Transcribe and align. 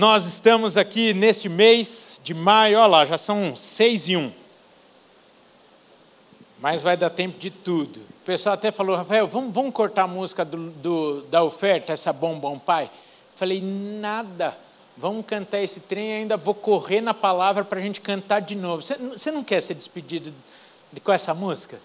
Nós 0.00 0.24
estamos 0.24 0.78
aqui 0.78 1.12
neste 1.12 1.46
mês 1.46 2.18
de 2.24 2.32
maio, 2.32 2.78
olha 2.78 2.86
lá, 2.86 3.04
já 3.04 3.18
são 3.18 3.54
seis 3.54 4.08
e 4.08 4.16
um. 4.16 4.32
Mas 6.58 6.80
vai 6.80 6.96
dar 6.96 7.10
tempo 7.10 7.38
de 7.38 7.50
tudo. 7.50 7.98
O 7.98 8.24
pessoal 8.24 8.54
até 8.54 8.72
falou, 8.72 8.96
Rafael, 8.96 9.28
vamos, 9.28 9.54
vamos 9.54 9.74
cortar 9.74 10.04
a 10.04 10.06
música 10.06 10.42
do, 10.42 10.70
do, 10.70 11.20
da 11.24 11.44
oferta, 11.44 11.92
essa 11.92 12.14
bom, 12.14 12.38
bom 12.38 12.58
pai? 12.58 12.90
Falei, 13.36 13.60
nada. 13.60 14.56
Vamos 14.96 15.26
cantar 15.26 15.60
esse 15.60 15.80
trem 15.80 16.14
ainda 16.14 16.34
vou 16.34 16.54
correr 16.54 17.02
na 17.02 17.12
palavra 17.12 17.62
para 17.62 17.78
a 17.78 17.82
gente 17.82 18.00
cantar 18.00 18.40
de 18.40 18.54
novo. 18.54 18.80
Você, 18.80 18.94
você 18.94 19.30
não 19.30 19.44
quer 19.44 19.60
ser 19.60 19.74
despedido 19.74 20.32
de, 20.90 21.00
com 21.02 21.12
essa 21.12 21.34
música? 21.34 21.78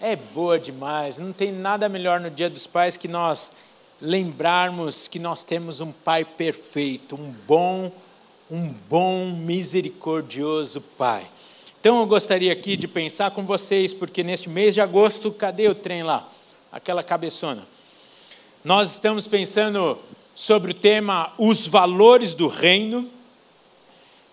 É 0.00 0.16
boa 0.16 0.58
demais. 0.58 1.18
Não 1.18 1.34
tem 1.34 1.52
nada 1.52 1.86
melhor 1.86 2.18
no 2.18 2.30
Dia 2.30 2.48
dos 2.48 2.66
Pais 2.66 2.96
que 2.96 3.08
nós 3.08 3.52
lembrarmos 4.00 5.08
que 5.08 5.18
nós 5.18 5.44
temos 5.44 5.80
um 5.80 5.92
Pai 5.92 6.24
perfeito, 6.24 7.14
um 7.14 7.34
bom, 7.46 7.92
um 8.50 8.68
bom, 8.88 9.26
misericordioso 9.30 10.80
Pai. 10.96 11.26
Então 11.80 12.00
eu 12.00 12.06
gostaria 12.06 12.52
aqui 12.52 12.76
de 12.76 12.88
pensar 12.88 13.30
com 13.30 13.44
vocês, 13.44 13.92
porque 13.92 14.22
neste 14.22 14.48
mês 14.48 14.74
de 14.74 14.80
agosto, 14.80 15.30
cadê 15.30 15.68
o 15.68 15.74
trem 15.74 16.02
lá? 16.02 16.28
Aquela 16.72 17.02
cabeçona. 17.02 17.66
Nós 18.64 18.92
estamos 18.92 19.26
pensando 19.26 19.98
sobre 20.34 20.72
o 20.72 20.74
tema 20.74 21.32
Os 21.38 21.66
Valores 21.66 22.34
do 22.34 22.46
Reino, 22.46 23.08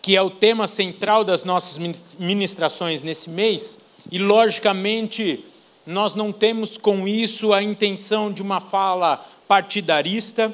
que 0.02 0.16
é 0.16 0.22
o 0.22 0.30
tema 0.30 0.68
central 0.68 1.24
das 1.24 1.44
nossas 1.44 1.78
ministrações 2.20 3.02
nesse 3.02 3.30
mês, 3.30 3.78
e 4.12 4.20
logicamente 4.20 5.44
nós 5.86 6.16
não 6.16 6.32
temos 6.32 6.78
com 6.78 7.08
isso 7.08 7.54
a 7.54 7.62
intenção 7.62 8.32
de 8.32 8.42
uma 8.42 8.60
fala 8.60 9.26
partidarista, 9.48 10.54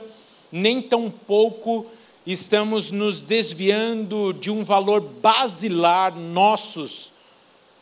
nem 0.52 0.82
tampouco 0.82 1.86
estamos 2.26 2.92
nos 2.92 3.20
desviando 3.20 4.34
de 4.34 4.52
um 4.52 4.64
valor 4.64 5.02
basilar 5.02 6.16
nossos, 6.16 7.12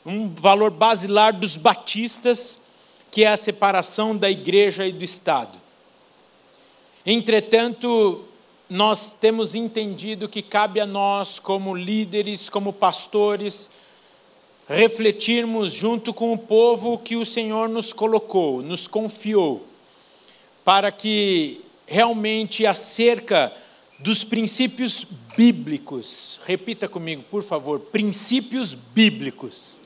um 0.05 0.29
valor 0.29 0.71
basilar 0.71 1.33
dos 1.37 1.57
batistas, 1.57 2.57
que 3.11 3.23
é 3.23 3.27
a 3.27 3.37
separação 3.37 4.15
da 4.15 4.29
igreja 4.29 4.85
e 4.87 4.91
do 4.91 5.03
Estado. 5.03 5.57
Entretanto, 7.05 8.23
nós 8.69 9.15
temos 9.19 9.55
entendido 9.55 10.29
que 10.29 10.41
cabe 10.41 10.79
a 10.79 10.85
nós, 10.85 11.39
como 11.39 11.75
líderes, 11.75 12.49
como 12.49 12.71
pastores, 12.71 13.69
refletirmos 14.67 15.73
junto 15.73 16.13
com 16.13 16.31
o 16.31 16.37
povo 16.37 16.97
que 16.99 17.15
o 17.15 17.25
Senhor 17.25 17.67
nos 17.67 17.91
colocou, 17.91 18.61
nos 18.61 18.85
confiou 18.85 19.68
para 20.69 20.91
que 20.91 21.61
realmente 21.87 22.63
acerca 22.63 23.51
dos 23.97 24.23
princípios 24.23 25.03
bíblicos, 25.35 26.39
repita 26.45 26.87
comigo, 26.87 27.23
por 27.23 27.41
favor, 27.41 27.79
princípios 27.79 28.75
bíblicos. 28.75 29.79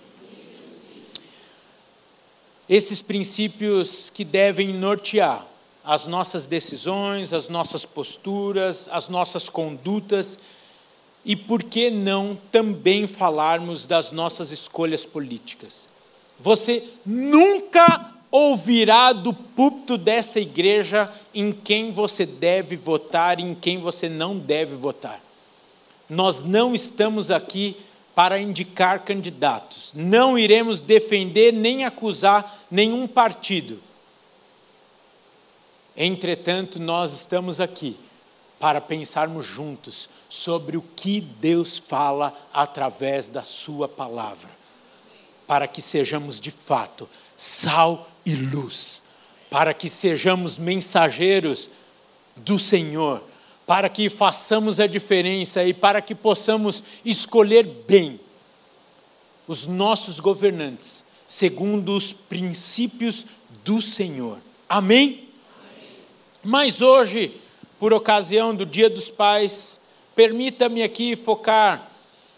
Esses 2.68 3.02
princípios 3.02 4.12
que 4.14 4.26
devem 4.26 4.74
nortear 4.74 5.48
as 5.86 6.06
nossas 6.06 6.46
decisões, 6.48 7.32
as 7.32 7.48
nossas 7.48 7.86
posturas, 7.86 8.90
as 8.92 9.08
nossas 9.08 9.48
condutas 9.48 10.38
e 11.24 11.34
por 11.34 11.64
que 11.64 11.90
não 11.90 12.38
também 12.52 13.08
falarmos 13.08 13.86
das 13.86 14.12
nossas 14.12 14.52
escolhas 14.52 15.06
políticas. 15.06 15.88
Você 16.38 16.84
nunca 17.06 18.13
ouvirá 18.34 19.14
do 19.14 19.32
púlpito 19.32 19.96
dessa 19.96 20.40
igreja 20.40 21.08
em 21.36 21.52
quem 21.52 21.92
você 21.92 22.26
deve 22.26 22.76
votar 22.76 23.40
e 23.40 23.44
em 23.44 23.54
quem 23.54 23.80
você 23.80 24.10
não 24.10 24.40
deve 24.40 24.74
votar. 24.76 25.22
Nós 26.10 26.42
não 26.42 26.74
estamos 26.74 27.30
aqui 27.30 27.78
para 28.16 28.40
indicar 28.40 29.06
candidatos, 29.06 29.92
não 29.94 30.36
iremos 30.36 30.82
defender 30.82 31.54
nem 31.54 31.86
acusar 31.86 32.66
nenhum 32.72 33.08
partido. 33.08 33.80
Entretanto, 35.96 36.80
nós 36.80 37.14
estamos 37.14 37.60
aqui 37.60 38.00
para 38.60 38.82
pensarmos 38.82 39.46
juntos 39.46 40.10
sobre 40.28 40.76
o 40.76 40.82
que 40.82 41.22
Deus 41.22 41.78
fala 41.78 42.36
através 42.52 43.28
da 43.28 43.44
Sua 43.44 43.88
palavra, 43.88 44.50
para 45.46 45.68
que 45.68 45.84
sejamos 45.84 46.40
de 46.40 46.50
fato 46.50 47.08
sal 47.38 48.10
e 48.26 48.36
luz, 48.36 49.02
para 49.50 49.74
que 49.74 49.90
sejamos 49.90 50.58
mensageiros 50.58 51.70
do 52.36 52.58
Senhor, 52.58 53.24
para 53.66 53.90
que 53.90 54.10
façamos 54.10 54.80
a 54.80 54.88
diferença 54.88 55.64
e 55.64 55.74
para 55.74 56.02
que 56.02 56.16
possamos 56.16 56.84
escolher 57.06 57.66
bem 57.88 58.20
os 59.48 59.66
nossos 59.66 60.20
governantes, 60.20 61.04
segundo 61.28 61.96
os 61.96 62.14
princípios 62.14 63.26
do 63.64 63.82
Senhor. 63.82 64.40
Amém? 64.68 65.06
Amém? 65.08 65.28
Mas 66.44 66.82
hoje, 66.82 67.40
por 67.80 67.94
ocasião 67.94 68.56
do 68.56 68.66
Dia 68.66 68.90
dos 68.90 69.10
Pais, 69.10 69.80
permita-me 70.16 70.84
aqui 70.84 71.16
focar 71.16 71.90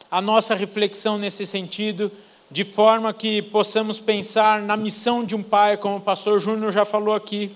a 0.09 0.21
nossa 0.21 0.55
reflexão 0.55 1.17
nesse 1.17 1.45
sentido 1.45 2.11
de 2.55 2.63
forma 2.63 3.13
que 3.13 3.41
possamos 3.41 3.99
pensar 3.99 4.61
na 4.61 4.77
missão 4.77 5.25
de 5.25 5.35
um 5.35 5.43
pai, 5.43 5.75
como 5.75 5.97
o 5.97 6.01
pastor 6.01 6.39
Júnior 6.39 6.71
já 6.71 6.85
falou 6.85 7.13
aqui, 7.13 7.53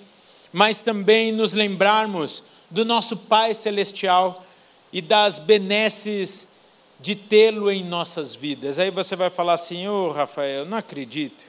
mas 0.52 0.82
também 0.82 1.32
nos 1.32 1.54
lembrarmos 1.54 2.44
do 2.70 2.84
nosso 2.84 3.16
Pai 3.16 3.54
Celestial 3.54 4.44
e 4.92 5.02
das 5.02 5.40
benesses 5.40 6.46
de 7.00 7.16
tê-lo 7.16 7.72
em 7.72 7.82
nossas 7.82 8.36
vidas. 8.36 8.78
Aí 8.78 8.92
você 8.92 9.16
vai 9.16 9.30
falar 9.30 9.54
assim: 9.54 9.88
Ô 9.88 10.08
oh, 10.08 10.12
Rafael, 10.12 10.66
não 10.66 10.78
acredito, 10.78 11.46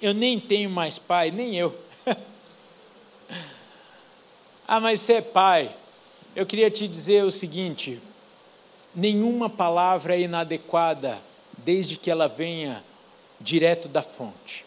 eu 0.00 0.14
nem 0.14 0.38
tenho 0.38 0.70
mais 0.70 0.96
pai, 0.96 1.32
nem 1.32 1.56
eu. 1.56 1.76
ah, 4.64 4.78
mas 4.78 5.00
você 5.00 5.14
é 5.14 5.20
pai. 5.20 5.74
Eu 6.36 6.46
queria 6.46 6.70
te 6.70 6.86
dizer 6.86 7.24
o 7.24 7.32
seguinte: 7.32 8.00
nenhuma 8.94 9.50
palavra 9.50 10.14
é 10.14 10.20
inadequada 10.20 11.26
desde 11.68 11.98
que 11.98 12.10
ela 12.10 12.26
venha 12.26 12.82
direto 13.38 13.90
da 13.90 14.00
fonte. 14.00 14.64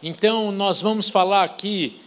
Então, 0.00 0.52
nós 0.52 0.80
vamos 0.80 1.08
falar 1.08 1.42
aqui 1.42 2.00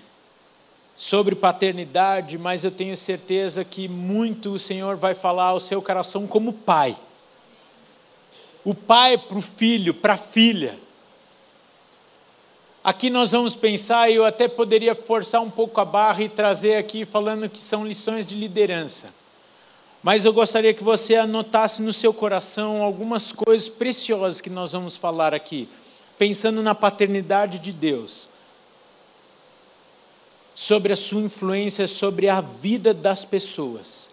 sobre 0.95 1.35
paternidade, 1.35 2.37
mas 2.37 2.63
eu 2.63 2.71
tenho 2.71 2.95
certeza 2.95 3.65
que 3.65 3.89
muito 3.89 4.53
o 4.53 4.57
Senhor 4.57 4.95
vai 4.95 5.13
falar 5.13 5.47
ao 5.47 5.59
seu 5.59 5.81
coração 5.81 6.25
como 6.25 6.53
pai. 6.53 6.95
O 8.63 8.73
pai 8.73 9.17
para 9.17 9.37
o 9.37 9.41
filho, 9.41 9.93
para 9.93 10.13
a 10.13 10.17
filha. 10.17 10.79
Aqui 12.81 13.09
nós 13.09 13.31
vamos 13.31 13.53
pensar, 13.53 14.09
e 14.09 14.15
eu 14.15 14.23
até 14.23 14.47
poderia 14.47 14.95
forçar 14.95 15.41
um 15.41 15.51
pouco 15.51 15.81
a 15.81 15.83
barra 15.83 16.23
e 16.23 16.29
trazer 16.29 16.77
aqui 16.77 17.03
falando 17.03 17.49
que 17.49 17.59
são 17.59 17.85
lições 17.85 18.25
de 18.25 18.33
liderança. 18.33 19.19
Mas 20.03 20.25
eu 20.25 20.33
gostaria 20.33 20.73
que 20.73 20.83
você 20.83 21.15
anotasse 21.15 21.81
no 21.81 21.93
seu 21.93 22.13
coração 22.13 22.81
algumas 22.81 23.31
coisas 23.31 23.69
preciosas 23.69 24.41
que 24.41 24.49
nós 24.49 24.71
vamos 24.71 24.95
falar 24.95 25.33
aqui, 25.33 25.69
pensando 26.17 26.63
na 26.63 26.73
paternidade 26.73 27.59
de 27.59 27.71
Deus, 27.71 28.27
sobre 30.55 30.91
a 30.91 30.95
sua 30.95 31.21
influência 31.21 31.87
sobre 31.87 32.27
a 32.29 32.41
vida 32.41 32.93
das 32.93 33.23
pessoas. 33.23 34.07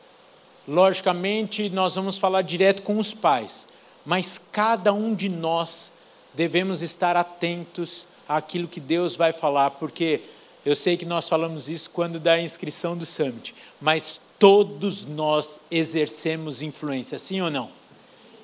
Logicamente, 0.66 1.70
nós 1.70 1.94
vamos 1.94 2.18
falar 2.18 2.42
direto 2.42 2.82
com 2.82 2.98
os 2.98 3.14
pais, 3.14 3.66
mas 4.04 4.38
cada 4.52 4.92
um 4.92 5.14
de 5.14 5.28
nós 5.28 5.90
devemos 6.34 6.82
estar 6.82 7.16
atentos 7.16 8.06
àquilo 8.28 8.68
que 8.68 8.78
Deus 8.80 9.16
vai 9.16 9.32
falar, 9.32 9.70
porque 9.72 10.20
eu 10.66 10.76
sei 10.76 10.98
que 10.98 11.06
nós 11.06 11.26
falamos 11.26 11.66
isso 11.66 11.88
quando 11.88 12.20
da 12.20 12.38
inscrição 12.38 12.94
do 12.94 13.06
Summit, 13.06 13.54
mas 13.80 14.20
todos 14.38 15.04
nós 15.04 15.60
exercemos 15.70 16.62
influência, 16.62 17.18
sim 17.18 17.40
ou 17.40 17.50
não? 17.50 17.70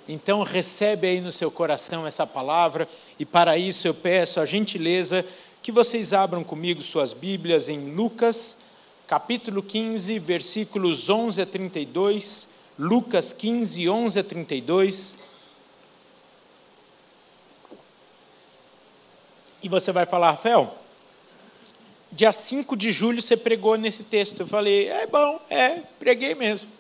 Então 0.09 0.43
recebe 0.43 1.07
aí 1.07 1.21
no 1.21 1.33
seu 1.33 1.51
coração 1.51 2.07
essa 2.07 2.27
palavra 2.27 2.89
e 3.19 3.25
para 3.25 3.57
isso 3.57 3.87
eu 3.87 3.95
peço 3.95 4.39
a 4.39 4.47
gentileza 4.47 5.25
que 5.63 5.73
vocês 5.73 6.13
abram 6.13 6.45
comigo 6.45 6.83
suas 6.83 7.15
Bíblias 7.15 7.71
em 7.71 7.95
Lucas, 7.95 8.57
capítulo 9.07 9.63
15, 9.63 10.19
versículos 10.19 11.09
11 11.09 11.41
a 11.41 11.47
32. 11.47 12.47
Lucas 12.79 13.33
15, 13.33 13.89
11 13.89 14.19
a 14.19 14.25
32. 14.25 15.15
E 19.63 19.69
você 19.71 19.91
vai 19.91 20.05
falar, 20.05 20.33
Rafael, 20.33 20.77
dia 22.15 22.33
5 22.33 22.77
de 22.77 22.93
julho 22.93 23.21
você 23.21 23.37
pregou 23.37 23.77
nesse 23.77 24.03
texto. 24.05 24.41
Eu 24.41 24.47
falei, 24.47 24.89
é 24.89 25.07
bom, 25.07 25.41
é, 25.51 25.83
preguei 25.99 26.35
mesmo. 26.35 26.71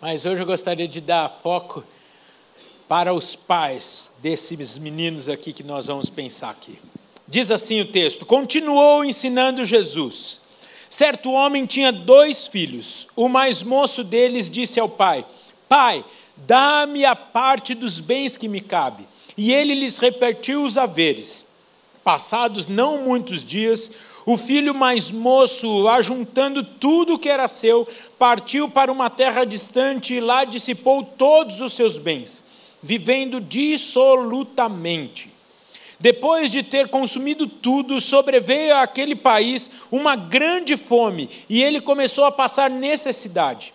Mas 0.00 0.24
hoje 0.24 0.40
eu 0.40 0.46
gostaria 0.46 0.86
de 0.86 1.00
dar 1.00 1.28
foco 1.28 1.84
para 2.88 3.12
os 3.12 3.34
pais 3.34 4.12
desses 4.22 4.78
meninos 4.78 5.28
aqui 5.28 5.52
que 5.52 5.64
nós 5.64 5.86
vamos 5.86 6.08
pensar 6.08 6.50
aqui. 6.50 6.78
Diz 7.26 7.50
assim 7.50 7.80
o 7.80 7.86
texto: 7.86 8.24
Continuou 8.24 9.04
ensinando 9.04 9.64
Jesus: 9.64 10.40
Certo 10.88 11.32
homem 11.32 11.66
tinha 11.66 11.92
dois 11.92 12.46
filhos. 12.46 13.08
O 13.16 13.28
mais 13.28 13.62
moço 13.62 14.04
deles 14.04 14.48
disse 14.48 14.78
ao 14.78 14.88
pai: 14.88 15.26
Pai, 15.68 16.04
dá-me 16.36 17.04
a 17.04 17.16
parte 17.16 17.74
dos 17.74 17.98
bens 17.98 18.36
que 18.36 18.46
me 18.46 18.60
cabe. 18.60 19.06
E 19.36 19.52
ele 19.52 19.74
lhes 19.74 19.98
repartiu 19.98 20.64
os 20.64 20.76
haveres. 20.76 21.44
Passados 22.08 22.66
não 22.66 23.04
muitos 23.04 23.44
dias, 23.44 23.90
o 24.24 24.38
filho 24.38 24.74
mais 24.74 25.10
moço, 25.10 25.86
ajuntando 25.88 26.64
tudo 26.64 27.12
o 27.12 27.18
que 27.18 27.28
era 27.28 27.46
seu, 27.46 27.86
partiu 28.18 28.66
para 28.66 28.90
uma 28.90 29.10
terra 29.10 29.44
distante 29.44 30.14
e 30.14 30.20
lá 30.20 30.46
dissipou 30.46 31.04
todos 31.04 31.60
os 31.60 31.74
seus 31.74 31.98
bens, 31.98 32.42
vivendo 32.82 33.42
dissolutamente. 33.42 35.28
Depois 36.00 36.50
de 36.50 36.62
ter 36.62 36.88
consumido 36.88 37.46
tudo, 37.46 38.00
sobreveio 38.00 38.74
àquele 38.76 39.14
país 39.14 39.70
uma 39.92 40.16
grande 40.16 40.78
fome 40.78 41.28
e 41.46 41.62
ele 41.62 41.78
começou 41.78 42.24
a 42.24 42.32
passar 42.32 42.70
necessidade. 42.70 43.74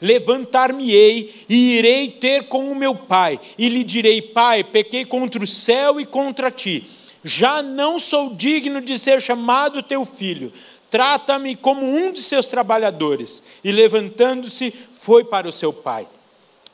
Levantar-me-ei 0.00 1.34
e 1.48 1.76
irei 1.76 2.10
ter 2.10 2.44
com 2.44 2.70
o 2.70 2.74
meu 2.74 2.94
pai, 2.94 3.40
e 3.58 3.68
lhe 3.68 3.82
direi: 3.82 4.22
Pai, 4.22 4.62
pequei 4.62 5.04
contra 5.04 5.42
o 5.42 5.46
céu 5.46 6.00
e 6.00 6.06
contra 6.06 6.50
ti. 6.50 6.86
Já 7.24 7.62
não 7.62 7.98
sou 7.98 8.34
digno 8.34 8.80
de 8.80 8.98
ser 8.98 9.20
chamado 9.20 9.82
teu 9.82 10.04
filho. 10.04 10.52
Trata-me 10.88 11.54
como 11.56 11.84
um 11.84 12.12
de 12.12 12.22
seus 12.22 12.46
trabalhadores. 12.46 13.42
E 13.62 13.70
levantando-se, 13.70 14.72
foi 14.92 15.24
para 15.24 15.48
o 15.48 15.52
seu 15.52 15.72
pai. 15.72 16.06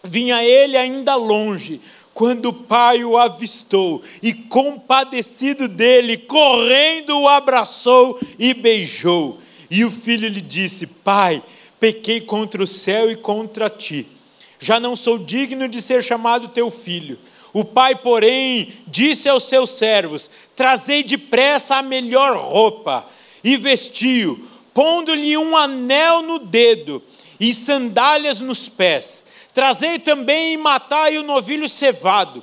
Vinha 0.02 0.44
ele 0.44 0.76
ainda 0.76 1.16
longe, 1.16 1.80
quando 2.12 2.50
o 2.50 2.52
pai 2.52 3.04
o 3.04 3.16
avistou 3.16 4.02
e, 4.22 4.32
compadecido 4.32 5.66
dele, 5.66 6.16
correndo, 6.16 7.18
o 7.18 7.28
abraçou 7.28 8.20
e 8.38 8.54
beijou. 8.54 9.38
E 9.70 9.84
o 9.84 9.90
filho 9.90 10.28
lhe 10.28 10.40
disse: 10.40 10.86
Pai, 10.86 11.42
pequei 11.84 12.18
contra 12.18 12.62
o 12.62 12.66
céu 12.66 13.10
e 13.10 13.16
contra 13.16 13.68
ti. 13.68 14.06
Já 14.58 14.80
não 14.80 14.96
sou 14.96 15.18
digno 15.18 15.68
de 15.68 15.82
ser 15.82 16.02
chamado 16.02 16.48
teu 16.48 16.70
filho. 16.70 17.18
O 17.52 17.62
pai, 17.62 17.94
porém, 17.94 18.72
disse 18.86 19.28
aos 19.28 19.42
seus 19.42 19.68
servos: 19.68 20.30
Trazei 20.56 21.02
depressa 21.02 21.76
a 21.76 21.82
melhor 21.82 22.38
roupa 22.38 23.06
e 23.44 23.58
vestiu, 23.58 24.48
pondo-lhe 24.72 25.36
um 25.36 25.54
anel 25.54 26.22
no 26.22 26.38
dedo 26.38 27.02
e 27.38 27.52
sandálias 27.52 28.40
nos 28.40 28.66
pés 28.66 29.22
Trazei 29.54 30.00
também 30.00 30.54
e 30.54 30.56
matai 30.56 31.16
o 31.16 31.22
novilho 31.22 31.68
cevado. 31.68 32.42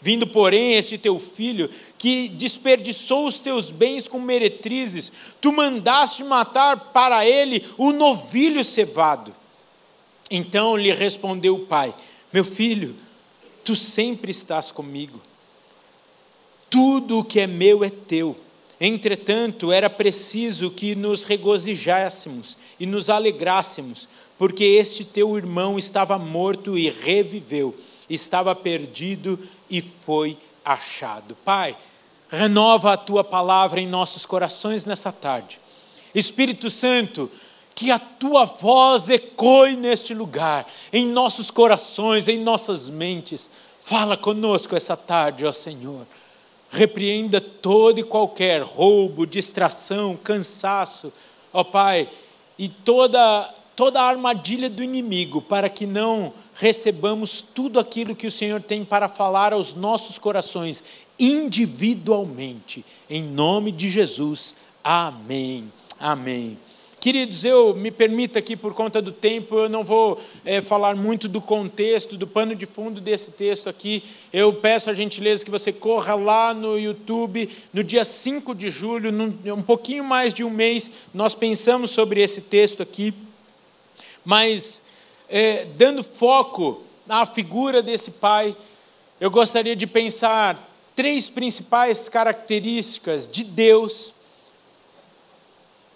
Vindo, 0.00 0.26
porém, 0.26 0.74
este 0.74 0.96
teu 0.96 1.18
filho, 1.18 1.68
que 1.96 2.28
desperdiçou 2.28 3.26
os 3.26 3.38
teus 3.40 3.70
bens 3.70 4.06
com 4.06 4.20
meretrizes, 4.20 5.10
tu 5.40 5.50
mandaste 5.50 6.22
matar 6.22 6.92
para 6.92 7.26
ele 7.26 7.64
o 7.76 7.90
novilho 7.90 8.62
cevado. 8.62 9.34
Então 10.30 10.76
lhe 10.76 10.92
respondeu 10.92 11.56
o 11.56 11.66
pai: 11.66 11.92
Meu 12.32 12.44
filho, 12.44 12.94
tu 13.64 13.74
sempre 13.74 14.30
estás 14.30 14.70
comigo. 14.70 15.20
Tudo 16.70 17.18
o 17.18 17.24
que 17.24 17.40
é 17.40 17.46
meu 17.46 17.82
é 17.82 17.90
teu. 17.90 18.36
Entretanto, 18.80 19.72
era 19.72 19.90
preciso 19.90 20.70
que 20.70 20.94
nos 20.94 21.24
regozijássemos 21.24 22.56
e 22.78 22.86
nos 22.86 23.10
alegrássemos, 23.10 24.08
porque 24.38 24.62
este 24.62 25.04
teu 25.04 25.36
irmão 25.36 25.76
estava 25.76 26.16
morto 26.16 26.78
e 26.78 26.88
reviveu 26.88 27.74
estava 28.08 28.54
perdido 28.54 29.38
e 29.68 29.80
foi 29.80 30.36
achado. 30.64 31.34
Pai, 31.44 31.76
renova 32.28 32.92
a 32.92 32.96
tua 32.96 33.24
palavra 33.24 33.80
em 33.80 33.86
nossos 33.86 34.26
corações 34.26 34.84
nessa 34.84 35.10
tarde. 35.10 35.58
Espírito 36.14 36.70
Santo, 36.70 37.30
que 37.74 37.90
a 37.90 37.98
tua 37.98 38.44
voz 38.44 39.08
ecoe 39.08 39.76
neste 39.76 40.12
lugar, 40.12 40.66
em 40.92 41.06
nossos 41.06 41.50
corações, 41.50 42.26
em 42.28 42.38
nossas 42.38 42.88
mentes. 42.88 43.48
Fala 43.78 44.16
conosco 44.16 44.74
essa 44.74 44.96
tarde, 44.96 45.46
ó 45.46 45.52
Senhor. 45.52 46.06
Repreenda 46.70 47.40
todo 47.40 47.98
e 47.98 48.02
qualquer 48.02 48.62
roubo, 48.62 49.26
distração, 49.26 50.16
cansaço, 50.16 51.12
ó 51.52 51.64
Pai, 51.64 52.08
e 52.58 52.68
toda 52.68 53.54
toda 53.78 54.00
a 54.00 54.08
armadilha 54.08 54.68
do 54.68 54.82
inimigo 54.82 55.40
para 55.40 55.68
que 55.68 55.86
não 55.86 56.32
recebamos 56.52 57.44
tudo 57.54 57.78
aquilo 57.78 58.16
que 58.16 58.26
o 58.26 58.30
Senhor 58.30 58.60
tem 58.60 58.84
para 58.84 59.08
falar 59.08 59.52
aos 59.52 59.72
nossos 59.72 60.18
corações 60.18 60.82
individualmente. 61.16 62.84
Em 63.08 63.22
nome 63.22 63.70
de 63.70 63.88
Jesus. 63.88 64.52
Amém. 64.82 65.72
Amém. 65.96 66.58
Queridos, 66.98 67.44
eu 67.44 67.72
me 67.72 67.92
permita 67.92 68.40
aqui, 68.40 68.56
por 68.56 68.74
conta 68.74 69.00
do 69.00 69.12
tempo, 69.12 69.56
eu 69.56 69.68
não 69.68 69.84
vou 69.84 70.20
é, 70.44 70.60
falar 70.60 70.96
muito 70.96 71.28
do 71.28 71.40
contexto, 71.40 72.16
do 72.16 72.26
pano 72.26 72.56
de 72.56 72.66
fundo 72.66 73.00
desse 73.00 73.30
texto 73.30 73.68
aqui. 73.68 74.02
Eu 74.32 74.54
peço 74.54 74.90
a 74.90 74.94
gentileza 74.94 75.44
que 75.44 75.52
você 75.52 75.72
corra 75.72 76.16
lá 76.16 76.52
no 76.52 76.76
YouTube, 76.76 77.48
no 77.72 77.84
dia 77.84 78.04
5 78.04 78.56
de 78.56 78.70
julho, 78.70 79.12
num, 79.12 79.32
um 79.54 79.62
pouquinho 79.62 80.02
mais 80.02 80.34
de 80.34 80.42
um 80.42 80.50
mês, 80.50 80.90
nós 81.14 81.32
pensamos 81.32 81.92
sobre 81.92 82.20
esse 82.20 82.40
texto 82.40 82.82
aqui. 82.82 83.14
Mas 84.28 84.82
é, 85.26 85.64
dando 85.64 86.04
foco 86.04 86.82
na 87.06 87.24
figura 87.24 87.82
desse 87.82 88.10
pai, 88.10 88.54
eu 89.18 89.30
gostaria 89.30 89.74
de 89.74 89.86
pensar 89.86 90.70
três 90.94 91.30
principais 91.30 92.10
características 92.10 93.26
de 93.26 93.42
Deus 93.42 94.12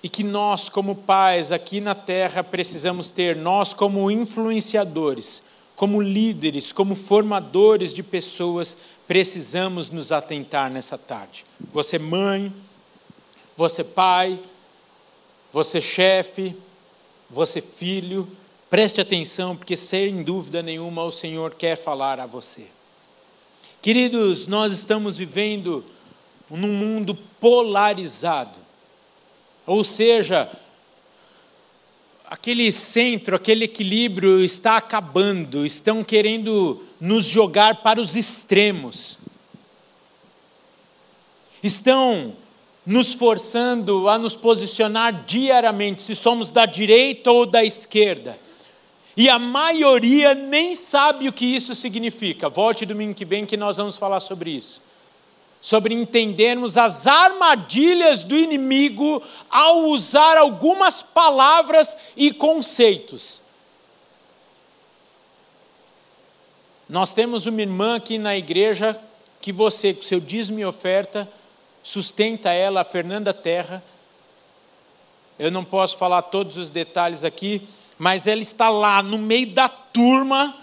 e 0.03 0.09
que 0.09 0.25
nós, 0.25 0.71
como 0.71 0.95
pais 0.97 1.53
aqui 1.53 1.79
na 1.79 1.95
terra, 1.95 2.43
precisamos 2.43 3.11
ter, 3.11 3.37
nós, 3.37 3.75
como 3.75 4.11
influenciadores, 4.11 5.43
como 5.77 6.01
líderes, 6.01 6.73
como 6.73 6.95
formadores 6.95 7.93
de 7.93 8.03
pessoas, 8.03 8.79
precisamos 9.07 9.91
nos 9.91 10.11
atentar 10.11 10.71
nessa 10.71 10.97
tarde. 10.97 11.45
Você, 11.71 11.99
mãe, 11.99 12.51
você, 13.55 13.85
pai, 13.85 14.41
você, 15.53 15.83
chefe, 15.83 16.57
você, 17.33 17.61
filho, 17.61 18.29
Preste 18.73 19.03
atenção, 19.03 19.55
porque 19.55 19.77
sem 19.77 20.23
dúvida 20.23 20.63
nenhuma 20.63 21.05
o 21.05 21.13
Senhor 21.13 21.53
quer 21.53 21.77
falar 21.77 22.19
a 22.19 22.25
você. 22.25 22.71
Queridos, 23.83 24.47
nós 24.47 24.73
estamos 24.73 25.15
vivendo 25.15 25.85
num 26.49 26.73
mundo 26.73 27.15
polarizado. 27.39 28.59
Ou 29.67 29.85
seja, 29.85 30.51
aquele 32.25 32.73
centro, 32.73 33.37
aquele 33.37 33.67
equilíbrio 33.67 34.41
está 34.41 34.79
acabando, 34.79 35.67
estão 35.67 36.03
querendo 36.03 36.83
nos 36.99 37.27
jogar 37.27 37.83
para 37.83 38.01
os 38.01 38.17
extremos. 38.17 39.19
Estão 41.63 42.35
nos 42.85 43.15
forçando 43.15 44.09
a 44.09 44.19
nos 44.19 44.35
posicionar 44.35 45.25
diariamente, 45.25 46.03
se 46.03 46.15
somos 46.15 46.51
da 46.51 46.67
direita 46.67 47.31
ou 47.31 47.47
da 47.47 47.65
esquerda. 47.65 48.39
E 49.17 49.29
a 49.29 49.39
maioria 49.39 50.35
nem 50.35 50.75
sabe 50.75 51.29
o 51.29 51.33
que 51.33 51.45
isso 51.45 51.75
significa. 51.75 52.49
Volte 52.49 52.87
domingo 52.87 53.15
que 53.15 53.25
vem 53.25 53.47
que 53.47 53.57
nós 53.57 53.77
vamos 53.77 53.97
falar 53.97 54.21
sobre 54.21 54.51
isso. 54.51 54.81
Sobre 55.61 55.95
entendermos 55.95 56.77
as 56.77 57.07
armadilhas 57.07 58.25
do 58.25 58.37
inimigo 58.37 59.23
ao 59.49 59.85
usar 59.91 60.37
algumas 60.37 61.03
palavras 61.03 61.97
e 62.17 62.33
conceitos. 62.33 63.41
Nós 66.89 67.15
temos 67.15 67.47
uma 67.47 67.61
irmã 67.61 67.97
aqui 67.97 68.19
na 68.19 68.37
igreja 68.37 69.01
que 69.41 69.53
você, 69.53 69.95
com 69.95 70.03
seu 70.03 70.21
dízimo 70.21 70.59
e 70.59 70.65
oferta, 70.65 71.31
sustenta 71.83 72.51
ela, 72.53 72.83
a 72.83 72.85
Fernanda 72.85 73.35
Terra. 73.35 73.83
Eu 75.39 75.51
não 75.51 75.65
posso 75.65 75.97
falar 75.97 76.23
todos 76.23 76.57
os 76.57 76.71
detalhes 76.71 77.25
aqui, 77.25 77.67
mas 77.99 78.27
ela 78.27 78.41
está 78.41 78.69
lá 78.69 79.03
no 79.03 79.19
meio 79.19 79.51
da 79.53 79.69
turma 79.69 80.57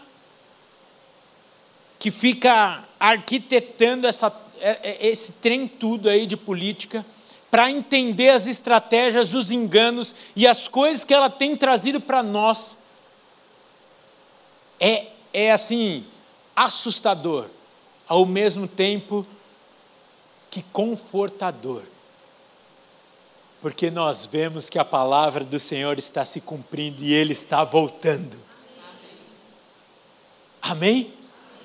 que 1.98 2.10
fica 2.10 2.84
arquitetando 3.00 4.08
essa, 4.08 4.34
é, 4.62 4.80
é, 4.84 5.08
esse 5.08 5.34
trem 5.34 5.68
tudo 5.68 6.08
aí 6.08 6.26
de 6.26 6.38
política 6.38 7.06
para 7.52 7.70
entender 7.70 8.30
as 8.30 8.46
estratégias, 8.46 9.34
os 9.34 9.52
enganos 9.52 10.14
e 10.36 10.48
as 10.48 10.68
coisas 10.68 11.04
que 11.04 11.14
ela 11.14 11.30
tem 11.30 11.58
trazido 11.58 12.00
para 12.00 12.24
nós. 12.24 12.78
É, 14.80 15.08
é 15.34 15.52
assim, 15.52 16.06
assustador, 16.56 17.48
ao 18.08 18.26
mesmo 18.26 18.68
tempo 18.68 19.26
que 20.50 20.62
confortador 20.64 21.84
porque 23.62 23.92
nós 23.92 24.26
vemos 24.26 24.70
que 24.70 24.80
a 24.80 24.86
palavra 24.86 25.44
do 25.44 25.60
Senhor 25.60 25.98
está 25.98 26.24
se 26.24 26.40
cumprindo 26.40 27.04
e 27.04 27.14
Ele 27.14 27.34
está 27.34 27.64
voltando. 27.64 28.38
Amém? 30.62 31.14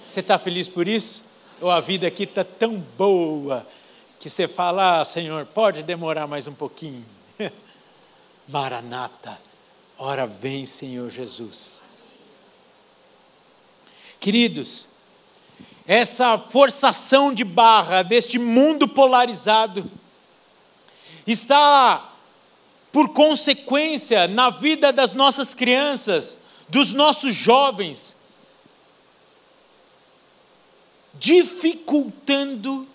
Você 0.06 0.20
está 0.20 0.38
feliz 0.38 0.68
por 0.68 0.88
isso? 0.88 1.22
Ou 1.60 1.70
a 1.70 1.80
vida 1.80 2.06
aqui 2.06 2.24
está 2.24 2.42
tão 2.42 2.78
boa 2.98 3.66
que 4.18 4.28
você 4.28 4.48
fala, 4.48 5.00
ah, 5.00 5.04
Senhor, 5.04 5.46
pode 5.46 5.82
demorar 5.82 6.26
mais 6.26 6.46
um 6.46 6.54
pouquinho. 6.54 7.04
Maranata, 8.48 9.38
ora 9.96 10.26
vem, 10.26 10.66
Senhor 10.66 11.10
Jesus. 11.10 11.80
Queridos, 14.18 14.88
essa 15.86 16.38
forçação 16.38 17.32
de 17.32 17.44
barra 17.44 18.02
deste 18.02 18.38
mundo 18.38 18.88
polarizado, 18.88 19.90
está, 21.26 22.12
por 22.90 23.10
consequência, 23.10 24.26
na 24.26 24.50
vida 24.50 24.92
das 24.92 25.12
nossas 25.12 25.54
crianças, 25.54 26.38
dos 26.68 26.92
nossos 26.92 27.34
jovens, 27.34 28.16
dificultando 31.14 32.88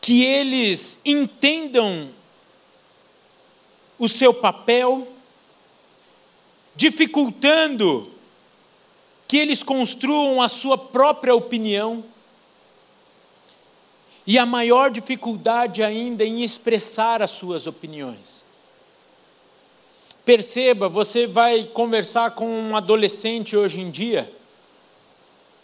que 0.00 0.24
eles 0.24 0.98
entendam 1.04 2.10
o 3.98 4.08
seu 4.08 4.32
papel, 4.32 5.06
dificultando 6.74 8.17
que 9.28 9.36
eles 9.36 9.62
construam 9.62 10.40
a 10.40 10.48
sua 10.48 10.78
própria 10.78 11.34
opinião 11.34 12.02
e 14.26 14.38
a 14.38 14.46
maior 14.46 14.90
dificuldade 14.90 15.82
ainda 15.82 16.24
em 16.24 16.42
expressar 16.42 17.22
as 17.22 17.30
suas 17.30 17.66
opiniões. 17.66 18.42
Perceba, 20.24 20.88
você 20.88 21.26
vai 21.26 21.64
conversar 21.64 22.30
com 22.30 22.46
um 22.46 22.74
adolescente 22.74 23.54
hoje 23.54 23.80
em 23.80 23.90
dia, 23.90 24.32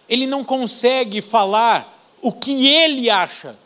ele 0.09 0.27
não 0.27 0.45
consegue 0.45 1.23
falar 1.23 2.17
o 2.21 2.33
que 2.33 2.67
ele 2.67 3.09
acha, 3.09 3.57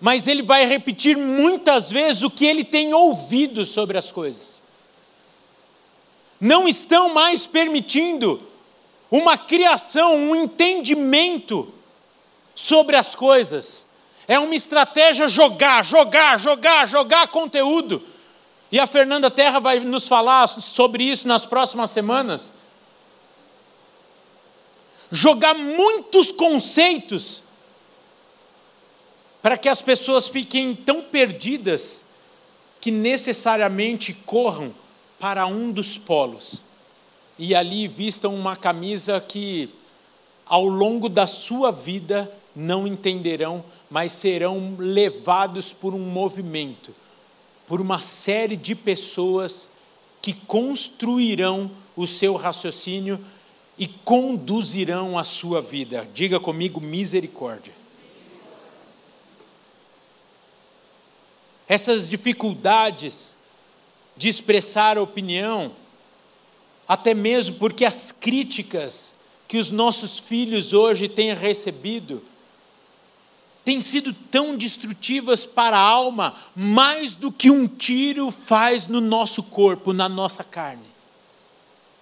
mas 0.00 0.28
ele 0.28 0.42
vai 0.42 0.66
repetir 0.66 1.16
muitas 1.16 1.90
vezes 1.90 2.22
o 2.22 2.30
que 2.30 2.46
ele 2.46 2.62
tem 2.62 2.94
ouvido 2.94 3.64
sobre 3.64 3.98
as 3.98 4.10
coisas. 4.10 4.62
Não 6.40 6.68
estão 6.68 7.12
mais 7.12 7.46
permitindo 7.46 8.47
uma 9.10 9.38
criação, 9.38 10.14
um 10.14 10.36
entendimento 10.36 11.72
sobre 12.54 12.96
as 12.96 13.14
coisas 13.14 13.86
é 14.26 14.38
uma 14.38 14.54
estratégia 14.54 15.26
jogar, 15.26 15.82
jogar, 15.82 16.38
jogar, 16.38 16.86
jogar 16.86 17.28
conteúdo. 17.28 18.02
E 18.70 18.78
a 18.78 18.86
Fernanda 18.86 19.30
Terra 19.30 19.58
vai 19.58 19.80
nos 19.80 20.06
falar 20.06 20.46
sobre 20.46 21.02
isso 21.04 21.26
nas 21.26 21.46
próximas 21.46 21.90
semanas. 21.90 22.52
Jogar 25.10 25.54
muitos 25.54 26.30
conceitos 26.30 27.42
para 29.40 29.56
que 29.56 29.70
as 29.70 29.80
pessoas 29.80 30.28
fiquem 30.28 30.74
tão 30.74 31.00
perdidas 31.00 32.02
que 32.82 32.90
necessariamente 32.90 34.12
corram 34.12 34.74
para 35.18 35.46
um 35.46 35.72
dos 35.72 35.96
polos 35.96 36.67
e 37.38 37.54
ali 37.54 37.86
vistam 37.86 38.34
uma 38.34 38.56
camisa 38.56 39.20
que, 39.20 39.70
ao 40.44 40.66
longo 40.66 41.08
da 41.08 41.26
sua 41.26 41.70
vida, 41.70 42.32
não 42.54 42.86
entenderão 42.86 43.64
mas 43.90 44.12
serão 44.12 44.76
levados 44.78 45.72
por 45.72 45.94
um 45.94 45.98
movimento, 45.98 46.94
por 47.66 47.80
uma 47.80 48.00
série 48.00 48.56
de 48.56 48.74
pessoas 48.74 49.68
que 50.20 50.32
construirão 50.32 51.70
o 51.96 52.06
seu 52.06 52.36
raciocínio 52.36 53.24
e 53.78 53.86
conduzirão 53.86 55.18
a 55.18 55.24
sua 55.24 55.62
vida. 55.62 56.08
Diga 56.12 56.38
comigo, 56.38 56.80
misericórdia. 56.80 57.72
Essas 61.66 62.08
dificuldades 62.08 63.36
de 64.16 64.28
expressar 64.28 64.98
opinião, 64.98 65.72
até 66.88 67.12
mesmo 67.12 67.56
porque 67.56 67.84
as 67.84 68.10
críticas 68.10 69.14
que 69.46 69.58
os 69.58 69.70
nossos 69.70 70.18
filhos 70.18 70.72
hoje 70.72 71.08
têm 71.08 71.34
recebido, 71.34 72.24
têm 73.64 73.80
sido 73.82 74.14
tão 74.14 74.56
destrutivas 74.56 75.44
para 75.44 75.76
a 75.76 75.80
alma, 75.80 76.34
mais 76.56 77.14
do 77.14 77.30
que 77.30 77.50
um 77.50 77.66
tiro 77.68 78.30
faz 78.30 78.86
no 78.86 79.00
nosso 79.00 79.42
corpo, 79.42 79.92
na 79.92 80.08
nossa 80.08 80.42
carne. 80.42 80.88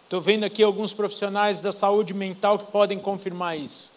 Estou 0.05 0.21
vendo 0.21 0.45
aqui 0.45 0.63
alguns 0.63 0.93
profissionais 0.93 1.61
da 1.61 1.73
saúde 1.73 2.15
mental 2.15 2.59
que 2.59 2.71
podem 2.71 2.99
confirmar 2.99 3.59
isso. 3.59 3.91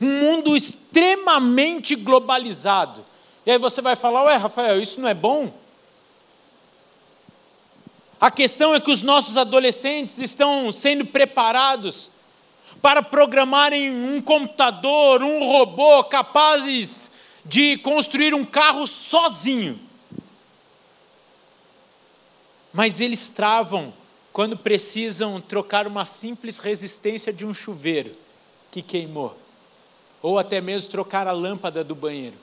Um 0.00 0.08
mundo 0.20 0.56
extremamente 0.56 1.94
globalizado. 1.94 3.04
E 3.44 3.50
aí 3.50 3.58
você 3.58 3.82
vai 3.82 3.96
falar, 3.96 4.24
ué, 4.24 4.36
Rafael, 4.36 4.80
isso 4.80 4.98
não 4.98 5.08
é 5.08 5.14
bom? 5.14 5.52
A 8.20 8.30
questão 8.30 8.74
é 8.74 8.80
que 8.80 8.90
os 8.90 9.02
nossos 9.02 9.36
adolescentes 9.36 10.18
estão 10.18 10.70
sendo 10.72 11.04
preparados 11.04 12.10
para 12.80 13.02
programarem 13.02 13.90
um 13.90 14.20
computador, 14.20 15.22
um 15.22 15.44
robô 15.44 16.04
capazes 16.04 17.10
de 17.44 17.78
construir 17.78 18.34
um 18.34 18.44
carro 18.44 18.86
sozinho. 18.86 19.78
Mas 22.72 23.00
eles 23.00 23.28
travam 23.28 23.92
quando 24.32 24.56
precisam 24.56 25.40
trocar 25.40 25.86
uma 25.86 26.04
simples 26.04 26.58
resistência 26.58 27.32
de 27.32 27.46
um 27.46 27.54
chuveiro 27.54 28.16
que 28.70 28.82
queimou, 28.82 29.38
ou 30.20 30.38
até 30.38 30.60
mesmo 30.60 30.90
trocar 30.90 31.28
a 31.28 31.32
lâmpada 31.32 31.84
do 31.84 31.94
banheiro. 31.94 32.36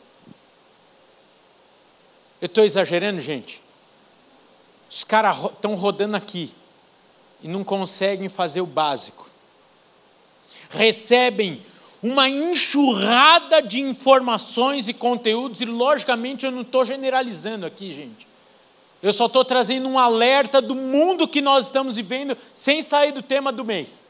Eu 2.39 2.45
estou 2.45 2.63
exagerando, 2.63 3.19
gente? 3.19 3.61
Os 4.91 5.03
caras 5.03 5.37
estão 5.45 5.73
rodando 5.73 6.17
aqui 6.17 6.53
e 7.41 7.47
não 7.47 7.63
conseguem 7.63 8.29
fazer 8.29 8.61
o 8.61 8.65
básico 8.65 9.31
recebem 10.71 11.61
uma 12.01 12.27
enxurrada 12.27 13.61
de 13.61 13.79
informações 13.79 14.87
e 14.87 14.93
conteúdos, 14.93 15.61
e 15.61 15.65
logicamente 15.65 16.45
eu 16.45 16.51
não 16.51 16.61
estou 16.61 16.83
generalizando 16.83 17.65
aqui, 17.65 17.93
gente. 17.93 18.27
Eu 19.03 19.13
só 19.13 19.27
estou 19.27 19.45
trazendo 19.45 19.87
um 19.87 19.99
alerta 19.99 20.61
do 20.61 20.75
mundo 20.75 21.27
que 21.27 21.41
nós 21.41 21.65
estamos 21.65 21.95
vivendo, 21.95 22.35
sem 22.55 22.81
sair 22.81 23.11
do 23.11 23.21
tema 23.21 23.51
do 23.51 23.65
mês. 23.65 24.09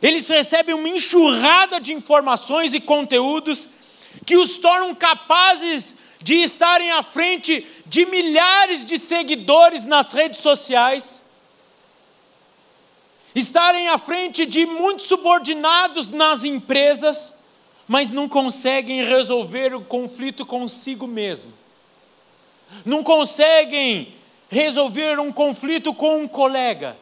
Eles 0.00 0.28
recebem 0.28 0.74
uma 0.74 0.88
enxurrada 0.88 1.80
de 1.80 1.92
informações 1.92 2.72
e 2.72 2.80
conteúdos 2.80 3.68
que 4.24 4.36
os 4.36 4.58
tornam 4.58 4.94
capazes 4.94 5.94
de 6.20 6.34
estarem 6.34 6.90
à 6.92 7.02
frente 7.02 7.66
de 7.88 8.04
milhares 8.04 8.84
de 8.84 8.98
seguidores 8.98 9.86
nas 9.86 10.12
redes 10.12 10.40
sociais, 10.40 11.22
estarem 13.34 13.88
à 13.88 13.96
frente 13.96 14.44
de 14.44 14.66
muitos 14.66 15.06
subordinados 15.06 16.10
nas 16.10 16.44
empresas, 16.44 17.34
mas 17.86 18.10
não 18.10 18.28
conseguem 18.28 19.02
resolver 19.02 19.74
o 19.74 19.82
conflito 19.82 20.44
consigo 20.44 21.06
mesmo, 21.06 21.50
não 22.84 23.02
conseguem 23.02 24.14
resolver 24.50 25.18
um 25.18 25.32
conflito 25.32 25.94
com 25.94 26.18
um 26.18 26.28
colega. 26.28 26.96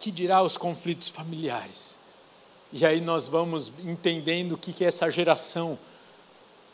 Que 0.00 0.10
dirá 0.10 0.42
os 0.42 0.56
conflitos 0.56 1.08
familiares? 1.08 1.96
E 2.72 2.84
aí 2.84 3.00
nós 3.00 3.28
vamos 3.28 3.72
entendendo 3.78 4.52
o 4.52 4.58
que, 4.58 4.72
que 4.72 4.84
essa 4.84 5.08
geração 5.08 5.78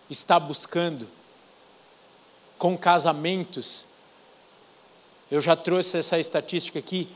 está 0.09 0.41
buscando 0.41 1.07
com 2.61 2.79
casamentos. 2.79 3.85
Eu 5.31 5.41
já 5.41 5.57
trouxe 5.57 5.97
essa 5.97 6.19
estatística 6.19 6.79
aqui. 6.79 7.09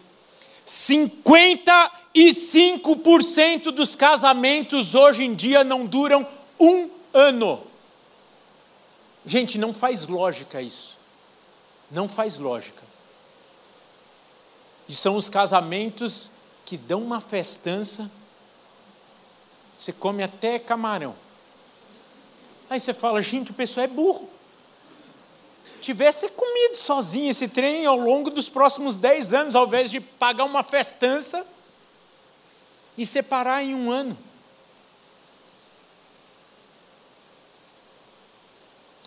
55% 0.66 3.64
dos 3.64 3.94
casamentos 3.94 4.94
hoje 4.94 5.22
em 5.22 5.34
dia 5.34 5.62
não 5.62 5.84
duram 5.84 6.26
um 6.58 6.88
ano. 7.12 7.62
Gente, 9.26 9.58
não 9.58 9.74
faz 9.74 10.06
lógica 10.06 10.62
isso. 10.62 10.96
Não 11.90 12.08
faz 12.08 12.38
lógica. 12.38 12.82
E 14.88 14.94
são 14.94 15.14
os 15.14 15.28
casamentos 15.28 16.30
que 16.64 16.78
dão 16.78 17.02
uma 17.02 17.20
festança. 17.20 18.10
Você 19.78 19.92
come 19.92 20.22
até 20.22 20.58
camarão. 20.58 21.14
Aí 22.70 22.80
você 22.80 22.94
fala, 22.94 23.20
gente, 23.20 23.50
o 23.50 23.54
pessoal 23.54 23.84
é 23.84 23.88
burro. 23.88 24.32
Tivesse 25.84 26.30
comido 26.30 26.76
sozinho 26.76 27.30
esse 27.30 27.46
trem 27.46 27.84
ao 27.84 27.98
longo 27.98 28.30
dos 28.30 28.48
próximos 28.48 28.96
10 28.96 29.34
anos, 29.34 29.54
ao 29.54 29.66
invés 29.66 29.90
de 29.90 30.00
pagar 30.00 30.44
uma 30.44 30.62
festança 30.62 31.46
e 32.96 33.04
separar 33.04 33.62
em 33.62 33.74
um 33.74 33.90
ano. 33.90 34.16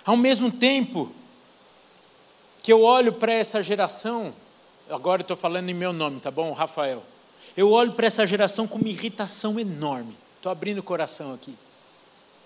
Ao 0.06 0.16
mesmo 0.16 0.52
tempo 0.52 1.12
que 2.62 2.72
eu 2.72 2.84
olho 2.84 3.12
para 3.12 3.34
essa 3.34 3.64
geração, 3.64 4.32
agora 4.88 5.24
estou 5.24 5.36
falando 5.36 5.70
em 5.70 5.74
meu 5.74 5.92
nome, 5.92 6.20
tá 6.20 6.30
bom, 6.30 6.54
Rafael? 6.54 7.02
Eu 7.56 7.72
olho 7.72 7.94
para 7.94 8.06
essa 8.06 8.28
geração 8.28 8.68
com 8.68 8.78
uma 8.78 8.88
irritação 8.90 9.60
enorme. 9.60 10.16
Estou 10.36 10.52
abrindo 10.52 10.78
o 10.78 10.84
coração 10.84 11.34
aqui. 11.34 11.58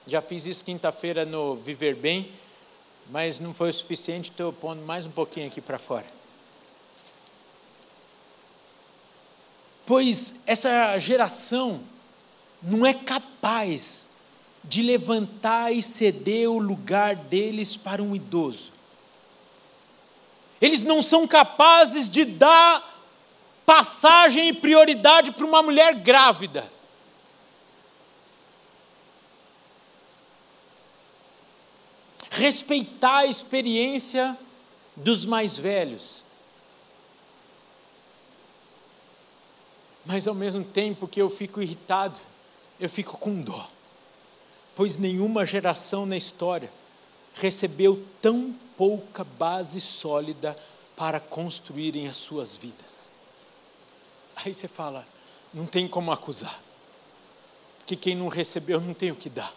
Já 0.07 0.21
fiz 0.21 0.45
isso 0.45 0.63
quinta-feira 0.63 1.25
no 1.25 1.57
Viver 1.57 1.95
Bem, 1.95 2.31
mas 3.11 3.41
não 3.41 3.53
foi 3.53 3.69
o 3.69 3.73
suficiente, 3.73 4.31
estou 4.31 4.53
pondo 4.53 4.81
mais 4.83 5.05
um 5.05 5.11
pouquinho 5.11 5.47
aqui 5.47 5.59
para 5.59 5.77
fora. 5.77 6.05
Pois 9.85 10.33
essa 10.45 10.97
geração 10.97 11.81
não 12.63 12.85
é 12.85 12.93
capaz 12.93 14.07
de 14.63 14.81
levantar 14.81 15.73
e 15.73 15.83
ceder 15.83 16.49
o 16.49 16.57
lugar 16.57 17.15
deles 17.15 17.75
para 17.75 18.01
um 18.01 18.15
idoso. 18.15 18.71
Eles 20.61 20.85
não 20.85 21.01
são 21.01 21.27
capazes 21.27 22.07
de 22.07 22.23
dar 22.23 22.81
passagem 23.65 24.47
e 24.47 24.53
prioridade 24.53 25.33
para 25.33 25.45
uma 25.45 25.61
mulher 25.61 25.95
grávida. 25.95 26.71
Respeitar 32.41 33.17
a 33.17 33.25
experiência 33.25 34.37
dos 34.95 35.25
mais 35.25 35.57
velhos. 35.57 36.23
Mas 40.05 40.27
ao 40.27 40.33
mesmo 40.33 40.63
tempo 40.63 41.07
que 41.07 41.21
eu 41.21 41.29
fico 41.29 41.61
irritado, 41.61 42.19
eu 42.79 42.89
fico 42.89 43.17
com 43.17 43.39
dó 43.41 43.69
pois 44.75 44.97
nenhuma 44.97 45.45
geração 45.45 46.05
na 46.05 46.17
história 46.17 46.71
recebeu 47.35 48.03
tão 48.21 48.55
pouca 48.77 49.23
base 49.23 49.79
sólida 49.79 50.57
para 50.95 51.19
construírem 51.19 52.07
as 52.07 52.15
suas 52.15 52.55
vidas. 52.55 53.11
Aí 54.35 54.53
você 54.53 54.67
fala, 54.67 55.07
não 55.53 55.65
tem 55.65 55.87
como 55.87 56.11
acusar, 56.11 56.59
porque 57.77 57.95
quem 57.95 58.15
não 58.15 58.27
recebeu 58.27 58.81
não 58.81 58.93
tem 58.93 59.11
o 59.11 59.15
que 59.15 59.29
dar. 59.29 59.53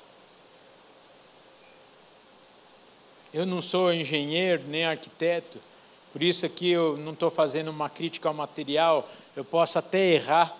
Eu 3.35 3.45
não 3.45 3.61
sou 3.61 3.93
engenheiro 3.93 4.63
nem 4.69 4.85
arquiteto, 4.85 5.59
por 6.13 6.23
isso 6.23 6.47
aqui 6.47 6.71
eu 6.71 6.97
não 6.97 7.13
estou 7.13 7.29
fazendo 7.29 7.69
uma 7.69 7.91
crítica 7.91 8.29
ao 8.29 8.35
material, 8.35 9.11
eu 9.35 9.45
posso 9.45 9.77
até 9.77 10.13
errar, 10.13 10.57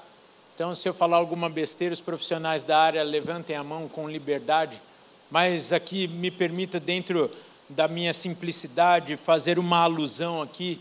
então, 0.53 0.75
se 0.75 0.89
eu 0.89 0.93
falar 0.93 1.19
alguma 1.19 1.49
besteira, 1.49 1.93
os 1.93 2.01
profissionais 2.01 2.65
da 2.65 2.77
área 2.77 3.03
levantem 3.05 3.55
a 3.55 3.63
mão 3.63 3.89
com 3.89 4.11
liberdade, 4.11 4.83
mas 5.31 5.73
aqui 5.73 6.09
me 6.09 6.33
permita, 6.33 6.81
dentro 6.81 7.31
da 7.69 7.87
minha 7.87 8.13
simplicidade, 8.13 9.17
fazer 9.17 9.57
uma 9.57 9.79
alusão 9.79 10.43
aqui, 10.43 10.81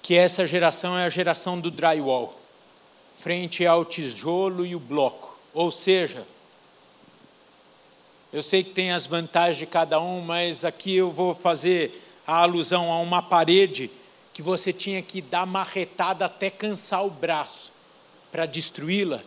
que 0.00 0.16
essa 0.16 0.46
geração 0.46 0.96
é 0.98 1.04
a 1.04 1.10
geração 1.10 1.60
do 1.60 1.70
drywall, 1.70 2.40
frente 3.14 3.66
ao 3.66 3.84
tijolo 3.84 4.64
e 4.64 4.74
o 4.74 4.80
bloco. 4.80 5.38
Ou 5.52 5.70
seja, 5.70 6.26
eu 8.36 8.42
sei 8.42 8.62
que 8.62 8.72
tem 8.72 8.92
as 8.92 9.06
vantagens 9.06 9.56
de 9.56 9.64
cada 9.64 9.98
um, 9.98 10.20
mas 10.20 10.62
aqui 10.62 10.94
eu 10.94 11.10
vou 11.10 11.34
fazer 11.34 12.04
a 12.26 12.42
alusão 12.42 12.92
a 12.92 13.00
uma 13.00 13.22
parede 13.22 13.90
que 14.34 14.42
você 14.42 14.74
tinha 14.74 15.00
que 15.00 15.22
dar 15.22 15.46
marretada 15.46 16.26
até 16.26 16.50
cansar 16.50 17.02
o 17.06 17.08
braço 17.08 17.72
para 18.30 18.44
destruí-la, 18.44 19.22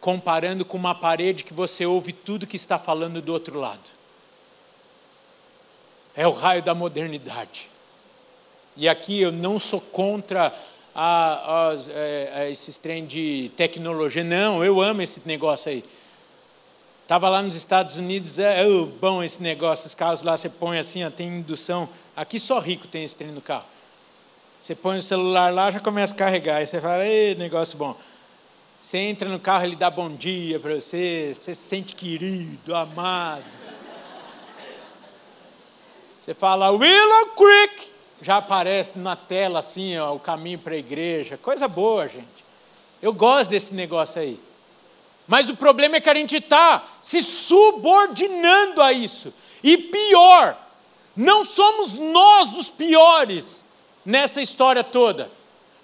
comparando 0.00 0.64
com 0.64 0.76
uma 0.76 0.94
parede 0.94 1.42
que 1.42 1.52
você 1.52 1.84
ouve 1.84 2.12
tudo 2.12 2.46
que 2.46 2.54
está 2.54 2.78
falando 2.78 3.20
do 3.20 3.32
outro 3.32 3.58
lado. 3.58 3.90
É 6.14 6.24
o 6.24 6.30
raio 6.30 6.62
da 6.62 6.72
modernidade. 6.72 7.68
E 8.76 8.88
aqui 8.88 9.20
eu 9.20 9.32
não 9.32 9.58
sou 9.58 9.80
contra 9.80 10.54
a, 10.94 11.02
a, 11.02 11.70
a, 11.70 11.76
é, 11.90 12.32
a 12.32 12.48
esses 12.48 12.78
trem 12.78 13.04
de 13.04 13.50
tecnologia, 13.56 14.22
não, 14.22 14.62
eu 14.62 14.80
amo 14.80 15.02
esse 15.02 15.20
negócio 15.26 15.68
aí. 15.68 15.82
Estava 17.06 17.28
lá 17.28 17.40
nos 17.40 17.54
Estados 17.54 17.98
Unidos, 17.98 18.36
é 18.36 18.66
oh, 18.66 18.86
bom 18.86 19.22
esse 19.22 19.40
negócio, 19.40 19.86
os 19.86 19.94
carros 19.94 20.22
lá 20.22 20.36
você 20.36 20.48
põe 20.48 20.76
assim, 20.76 21.04
ó, 21.04 21.10
tem 21.10 21.28
indução. 21.28 21.88
Aqui 22.16 22.36
só 22.40 22.58
rico 22.58 22.88
tem 22.88 23.04
esse 23.04 23.14
trem 23.14 23.30
no 23.30 23.40
carro. 23.40 23.64
Você 24.60 24.74
põe 24.74 24.98
o 24.98 25.02
celular 25.02 25.54
lá, 25.54 25.70
já 25.70 25.78
começa 25.78 26.12
a 26.12 26.16
carregar. 26.16 26.56
Aí 26.56 26.66
você 26.66 26.80
fala, 26.80 27.06
ei, 27.06 27.36
negócio 27.36 27.78
bom. 27.78 27.96
Você 28.80 28.98
entra 28.98 29.28
no 29.28 29.38
carro, 29.38 29.62
ele 29.66 29.76
dá 29.76 29.88
bom 29.88 30.10
dia 30.10 30.58
para 30.58 30.74
você, 30.74 31.32
você 31.32 31.54
se 31.54 31.62
sente 31.68 31.94
querido, 31.94 32.74
amado. 32.74 33.44
Você 36.20 36.34
fala 36.34 36.72
Willow 36.72 37.26
Creek, 37.36 37.88
já 38.20 38.38
aparece 38.38 38.98
na 38.98 39.14
tela 39.14 39.60
assim, 39.60 39.96
ó, 39.96 40.12
o 40.12 40.18
caminho 40.18 40.58
para 40.58 40.74
a 40.74 40.78
igreja. 40.78 41.36
Coisa 41.36 41.68
boa, 41.68 42.08
gente. 42.08 42.44
Eu 43.00 43.12
gosto 43.12 43.50
desse 43.50 43.72
negócio 43.72 44.20
aí. 44.20 44.40
Mas 45.26 45.48
o 45.48 45.56
problema 45.56 45.96
é 45.96 46.00
que 46.00 46.10
a 46.10 46.14
gente 46.14 46.36
está 46.36 46.84
se 47.00 47.22
subordinando 47.22 48.80
a 48.80 48.92
isso. 48.92 49.32
E 49.62 49.76
pior, 49.76 50.56
não 51.16 51.44
somos 51.44 51.94
nós 51.94 52.54
os 52.54 52.70
piores 52.70 53.64
nessa 54.04 54.40
história 54.40 54.84
toda, 54.84 55.30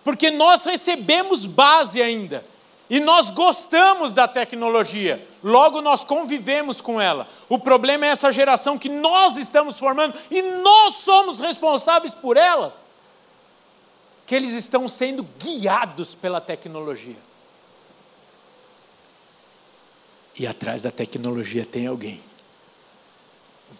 porque 0.05 0.31
nós 0.31 0.65
recebemos 0.65 1.45
base 1.45 2.01
ainda. 2.01 2.45
E 2.91 3.01
nós 3.01 3.31
gostamos 3.31 4.13
da 4.13 4.29
tecnologia, 4.29 5.27
logo 5.43 5.81
nós 5.81 6.05
convivemos 6.05 6.79
com 6.79 7.01
ela. 7.01 7.27
O 7.49 7.59
problema 7.59 8.05
é 8.05 8.11
essa 8.11 8.31
geração 8.31 8.77
que 8.77 8.91
nós 8.91 9.39
estamos 9.39 9.79
formando 9.79 10.15
e 10.31 10.43
nós 10.43 10.97
somos 10.97 11.39
responsáveis 11.39 12.13
por 12.13 12.37
elas, 12.37 12.85
que 14.27 14.35
eles 14.35 14.53
estão 14.53 14.87
sendo 14.87 15.27
guiados 15.39 16.15
pela 16.15 16.39
tecnologia. 16.39 17.17
E 20.39 20.47
atrás 20.47 20.83
da 20.83 20.91
tecnologia 20.91 21.65
tem 21.65 21.87
alguém. 21.87 22.21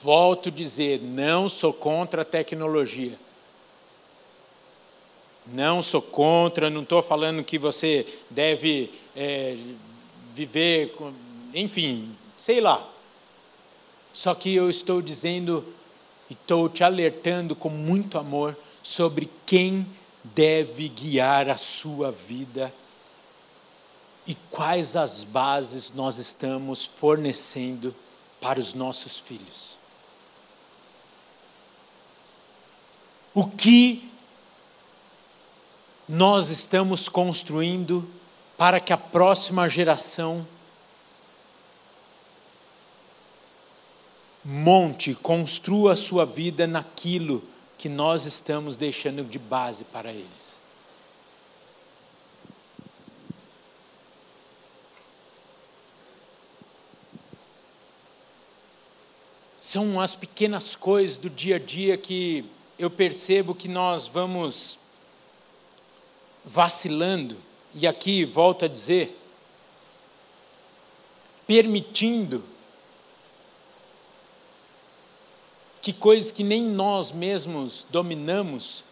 Volto 0.03 0.49
a 0.49 0.53
dizer, 0.53 1.01
não 1.01 1.49
sou 1.49 1.73
contra 1.73 2.23
a 2.23 2.25
tecnologia 2.25 3.19
não 5.47 5.83
sou 5.83 6.01
contra, 6.01 6.71
não 6.71 6.83
estou 6.83 7.03
falando 7.03 7.43
que 7.43 7.59
você 7.59 8.07
deve 8.31 8.91
é, 9.17 9.57
viver, 10.33 10.93
com, 10.93 11.13
enfim, 11.55 12.15
sei 12.37 12.61
lá. 12.61 12.89
Só 14.13 14.35
que 14.35 14.55
eu 14.55 14.71
estou 14.71 15.03
dizendo 15.03 15.65
e 16.31 16.35
estou 16.35 16.69
te 16.69 16.85
alertando 16.85 17.57
com 17.57 17.69
muito 17.69 18.19
amor 18.19 18.57
sobre 18.83 19.29
quem 19.45 19.87
deve 20.23 20.89
guiar 20.89 21.49
a 21.49 21.57
sua 21.57 22.13
vida 22.13 22.73
e 24.27 24.35
quais 24.51 24.95
as 24.95 25.25
bases 25.25 25.93
nós 25.95 26.19
estamos 26.19 26.85
fornecendo 26.85 27.95
para 28.41 28.61
os 28.61 28.75
nossos 28.75 29.19
filhos. 29.19 29.77
O 33.35 33.49
que 33.49 34.11
nós 36.09 36.51
estamos 36.51 37.09
construindo 37.09 38.09
para 38.57 38.79
que 38.79 38.93
a 38.93 38.99
próxima 38.99 39.69
geração 39.69 40.47
monte, 44.45 45.15
construa 45.15 45.93
a 45.93 45.97
sua 45.97 46.25
vida 46.25 46.67
naquilo 46.67 47.43
que 47.79 47.89
nós 47.89 48.27
estamos 48.27 48.77
deixando 48.77 49.25
de 49.25 49.39
base 49.39 49.85
para 49.85 50.11
eles. 50.11 50.52
São 59.73 59.99
as 59.99 60.15
pequenas 60.15 60.77
coisas 60.77 61.17
do 61.17 61.31
dia 61.31 61.57
a 61.57 61.59
dia 61.59 61.97
que 61.97 62.45
eu 62.79 62.91
percebo 62.91 63.55
que 63.55 63.69
nós 63.69 64.07
vamos 64.07 64.79
vacilando, 66.45 67.39
e 67.75 67.87
aqui 67.87 68.23
volto 68.23 68.67
a 68.67 68.69
dizer, 68.69 69.19
permitindo 71.47 72.45
que 75.81 75.95
coisas 75.95 76.31
que 76.31 76.45
nem 76.45 76.63
nós 76.63 77.11
mesmos 77.11 77.87
dominamos, 77.89 78.85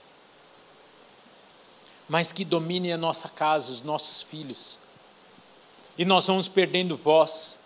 mas 2.08 2.32
que 2.32 2.42
dominem 2.42 2.94
a 2.94 2.96
nossa 2.96 3.28
casa, 3.28 3.70
os 3.70 3.82
nossos 3.82 4.22
filhos. 4.22 4.78
E 5.98 6.06
nós 6.06 6.26
vamos 6.26 6.48
perdendo 6.48 6.96
voz. 6.96 7.59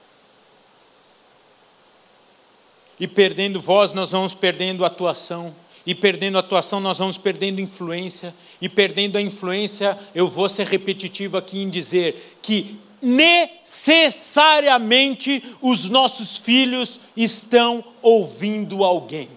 E 2.98 3.06
perdendo 3.08 3.60
voz, 3.60 3.92
nós 3.92 4.10
vamos 4.10 4.34
perdendo 4.34 4.84
atuação. 4.84 5.54
E 5.86 5.94
perdendo 5.94 6.38
atuação, 6.38 6.80
nós 6.80 6.96
vamos 6.98 7.16
perdendo 7.18 7.60
influência. 7.60 8.34
E 8.60 8.68
perdendo 8.68 9.16
a 9.18 9.22
influência, 9.22 9.96
eu 10.14 10.28
vou 10.28 10.48
ser 10.48 10.66
repetitivo 10.66 11.36
aqui 11.36 11.60
em 11.60 11.68
dizer 11.68 12.38
que 12.40 12.78
necessariamente 13.02 15.42
os 15.60 15.84
nossos 15.84 16.38
filhos 16.38 16.98
estão 17.16 17.84
ouvindo 18.00 18.82
alguém. 18.82 19.28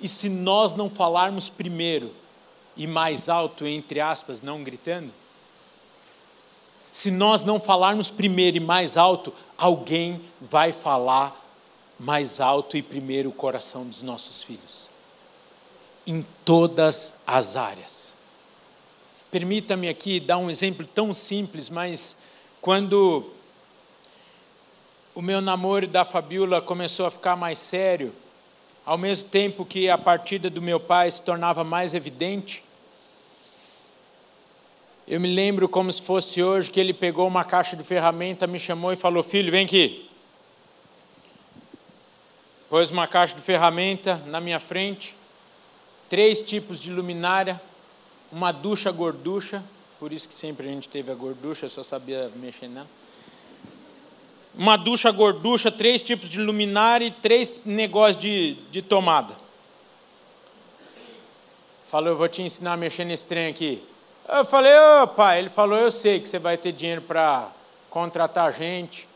E 0.00 0.06
se 0.06 0.28
nós 0.28 0.76
não 0.76 0.88
falarmos 0.90 1.48
primeiro 1.48 2.12
e 2.76 2.86
mais 2.86 3.28
alto, 3.28 3.66
entre 3.66 3.98
aspas, 4.00 4.40
não 4.42 4.62
gritando, 4.62 5.12
se 6.92 7.10
nós 7.10 7.42
não 7.42 7.58
falarmos 7.58 8.08
primeiro 8.10 8.58
e 8.58 8.60
mais 8.60 8.96
alto, 8.96 9.34
alguém 9.58 10.20
vai 10.40 10.72
falar 10.72 11.45
mais 11.98 12.40
alto 12.40 12.76
e 12.76 12.82
primeiro 12.82 13.30
o 13.30 13.32
coração 13.32 13.84
dos 13.84 14.02
nossos 14.02 14.42
filhos. 14.42 14.88
Em 16.06 16.24
todas 16.44 17.14
as 17.26 17.56
áreas. 17.56 18.12
Permita-me 19.30 19.88
aqui 19.88 20.20
dar 20.20 20.38
um 20.38 20.50
exemplo 20.50 20.86
tão 20.86 21.12
simples, 21.12 21.68
mas 21.68 22.16
quando 22.60 23.30
o 25.14 25.22
meu 25.22 25.40
namoro 25.40 25.86
da 25.86 26.04
Fabiola 26.04 26.60
começou 26.60 27.06
a 27.06 27.10
ficar 27.10 27.36
mais 27.36 27.58
sério, 27.58 28.12
ao 28.84 28.96
mesmo 28.96 29.28
tempo 29.28 29.64
que 29.64 29.88
a 29.88 29.98
partida 29.98 30.48
do 30.48 30.62
meu 30.62 30.78
pai 30.78 31.10
se 31.10 31.20
tornava 31.22 31.64
mais 31.64 31.92
evidente, 31.92 32.62
eu 35.08 35.20
me 35.20 35.32
lembro 35.32 35.68
como 35.68 35.92
se 35.92 36.02
fosse 36.02 36.42
hoje 36.42 36.70
que 36.70 36.80
ele 36.80 36.92
pegou 36.92 37.26
uma 37.28 37.44
caixa 37.44 37.76
de 37.76 37.84
ferramenta, 37.84 38.46
me 38.46 38.58
chamou 38.58 38.92
e 38.92 38.96
falou: 38.96 39.22
Filho, 39.22 39.52
vem 39.52 39.64
aqui. 39.64 40.05
Pôs 42.68 42.90
uma 42.90 43.06
caixa 43.06 43.34
de 43.34 43.40
ferramenta 43.40 44.20
na 44.26 44.40
minha 44.40 44.58
frente, 44.58 45.14
três 46.08 46.40
tipos 46.40 46.80
de 46.80 46.90
luminária, 46.90 47.60
uma 48.32 48.50
ducha 48.50 48.90
gorducha, 48.90 49.62
por 50.00 50.12
isso 50.12 50.28
que 50.28 50.34
sempre 50.34 50.68
a 50.68 50.70
gente 50.70 50.88
teve 50.88 51.10
a 51.10 51.14
gorducha, 51.14 51.68
só 51.68 51.82
sabia 51.82 52.30
mexer 52.36 52.68
nela. 52.68 52.88
Uma 54.54 54.76
ducha 54.76 55.10
gorducha, 55.10 55.70
três 55.70 56.02
tipos 56.02 56.28
de 56.28 56.40
luminária 56.40 57.06
e 57.06 57.10
três 57.10 57.64
negócios 57.64 58.16
de, 58.16 58.54
de 58.70 58.82
tomada. 58.82 59.34
Falou, 61.88 62.10
eu 62.10 62.16
vou 62.16 62.28
te 62.28 62.42
ensinar 62.42 62.72
a 62.72 62.76
mexer 62.76 63.04
nesse 63.04 63.26
trem 63.26 63.48
aqui. 63.48 63.82
Eu 64.28 64.44
falei, 64.44 64.72
ô 65.02 65.06
pai, 65.06 65.38
ele 65.38 65.48
falou, 65.48 65.78
eu 65.78 65.90
sei 65.90 66.18
que 66.18 66.28
você 66.28 66.38
vai 66.38 66.56
ter 66.56 66.72
dinheiro 66.72 67.02
para 67.02 67.48
contratar 67.88 68.52
gente. 68.52 69.06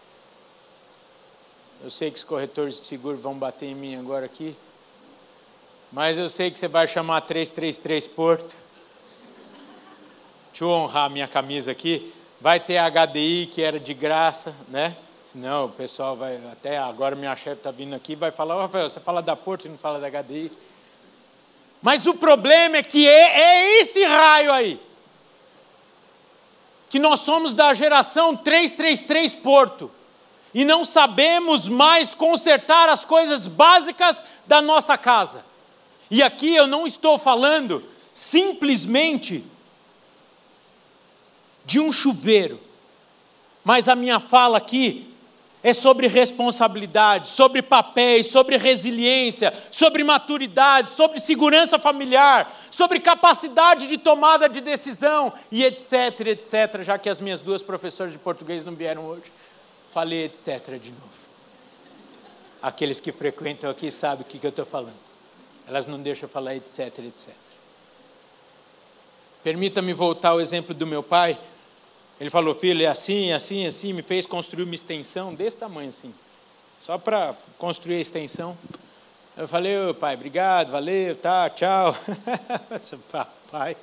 Eu 1.82 1.90
sei 1.90 2.10
que 2.10 2.18
os 2.18 2.24
corretores 2.24 2.80
de 2.80 2.86
seguro 2.86 3.16
vão 3.16 3.34
bater 3.34 3.66
em 3.66 3.74
mim 3.74 3.96
agora 3.96 4.26
aqui. 4.26 4.56
Mas 5.92 6.18
eu 6.18 6.28
sei 6.28 6.50
que 6.50 6.58
você 6.58 6.68
vai 6.68 6.86
chamar 6.86 7.22
333 7.22 8.06
Porto 8.08 8.56
deixa 10.60 10.64
eu 10.64 10.68
honrar 10.68 11.06
a 11.06 11.08
minha 11.08 11.26
camisa 11.26 11.70
aqui, 11.70 12.12
vai 12.38 12.60
ter 12.60 12.78
HDI 12.78 13.48
que 13.50 13.62
era 13.62 13.80
de 13.80 13.94
graça, 13.94 14.54
né? 14.68 14.94
Senão 15.26 15.66
o 15.66 15.68
pessoal 15.70 16.14
vai, 16.14 16.38
até 16.52 16.76
agora 16.76 17.16
minha 17.16 17.34
chefe 17.34 17.56
está 17.56 17.70
vindo 17.70 17.94
aqui 17.94 18.14
vai 18.14 18.30
falar, 18.30 18.56
oh, 18.56 18.60
Rafael, 18.60 18.90
você 18.90 19.00
fala 19.00 19.22
da 19.22 19.34
Porto 19.34 19.64
e 19.64 19.68
não 19.70 19.78
fala 19.78 19.98
da 19.98 20.10
HDI. 20.10 20.52
Mas 21.80 22.04
o 22.04 22.14
problema 22.14 22.76
é 22.76 22.82
que 22.82 23.08
é, 23.08 23.40
é 23.40 23.80
esse 23.80 24.04
raio 24.04 24.52
aí. 24.52 24.82
Que 26.90 26.98
nós 26.98 27.20
somos 27.20 27.54
da 27.54 27.72
geração 27.72 28.36
333 28.36 29.34
Porto. 29.36 29.90
E 30.52 30.64
não 30.64 30.84
sabemos 30.84 31.68
mais 31.68 32.14
consertar 32.14 32.88
as 32.88 33.04
coisas 33.04 33.46
básicas 33.46 34.22
da 34.46 34.60
nossa 34.60 34.98
casa. 34.98 35.44
E 36.10 36.22
aqui 36.22 36.54
eu 36.54 36.66
não 36.66 36.86
estou 36.86 37.16
falando 37.18 37.84
simplesmente 38.12 39.44
de 41.64 41.78
um 41.78 41.92
chuveiro. 41.92 42.60
Mas 43.62 43.86
a 43.86 43.94
minha 43.94 44.18
fala 44.18 44.58
aqui 44.58 45.06
é 45.62 45.72
sobre 45.72 46.06
responsabilidade, 46.06 47.28
sobre 47.28 47.60
papéis, 47.60 48.26
sobre 48.26 48.56
resiliência, 48.56 49.52
sobre 49.70 50.02
maturidade, 50.02 50.90
sobre 50.90 51.20
segurança 51.20 51.78
familiar, 51.78 52.50
sobre 52.70 52.98
capacidade 52.98 53.86
de 53.86 53.98
tomada 53.98 54.48
de 54.48 54.60
decisão 54.60 55.32
e 55.52 55.62
etc, 55.62 56.20
etc. 56.26 56.82
Já 56.82 56.98
que 56.98 57.10
as 57.10 57.20
minhas 57.20 57.42
duas 57.42 57.62
professoras 57.62 58.12
de 58.12 58.18
português 58.18 58.64
não 58.64 58.74
vieram 58.74 59.06
hoje, 59.06 59.30
falei 59.90 60.24
etc 60.24 60.78
de 60.80 60.90
novo. 60.90 61.20
Aqueles 62.62 63.00
que 63.00 63.10
frequentam 63.10 63.70
aqui 63.70 63.90
sabem 63.90 64.22
o 64.22 64.24
que, 64.24 64.38
que 64.38 64.46
eu 64.46 64.50
estou 64.50 64.66
falando. 64.66 64.98
Elas 65.66 65.86
não 65.86 66.00
deixam 66.00 66.28
falar 66.28 66.54
etc, 66.54 66.98
etc. 66.98 67.28
Permita-me 69.42 69.92
voltar 69.92 70.30
ao 70.30 70.40
exemplo 70.40 70.74
do 70.74 70.86
meu 70.86 71.02
pai. 71.02 71.38
Ele 72.20 72.28
falou, 72.28 72.54
filho, 72.54 72.82
é 72.82 72.86
assim, 72.86 73.32
assim, 73.32 73.66
assim, 73.66 73.92
me 73.94 74.02
fez 74.02 74.26
construir 74.26 74.64
uma 74.64 74.74
extensão 74.74 75.34
desse 75.34 75.56
tamanho 75.56 75.88
assim, 75.88 76.12
só 76.78 76.98
para 76.98 77.34
construir 77.56 77.96
a 77.96 78.00
extensão. 78.00 78.56
Eu 79.34 79.48
falei, 79.48 79.78
ô 79.78 79.94
pai, 79.94 80.14
obrigado, 80.16 80.70
valeu, 80.70 81.16
tá, 81.16 81.48
tchau. 81.48 81.96
pai. 83.50 83.74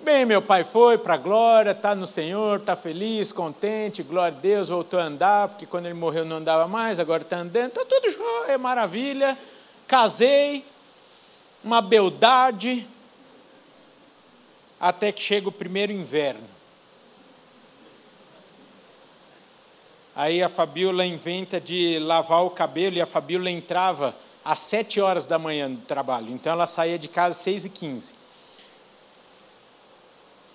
Bem, 0.00 0.24
meu 0.24 0.40
pai 0.40 0.62
foi 0.62 0.96
para 0.96 1.14
a 1.14 1.16
glória, 1.16 1.72
está 1.72 1.92
no 1.92 2.06
Senhor, 2.06 2.60
está 2.60 2.76
feliz, 2.76 3.32
contente, 3.32 4.00
glória 4.00 4.36
a 4.36 4.40
Deus, 4.40 4.68
voltou 4.68 5.00
a 5.00 5.02
andar, 5.02 5.48
porque 5.48 5.66
quando 5.66 5.86
ele 5.86 5.94
morreu 5.94 6.24
não 6.24 6.36
andava 6.36 6.68
mais, 6.68 7.00
agora 7.00 7.24
está 7.24 7.38
andando, 7.38 7.70
está 7.70 7.84
tudo 7.84 8.08
jóia, 8.12 8.56
maravilha. 8.56 9.36
Casei, 9.88 10.64
uma 11.64 11.82
beldade, 11.82 12.86
até 14.78 15.10
que 15.10 15.20
chega 15.20 15.48
o 15.48 15.52
primeiro 15.52 15.90
inverno. 15.90 16.46
Aí 20.14 20.40
a 20.40 20.48
Fabiola 20.48 21.04
inventa 21.04 21.60
de 21.60 21.98
lavar 21.98 22.44
o 22.44 22.50
cabelo 22.50 22.96
e 22.96 23.00
a 23.00 23.06
Fabiola 23.06 23.50
entrava 23.50 24.14
às 24.44 24.60
sete 24.60 25.00
horas 25.00 25.26
da 25.26 25.40
manhã 25.40 25.68
no 25.68 25.78
trabalho. 25.78 26.30
Então 26.30 26.52
ela 26.52 26.68
saía 26.68 27.00
de 27.00 27.08
casa 27.08 27.36
às 27.36 27.42
seis 27.42 27.64
e 27.64 27.68
quinze. 27.68 28.17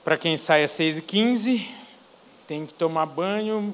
Para 0.04 0.18
quem 0.18 0.36
sai 0.36 0.64
às 0.64 0.72
seis 0.72 0.98
e 0.98 1.02
quinze, 1.02 1.70
tem 2.46 2.66
que 2.66 2.74
tomar 2.74 3.06
banho, 3.06 3.74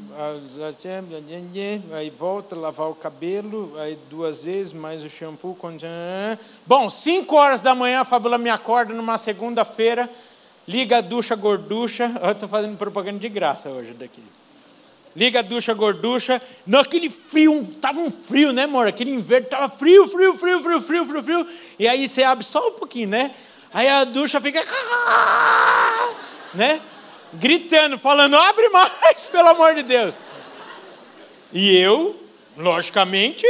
aí 1.91 2.09
volta, 2.11 2.55
lavar 2.55 2.89
o 2.89 2.93
cabelo, 2.93 3.73
aí 3.79 3.97
duas 4.11 4.43
vezes, 4.43 4.71
mais 4.71 5.03
o 5.03 5.09
shampoo. 5.09 5.57
Bom, 6.67 6.87
cinco 6.87 7.35
horas 7.35 7.61
da 7.61 7.73
manhã 7.73 8.01
a 8.01 8.05
Fabiola 8.05 8.37
me 8.37 8.49
acorda 8.49 8.93
numa 8.93 9.17
segunda-feira, 9.17 10.07
liga 10.67 10.97
a 10.97 11.01
ducha 11.01 11.35
gorducha. 11.35 12.11
Eu 12.21 12.31
estou 12.31 12.47
fazendo 12.47 12.77
propaganda 12.77 13.17
de 13.17 13.29
graça 13.29 13.69
hoje 13.69 13.93
daqui 13.93 14.21
liga 15.15 15.39
a 15.39 15.41
ducha 15.41 15.73
gorducha. 15.73 16.41
Naquele 16.65 17.09
frio, 17.09 17.59
estava 17.59 17.99
um 17.99 18.11
frio, 18.11 18.53
né, 18.53 18.63
amor? 18.63 18.87
Aquele 18.87 19.11
inverno 19.11 19.45
estava 19.45 19.67
frio, 19.67 20.07
frio, 20.07 20.37
frio, 20.37 20.61
frio, 20.61 20.81
frio, 20.81 21.05
frio, 21.05 21.23
frio. 21.23 21.47
E 21.77 21.87
aí 21.87 22.07
você 22.07 22.23
abre 22.23 22.45
só 22.45 22.69
um 22.69 22.71
pouquinho, 22.71 23.09
né? 23.09 23.35
Aí 23.73 23.87
a 23.87 24.03
ducha 24.03 24.39
fica. 24.39 24.61
Né? 26.53 26.81
Gritando, 27.33 27.97
falando: 27.97 28.35
abre 28.35 28.69
mais, 28.69 29.27
pelo 29.31 29.49
amor 29.49 29.75
de 29.75 29.83
Deus. 29.83 30.15
E 31.51 31.77
eu, 31.77 32.19
logicamente, 32.57 33.45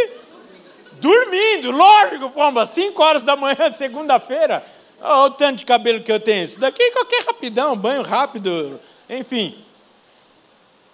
dormindo, 0.93 1.71
lógico, 1.71 2.29
pomba, 2.29 2.65
5 2.65 3.01
horas 3.01 3.23
da 3.23 3.35
manhã, 3.35 3.71
segunda-feira. 3.75 4.63
Olha 5.01 5.27
o 5.27 5.31
tanto 5.31 5.59
de 5.59 5.65
cabelo 5.65 6.03
que 6.03 6.11
eu 6.11 6.19
tenho. 6.19 6.43
Isso 6.43 6.59
daqui 6.59 6.81
é 6.81 6.91
qualquer 6.91 7.25
rapidão, 7.25 7.75
banho 7.75 8.01
rápido, 8.01 8.79
enfim. 9.09 9.57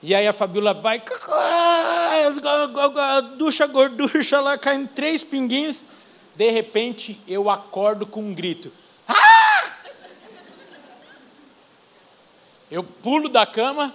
E 0.01 0.13
aí 0.13 0.27
a 0.27 0.33
Fabiola 0.33 0.73
vai, 0.73 1.01
ducha 3.37 3.65
gorducha 3.65 4.39
lá, 4.39 4.55
caindo 4.57 4.87
três 4.89 5.23
pinguinhos. 5.23 5.81
De 6.35 6.51
repente, 6.51 7.19
eu 7.27 7.49
acordo 7.49 8.05
com 8.05 8.21
um 8.21 8.33
grito. 8.33 8.71
Ah! 9.07 9.71
Eu 12.75 12.83
pulo 12.83 13.29
da 13.29 13.45
cama. 13.45 13.93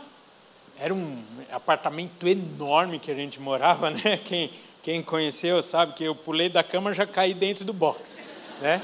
Era 0.78 0.94
um 0.94 1.22
apartamento 1.52 2.26
enorme 2.26 2.98
que 2.98 3.10
a 3.10 3.14
gente 3.14 3.38
morava, 3.38 3.90
né? 3.90 4.16
Quem, 4.24 4.50
quem 4.82 5.02
conheceu 5.02 5.62
sabe 5.62 5.92
que 5.92 6.02
eu 6.02 6.14
pulei 6.14 6.48
da 6.48 6.62
cama 6.62 6.94
já 6.94 7.06
caí 7.06 7.34
dentro 7.34 7.62
do 7.62 7.74
box, 7.74 8.18
né? 8.58 8.80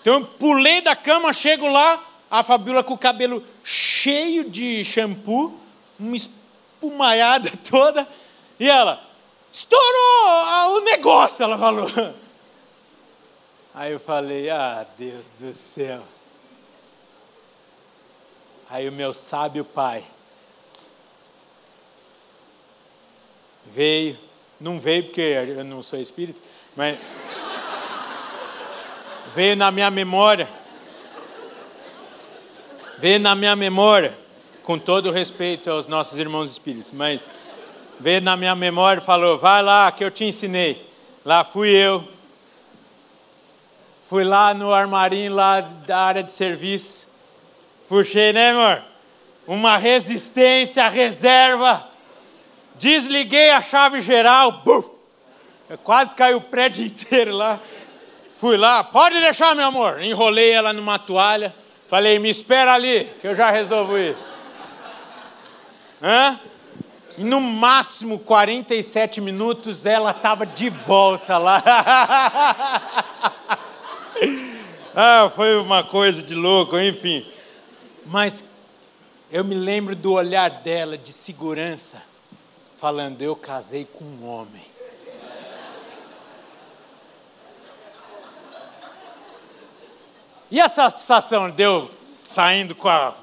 Então 0.00 0.14
eu 0.14 0.24
pulei 0.24 0.80
da 0.80 0.96
cama, 0.96 1.34
chego 1.34 1.68
lá, 1.68 2.02
a 2.30 2.42
Fabiola 2.42 2.82
com 2.82 2.94
o 2.94 2.98
cabelo 2.98 3.44
cheio 3.62 4.48
de 4.48 4.82
shampoo, 4.86 5.60
uma 5.98 6.16
espumaiada 6.16 7.52
toda, 7.70 8.08
e 8.58 8.66
ela, 8.66 9.04
estourou 9.52 10.78
o 10.78 10.80
negócio, 10.80 11.42
ela 11.42 11.58
falou. 11.58 11.90
Aí 13.74 13.92
eu 13.92 14.00
falei, 14.00 14.48
ah, 14.48 14.86
Deus 14.96 15.26
do 15.38 15.52
céu. 15.52 16.00
Aí 18.70 18.88
o 18.88 18.92
meu 18.92 19.12
sábio 19.12 19.64
pai 19.64 20.04
veio, 23.66 24.16
não 24.60 24.80
veio 24.80 25.04
porque 25.04 25.20
eu 25.20 25.64
não 25.64 25.82
sou 25.82 25.98
espírito, 25.98 26.40
mas 26.74 26.98
veio 29.34 29.56
na 29.56 29.70
minha 29.70 29.90
memória 29.90 30.48
veio 33.00 33.18
na 33.18 33.34
minha 33.34 33.56
memória, 33.56 34.16
com 34.62 34.78
todo 34.78 35.10
respeito 35.10 35.70
aos 35.70 35.86
nossos 35.86 36.18
irmãos 36.18 36.50
espíritos, 36.50 36.92
mas 36.92 37.26
veio 37.98 38.20
na 38.20 38.36
minha 38.36 38.54
memória 38.54 39.00
e 39.00 39.04
falou: 39.04 39.38
vai 39.38 39.62
lá 39.62 39.90
que 39.90 40.04
eu 40.04 40.10
te 40.10 40.24
ensinei. 40.24 40.86
Lá 41.24 41.42
fui 41.42 41.70
eu. 41.70 42.06
Fui 44.04 44.22
lá 44.22 44.52
no 44.52 44.72
armarinho 44.72 45.34
lá 45.34 45.60
da 45.60 45.98
área 45.98 46.22
de 46.22 46.32
serviço. 46.32 47.08
Puxei, 47.90 48.32
né, 48.32 48.52
amor? 48.52 48.82
Uma 49.46 49.76
resistência, 49.76 50.88
reserva. 50.88 51.86
Desliguei 52.76 53.50
a 53.50 53.60
chave 53.60 54.00
geral. 54.00 54.62
Buf! 54.64 54.88
Quase 55.84 56.14
caiu 56.14 56.38
o 56.38 56.42
prédio 56.42 56.86
inteiro 56.86 57.36
lá. 57.36 57.60
Fui 58.40 58.56
lá, 58.56 58.82
pode 58.82 59.20
deixar, 59.20 59.54
meu 59.54 59.66
amor. 59.66 60.00
Enrolei 60.00 60.52
ela 60.52 60.72
numa 60.72 60.98
toalha 60.98 61.54
Falei, 61.90 62.18
me 62.20 62.30
espera 62.30 62.74
ali, 62.74 63.10
que 63.20 63.26
eu 63.26 63.34
já 63.34 63.50
resolvo 63.50 63.98
isso. 63.98 64.32
Hã? 66.00 66.38
E 67.18 67.24
no 67.24 67.40
máximo 67.40 68.20
47 68.20 69.20
minutos 69.20 69.84
ela 69.84 70.12
estava 70.12 70.46
de 70.46 70.70
volta 70.70 71.36
lá. 71.36 71.60
ah, 74.94 75.32
foi 75.34 75.58
uma 75.58 75.82
coisa 75.82 76.22
de 76.22 76.32
louco, 76.32 76.78
enfim. 76.78 77.26
Mas 78.10 78.42
eu 79.30 79.44
me 79.44 79.54
lembro 79.54 79.94
do 79.94 80.14
olhar 80.14 80.50
dela 80.50 80.98
de 80.98 81.12
segurança, 81.12 82.02
falando: 82.76 83.22
Eu 83.22 83.36
casei 83.36 83.84
com 83.84 84.04
um 84.04 84.28
homem. 84.28 84.66
E 90.50 90.58
essa 90.58 90.90
satisfação 90.90 91.48
deu 91.50 91.88
saindo 92.24 92.74
com 92.74 92.88
a, 92.88 93.14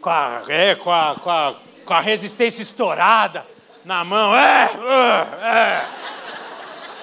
com 0.00 0.08
a, 0.08 0.42
é, 0.46 0.76
com 0.76 0.92
a, 0.92 1.16
com 1.16 1.30
a, 1.30 1.54
com 1.84 1.94
a 1.94 2.00
resistência 2.00 2.62
estourada 2.62 3.44
na 3.84 4.04
mão. 4.04 4.36
É, 4.36 4.70
é, 4.70 5.46
é. 5.48 5.88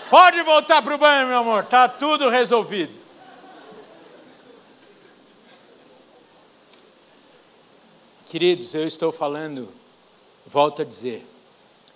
Pode 0.10 0.42
voltar 0.44 0.82
para 0.82 0.96
o 0.96 0.98
banho, 0.98 1.28
meu 1.28 1.40
amor, 1.40 1.66
tá 1.66 1.90
tudo 1.90 2.30
resolvido. 2.30 3.05
Queridos, 8.28 8.74
eu 8.74 8.88
estou 8.88 9.12
falando, 9.12 9.70
volto 10.48 10.82
a 10.82 10.86
dizer, 10.86 11.24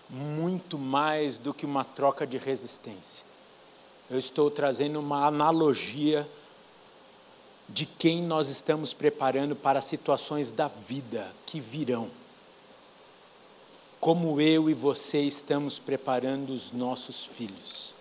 muito 0.08 0.78
mais 0.78 1.40
do 1.40 1.54
que 1.54 1.66
uma 1.66 1.84
troca 1.84 2.26
de 2.26 2.38
resistência. 2.38 3.24
Eu 4.10 4.20
estou 4.20 4.52
trazendo 4.52 5.00
uma 5.00 5.26
analogia 5.26 6.30
de 7.68 7.86
quem 7.86 8.22
nós 8.22 8.48
estamos 8.48 8.94
preparando 8.94 9.56
para 9.56 9.82
situações 9.82 10.52
da 10.52 10.68
vida 10.68 11.34
que 11.48 11.60
virão. 11.60 12.12
Como 14.00 14.40
eu 14.40 14.70
e 14.70 14.74
você 14.74 15.20
estamos 15.22 15.80
preparando 15.80 16.52
os 16.52 16.72
nossos 16.72 17.26
filhos. 17.26 17.94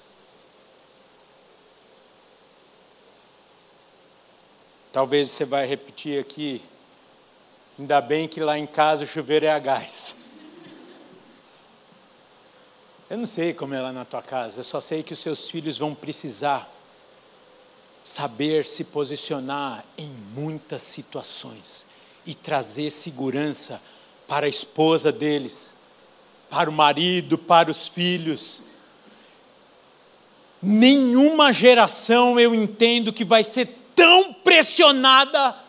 Talvez 4.93 5.31
você 5.31 5.45
vai 5.47 5.67
repetir 5.67 6.21
aqui, 6.21 6.62
ainda 7.79 8.01
bem 8.01 8.27
que 8.27 8.41
lá 8.41 8.59
em 8.59 8.67
casa 8.67 9.05
o 9.05 9.07
chuveiro 9.07 9.47
é 9.47 9.51
a 9.51 9.59
gás. 9.59 10.14
Eu 13.09 13.17
não 13.17 13.27
sei 13.27 13.55
como 13.55 13.73
é 13.73 13.81
lá 13.81 13.93
na 13.93 14.05
tua 14.05 14.21
casa, 14.21 14.59
eu 14.59 14.64
só 14.64 14.81
sei 14.81 15.03
que 15.03 15.12
os 15.12 15.19
seus 15.19 15.49
filhos 15.49 15.79
vão 15.79 15.95
precisar 15.95 16.69
saber 18.03 18.67
se 18.67 18.85
posicionar 18.85 19.85
em 19.97 20.09
muitas 20.09 20.83
situações 20.83 21.87
e 22.27 22.35
trazer 22.35 22.91
segurança 22.91 23.81
para 24.27 24.47
a 24.47 24.49
esposa 24.49 25.12
deles, 25.12 25.75
para 26.51 26.69
o 26.69 26.73
marido, 26.73 27.38
para 27.38 27.71
os 27.71 27.87
filhos. 27.87 28.61
Nenhuma 30.61 31.53
geração 31.53 32.38
eu 32.38 32.55
entendo 32.55 33.12
que 33.12 33.25
vai 33.25 33.45
ser 33.45 33.69
tão 33.95 34.33
pressionada 34.33 35.68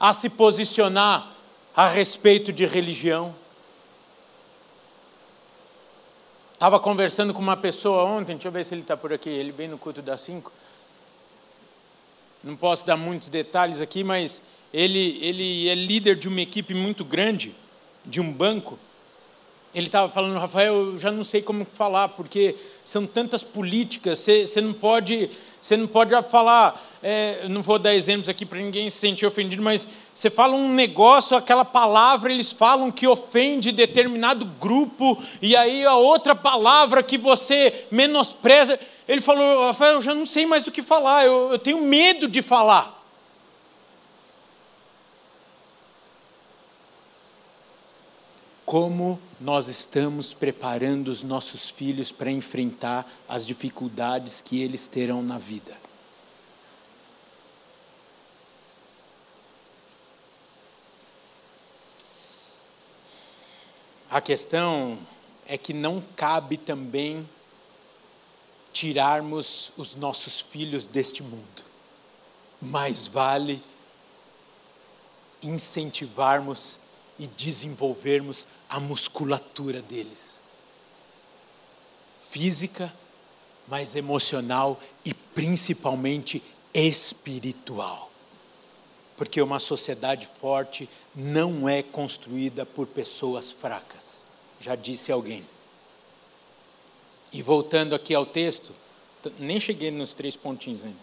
a 0.00 0.14
se 0.14 0.30
posicionar 0.30 1.30
a 1.76 1.86
respeito 1.86 2.50
de 2.50 2.64
religião. 2.64 3.36
Estava 6.54 6.80
conversando 6.80 7.34
com 7.34 7.40
uma 7.40 7.56
pessoa 7.56 8.04
ontem, 8.04 8.32
deixa 8.32 8.48
eu 8.48 8.52
ver 8.52 8.64
se 8.64 8.72
ele 8.72 8.80
está 8.80 8.96
por 8.96 9.12
aqui, 9.12 9.28
ele 9.28 9.52
vem 9.52 9.68
no 9.68 9.76
culto 9.76 10.00
das 10.00 10.22
cinco. 10.22 10.50
Não 12.42 12.56
posso 12.56 12.86
dar 12.86 12.96
muitos 12.96 13.28
detalhes 13.28 13.80
aqui, 13.80 14.02
mas 14.02 14.40
ele, 14.72 15.18
ele 15.22 15.68
é 15.68 15.74
líder 15.74 16.16
de 16.16 16.28
uma 16.28 16.40
equipe 16.40 16.72
muito 16.72 17.04
grande, 17.04 17.54
de 18.04 18.20
um 18.20 18.32
banco. 18.32 18.78
Ele 19.72 19.86
estava 19.86 20.08
falando, 20.08 20.36
Rafael, 20.38 20.74
eu 20.74 20.98
já 20.98 21.12
não 21.12 21.22
sei 21.22 21.42
como 21.42 21.64
falar, 21.64 22.08
porque 22.08 22.56
são 22.84 23.06
tantas 23.06 23.44
políticas, 23.44 24.18
você, 24.18 24.60
não 24.60 24.72
pode, 24.72 25.30
você 25.60 25.76
não 25.76 25.86
pode 25.86 26.10
falar, 26.24 26.80
é, 27.00 27.46
não 27.48 27.62
vou 27.62 27.78
dar 27.78 27.94
exemplos 27.94 28.28
aqui 28.28 28.44
para 28.44 28.58
ninguém 28.58 28.90
se 28.90 28.98
sentir 28.98 29.26
ofendido, 29.26 29.62
mas 29.62 29.86
você 30.12 30.28
fala 30.28 30.56
um 30.56 30.74
negócio, 30.74 31.36
aquela 31.36 31.64
palavra, 31.64 32.32
eles 32.32 32.50
falam 32.50 32.90
que 32.90 33.06
ofende 33.06 33.70
determinado 33.70 34.44
grupo, 34.60 35.16
e 35.40 35.54
aí 35.54 35.84
a 35.84 35.94
outra 35.94 36.34
palavra 36.34 37.00
que 37.00 37.16
você 37.16 37.86
menospreza. 37.92 38.78
Ele 39.06 39.20
falou, 39.20 39.66
Rafael, 39.68 39.94
eu 39.94 40.02
já 40.02 40.14
não 40.14 40.26
sei 40.26 40.46
mais 40.46 40.66
o 40.66 40.72
que 40.72 40.82
falar, 40.82 41.24
eu, 41.26 41.52
eu 41.52 41.58
tenho 41.60 41.80
medo 41.80 42.26
de 42.26 42.42
falar. 42.42 42.99
Como 48.70 49.20
nós 49.40 49.66
estamos 49.66 50.32
preparando 50.32 51.08
os 51.08 51.24
nossos 51.24 51.68
filhos 51.68 52.12
para 52.12 52.30
enfrentar 52.30 53.04
as 53.28 53.44
dificuldades 53.44 54.40
que 54.40 54.62
eles 54.62 54.86
terão 54.86 55.24
na 55.24 55.38
vida? 55.38 55.76
A 64.08 64.20
questão 64.20 64.96
é 65.48 65.58
que 65.58 65.72
não 65.72 66.00
cabe 66.14 66.56
também 66.56 67.28
tirarmos 68.72 69.72
os 69.76 69.96
nossos 69.96 70.40
filhos 70.40 70.86
deste 70.86 71.24
mundo. 71.24 71.64
Mais 72.62 73.08
vale 73.08 73.60
incentivarmos 75.42 76.78
e 77.18 77.26
desenvolvermos 77.26 78.46
a 78.70 78.78
musculatura 78.78 79.82
deles. 79.82 80.40
Física, 82.20 82.94
mas 83.66 83.96
emocional 83.96 84.80
e 85.04 85.12
principalmente 85.12 86.42
espiritual. 86.72 88.10
Porque 89.16 89.42
uma 89.42 89.58
sociedade 89.58 90.26
forte 90.40 90.88
não 91.14 91.68
é 91.68 91.82
construída 91.82 92.64
por 92.64 92.86
pessoas 92.86 93.50
fracas. 93.50 94.24
já 94.60 94.74
disse 94.76 95.10
alguém. 95.10 95.44
E 97.32 97.42
voltando 97.42 97.94
aqui 97.94 98.14
ao 98.14 98.26
texto, 98.26 98.72
nem 99.38 99.58
cheguei 99.58 99.90
nos 99.90 100.14
três 100.14 100.36
pontinhos 100.36 100.82
ainda, 100.82 100.98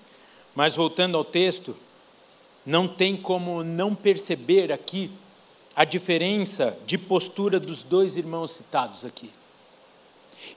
mas 0.53 0.75
voltando 0.75 1.17
ao 1.17 1.23
texto, 1.23 1.75
não 2.65 2.87
tem 2.87 3.15
como 3.15 3.63
não 3.63 3.95
perceber 3.95 4.71
aqui 4.71 5.09
a 5.77 5.85
diferença 5.85 6.75
de 6.87 6.97
postura 6.97 7.59
dos 7.59 7.83
dois 7.83 8.15
irmãos 8.15 8.49
citados 8.49 9.05
aqui. 9.05 9.31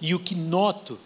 E 0.01 0.15
o 0.15 0.19
que 0.19 0.35
noto 0.35 0.99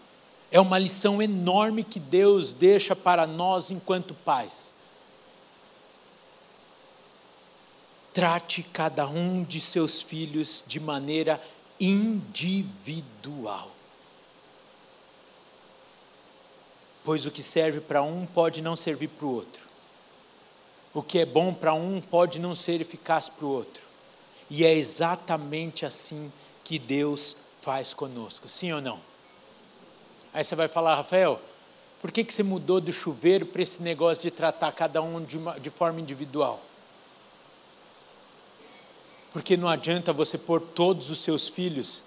é 0.52 0.60
uma 0.60 0.78
lição 0.78 1.20
enorme 1.20 1.82
que 1.82 1.98
Deus 1.98 2.52
deixa 2.52 2.94
para 2.94 3.26
nós 3.26 3.72
enquanto 3.72 4.14
pais. 4.14 4.72
Trate 8.12 8.62
cada 8.62 9.04
um 9.04 9.42
de 9.42 9.60
seus 9.60 10.00
filhos 10.00 10.62
de 10.64 10.78
maneira 10.78 11.42
individual. 11.80 13.72
Pois 17.02 17.26
o 17.26 17.32
que 17.32 17.42
serve 17.42 17.80
para 17.80 18.00
um 18.00 18.24
pode 18.26 18.62
não 18.62 18.76
servir 18.76 19.08
para 19.08 19.26
o 19.26 19.34
outro. 19.34 19.64
O 20.94 21.02
que 21.02 21.18
é 21.18 21.26
bom 21.26 21.52
para 21.52 21.74
um 21.74 22.00
pode 22.00 22.38
não 22.38 22.54
ser 22.54 22.80
eficaz 22.80 23.28
para 23.28 23.44
o 23.44 23.50
outro. 23.50 23.83
E 24.50 24.64
é 24.64 24.74
exatamente 24.74 25.86
assim 25.86 26.32
que 26.62 26.78
Deus 26.78 27.36
faz 27.60 27.94
conosco, 27.94 28.48
sim 28.48 28.72
ou 28.72 28.80
não? 28.80 29.00
Aí 30.32 30.42
você 30.42 30.54
vai 30.54 30.68
falar, 30.68 30.96
Rafael, 30.96 31.40
por 32.00 32.12
que, 32.12 32.24
que 32.24 32.32
você 32.32 32.42
mudou 32.42 32.80
do 32.80 32.92
chuveiro 32.92 33.46
para 33.46 33.62
esse 33.62 33.82
negócio 33.82 34.22
de 34.22 34.30
tratar 34.30 34.72
cada 34.72 35.00
um 35.00 35.22
de, 35.22 35.38
uma, 35.38 35.58
de 35.58 35.70
forma 35.70 36.00
individual? 36.00 36.60
Porque 39.32 39.56
não 39.56 39.68
adianta 39.68 40.12
você 40.12 40.36
pôr 40.36 40.60
todos 40.60 41.08
os 41.08 41.18
seus 41.22 41.48
filhos 41.48 42.02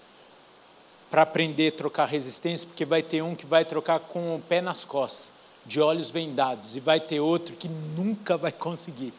para 1.10 1.24
aprender 1.24 1.70
a 1.70 1.78
trocar 1.78 2.06
resistência, 2.06 2.68
porque 2.68 2.86
vai 2.86 3.02
ter 3.02 3.22
um 3.22 3.36
que 3.36 3.46
vai 3.46 3.66
trocar 3.66 4.00
com 4.00 4.36
o 4.36 4.40
pé 4.40 4.62
nas 4.62 4.86
costas, 4.86 5.26
de 5.66 5.80
olhos 5.80 6.10
vendados, 6.10 6.76
e 6.76 6.80
vai 6.80 7.00
ter 7.00 7.20
outro 7.20 7.56
que 7.56 7.68
nunca 7.68 8.38
vai 8.38 8.52
conseguir. 8.52 9.14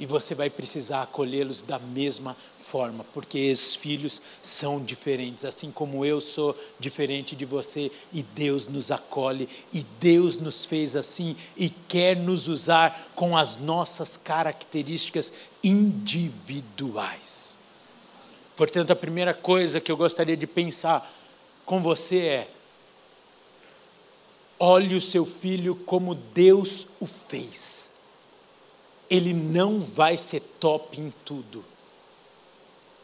E 0.00 0.06
você 0.06 0.34
vai 0.34 0.50
precisar 0.50 1.02
acolhê-los 1.02 1.60
da 1.60 1.78
mesma 1.78 2.34
forma, 2.56 3.04
porque 3.12 3.52
os 3.52 3.76
filhos 3.76 4.22
são 4.40 4.82
diferentes, 4.82 5.44
assim 5.44 5.70
como 5.70 6.06
eu 6.06 6.22
sou 6.22 6.56
diferente 6.78 7.36
de 7.36 7.44
você, 7.44 7.92
e 8.10 8.22
Deus 8.22 8.66
nos 8.66 8.90
acolhe, 8.90 9.46
e 9.72 9.82
Deus 10.00 10.38
nos 10.38 10.64
fez 10.64 10.96
assim, 10.96 11.36
e 11.54 11.68
quer 11.68 12.16
nos 12.16 12.48
usar 12.48 13.10
com 13.14 13.36
as 13.36 13.56
nossas 13.56 14.16
características 14.16 15.30
individuais. 15.62 17.54
Portanto, 18.56 18.92
a 18.92 18.96
primeira 18.96 19.34
coisa 19.34 19.80
que 19.80 19.92
eu 19.92 19.96
gostaria 19.98 20.36
de 20.36 20.46
pensar 20.46 21.10
com 21.66 21.82
você 21.82 22.18
é: 22.18 22.50
olhe 24.58 24.94
o 24.94 25.00
seu 25.00 25.26
filho 25.26 25.74
como 25.74 26.14
Deus 26.14 26.86
o 26.98 27.06
fez. 27.06 27.79
Ele 29.10 29.34
não 29.34 29.80
vai 29.80 30.16
ser 30.16 30.40
top 30.40 31.00
em 31.00 31.12
tudo, 31.24 31.64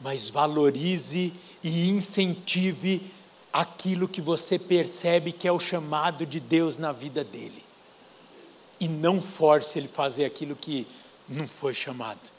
mas 0.00 0.30
valorize 0.30 1.34
e 1.62 1.90
incentive 1.90 3.12
aquilo 3.52 4.06
que 4.06 4.20
você 4.20 4.58
percebe 4.58 5.32
que 5.32 5.48
é 5.48 5.52
o 5.52 5.58
chamado 5.58 6.24
de 6.24 6.38
Deus 6.38 6.78
na 6.78 6.92
vida 6.92 7.24
dele. 7.24 7.64
E 8.78 8.86
não 8.86 9.20
force 9.20 9.78
ele 9.78 9.88
fazer 9.88 10.24
aquilo 10.24 10.54
que 10.54 10.86
não 11.28 11.48
foi 11.48 11.74
chamado. 11.74 12.30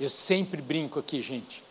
Eu 0.00 0.08
sempre 0.08 0.62
brinco 0.62 0.98
aqui, 0.98 1.20
gente. 1.20 1.62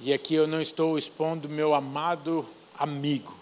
E 0.00 0.14
aqui 0.14 0.32
eu 0.32 0.46
não 0.46 0.62
estou 0.62 0.96
expondo 0.96 1.46
meu 1.46 1.74
amado 1.74 2.48
amigo. 2.78 3.37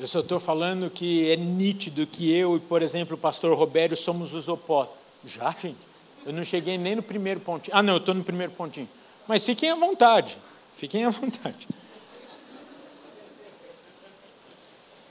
Eu 0.00 0.06
só 0.06 0.20
estou 0.20 0.40
falando 0.40 0.88
que 0.88 1.30
é 1.30 1.36
nítido 1.36 2.06
que 2.06 2.34
eu 2.34 2.56
e, 2.56 2.60
por 2.60 2.80
exemplo, 2.80 3.16
o 3.16 3.18
pastor 3.18 3.54
Robério 3.54 3.94
somos 3.94 4.32
os 4.32 4.48
opostos. 4.48 4.96
Já, 5.26 5.50
gente? 5.50 5.76
Eu 6.24 6.32
não 6.32 6.42
cheguei 6.42 6.78
nem 6.78 6.96
no 6.96 7.02
primeiro 7.02 7.38
pontinho. 7.38 7.76
Ah, 7.76 7.82
não, 7.82 7.92
eu 7.92 7.98
estou 7.98 8.14
no 8.14 8.24
primeiro 8.24 8.50
pontinho. 8.50 8.88
Mas 9.28 9.44
fiquem 9.44 9.68
à 9.68 9.74
vontade. 9.74 10.38
Fiquem 10.74 11.04
à 11.04 11.10
vontade. 11.10 11.68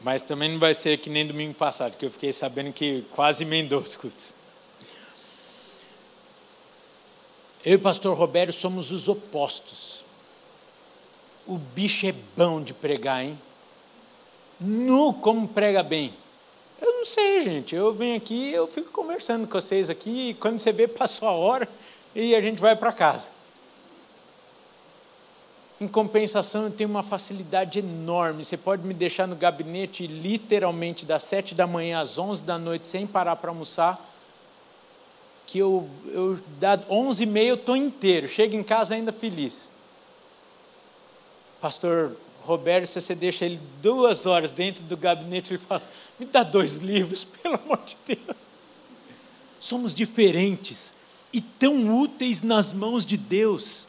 Mas 0.02 0.23
também 0.23 0.52
não 0.52 0.58
vai 0.58 0.73
ser 0.73 0.97
que 0.97 1.08
nem 1.08 1.28
domingo 1.28 1.54
passado, 1.54 1.95
que 1.95 2.08
eu 2.08 2.10
fiquei 2.10 2.34
sabendo 2.34 2.73
que 2.73 3.06
quase 3.12 3.43
emendou 3.43 3.82
os 3.82 3.95
cultos. 3.95 4.34
Eu 7.63 7.73
e 7.73 7.75
o 7.75 7.80
pastor 7.80 8.17
Roberto 8.17 8.54
somos 8.54 8.89
os 8.89 9.08
opostos. 9.08 9.99
O 11.45 11.60
bicho 11.60 12.08
é 12.08 12.15
bom 12.36 12.60
de 12.60 12.73
pregar, 12.73 13.23
hein? 13.23 13.39
Nu 14.60 15.13
como 15.13 15.48
prega 15.48 15.82
bem. 15.82 16.13
Eu 16.82 16.93
não 16.93 17.06
sei, 17.06 17.43
gente. 17.43 17.76
Eu 17.76 17.93
venho 17.93 18.17
aqui, 18.17 18.52
eu 18.52 18.67
fico 18.67 18.91
conversando 18.91 19.48
com 19.48 19.60
vocês 19.60 19.89
aqui, 19.89 20.30
e 20.30 20.34
quando 20.34 20.60
você 20.60 20.72
vê, 20.72 20.88
passou 20.88 21.28
a 21.28 21.32
hora 21.32 21.67
e 22.13 22.36
a 22.36 22.41
gente 22.41 22.60
vai 22.60 22.76
para 22.76 22.91
casa. 22.91 23.28
Em 25.80 25.88
compensação, 25.88 26.65
eu 26.65 26.72
tenho 26.72 26.89
uma 26.89 27.04
facilidade 27.04 27.80
enorme. 27.80 28.43
Você 28.43 28.58
pode 28.58 28.86
me 28.86 28.93
deixar 28.93 29.28
no 29.28 29.36
gabinete 29.36 30.06
literalmente 30.08 31.06
das 31.06 31.24
sete 31.24 31.56
da 31.56 31.65
manhã 31.65 32.02
às 32.02 32.17
onze 32.17 32.43
da 32.43 32.58
noite 32.58 32.86
sem 32.86 33.08
parar 33.08 33.38
para 33.38 33.50
almoçar 33.50 34.06
que 35.50 35.58
eu, 35.58 35.89
eu 36.06 36.39
dá 36.60 36.80
11 36.88 37.24
e 37.24 37.26
meia 37.26 37.50
eu 37.50 37.56
estou 37.56 37.76
inteiro, 37.76 38.30
chego 38.30 38.56
em 38.56 38.62
casa 38.62 38.93
ainda 38.93 39.12
feliz. 39.12 39.67
Pastor 41.60 42.15
Roberto, 42.49 42.88
se 42.88 42.99
você 42.99 43.13
deixa 43.13 43.45
ele 43.45 43.59
duas 43.79 44.25
horas 44.25 44.51
dentro 44.51 44.83
do 44.83 44.97
gabinete, 44.97 45.51
ele 45.51 45.59
fala, 45.59 45.83
me 46.19 46.25
dá 46.25 46.41
dois 46.41 46.71
livros, 46.71 47.23
pelo 47.43 47.53
amor 47.53 47.77
de 47.85 47.95
Deus. 48.07 48.38
Somos 49.59 49.93
diferentes 49.93 50.91
e 51.31 51.39
tão 51.39 52.01
úteis 52.01 52.41
nas 52.41 52.73
mãos 52.73 53.05
de 53.05 53.17
Deus, 53.17 53.88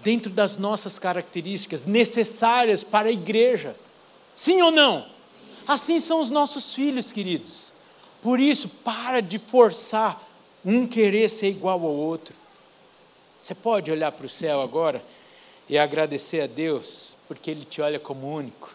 dentro 0.00 0.30
das 0.30 0.58
nossas 0.58 0.98
características, 0.98 1.86
necessárias 1.86 2.84
para 2.84 3.08
a 3.08 3.12
igreja. 3.12 3.74
Sim 4.34 4.60
ou 4.60 4.70
não? 4.70 5.06
Assim 5.66 5.98
são 5.98 6.20
os 6.20 6.28
nossos 6.28 6.74
filhos, 6.74 7.10
queridos. 7.10 7.72
Por 8.20 8.38
isso, 8.38 8.68
para 8.68 9.22
de 9.22 9.38
forçar 9.38 10.22
um 10.62 10.86
querer 10.86 11.30
ser 11.30 11.48
igual 11.48 11.82
ao 11.82 11.94
outro. 11.94 12.34
Você 13.40 13.54
pode 13.54 13.90
olhar 13.90 14.12
para 14.12 14.26
o 14.26 14.28
céu 14.28 14.60
agora 14.60 15.02
e 15.70 15.78
agradecer 15.78 16.40
a 16.40 16.46
Deus, 16.48 17.14
porque 17.28 17.48
Ele 17.48 17.64
te 17.64 17.80
olha 17.80 18.00
como 18.00 18.28
único. 18.28 18.74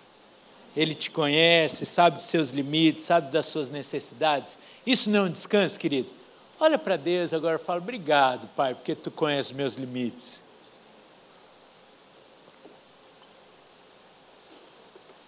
Ele 0.78 0.96
te 0.96 1.12
conhece, 1.12 1.84
sabe 1.84 2.16
dos 2.16 2.26
seus 2.26 2.50
limites, 2.50 3.04
sabe 3.04 3.30
das 3.30 3.48
suas 3.48 3.70
necessidades. 3.70 4.58
Isso 4.88 5.10
não 5.10 5.20
é 5.20 5.22
um 5.24 5.32
descanso, 5.32 5.78
querido? 5.78 6.10
Olha 6.58 6.80
para 6.80 6.96
Deus 6.96 7.34
agora 7.34 7.58
e 7.62 7.64
fala: 7.64 7.82
Obrigado, 7.82 8.48
Pai, 8.56 8.74
porque 8.74 8.96
tu 8.96 9.12
conheces 9.12 9.52
meus 9.52 9.74
limites. 9.74 10.42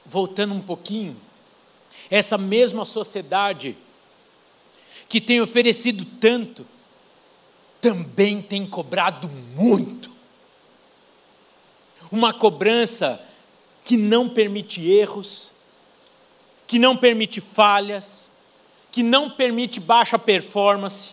Voltando 0.05 0.53
um 0.53 0.61
pouquinho, 0.61 1.17
essa 2.09 2.37
mesma 2.37 2.85
sociedade 2.85 3.77
que 5.09 5.19
tem 5.19 5.41
oferecido 5.41 6.05
tanto, 6.05 6.65
também 7.81 8.41
tem 8.41 8.65
cobrado 8.65 9.27
muito. 9.27 10.16
Uma 12.11 12.33
cobrança 12.33 13.21
que 13.83 13.97
não 13.97 14.27
permite 14.29 14.85
erros, 14.85 15.51
que 16.65 16.77
não 16.77 16.95
permite 16.95 17.39
falhas, 17.39 18.29
que 18.91 19.03
não 19.03 19.29
permite 19.29 19.79
baixa 19.79 20.17
performance, 20.19 21.11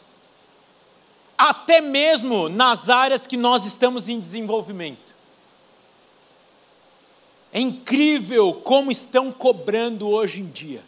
até 1.37 1.80
mesmo 1.80 2.48
nas 2.48 2.88
áreas 2.88 3.27
que 3.27 3.37
nós 3.37 3.66
estamos 3.66 4.08
em 4.08 4.19
desenvolvimento. 4.19 5.14
É 7.52 7.60
incrível 7.60 8.52
como 8.52 8.90
estão 8.90 9.31
cobrando 9.31 10.08
hoje 10.08 10.40
em 10.40 10.46
dia. 10.46 10.83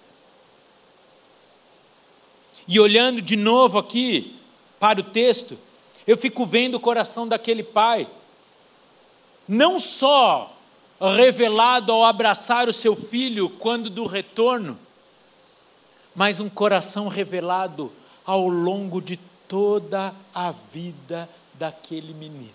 E 2.67 2.81
olhando 2.81 3.23
de 3.23 3.37
novo 3.37 3.79
aqui 3.79 4.37
para 4.81 4.99
o 4.99 5.05
texto, 5.05 5.57
eu 6.07 6.17
fico 6.17 6.45
vendo 6.45 6.75
o 6.75 6.81
coração 6.81 7.29
daquele 7.29 7.63
pai, 7.63 8.09
não 9.49 9.79
só 9.79 10.57
revelado 11.01 11.93
ao 11.93 12.05
abraçar 12.05 12.69
o 12.69 12.73
seu 12.73 12.97
filho 12.97 13.49
quando 13.51 13.91
do 13.91 14.07
retorno, 14.07 14.79
mas 16.15 16.41
um 16.41 16.49
coração 16.49 17.09
revelado 17.09 17.93
ao 18.25 18.49
longo 18.49 19.01
de 19.01 19.19
toda 19.47 20.15
a 20.35 20.51
vida 20.51 21.29
daquele 21.55 22.15
menino. 22.15 22.53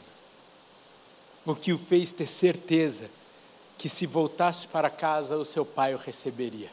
O 1.45 1.55
que 1.55 1.71
o 1.71 1.77
fez 1.77 2.11
ter 2.11 2.27
certeza 2.27 3.09
que 3.77 3.87
se 3.89 4.05
voltasse 4.05 4.67
para 4.67 4.89
casa 4.89 5.37
o 5.37 5.45
seu 5.45 5.65
pai 5.65 5.93
o 5.95 5.97
receberia. 5.97 6.69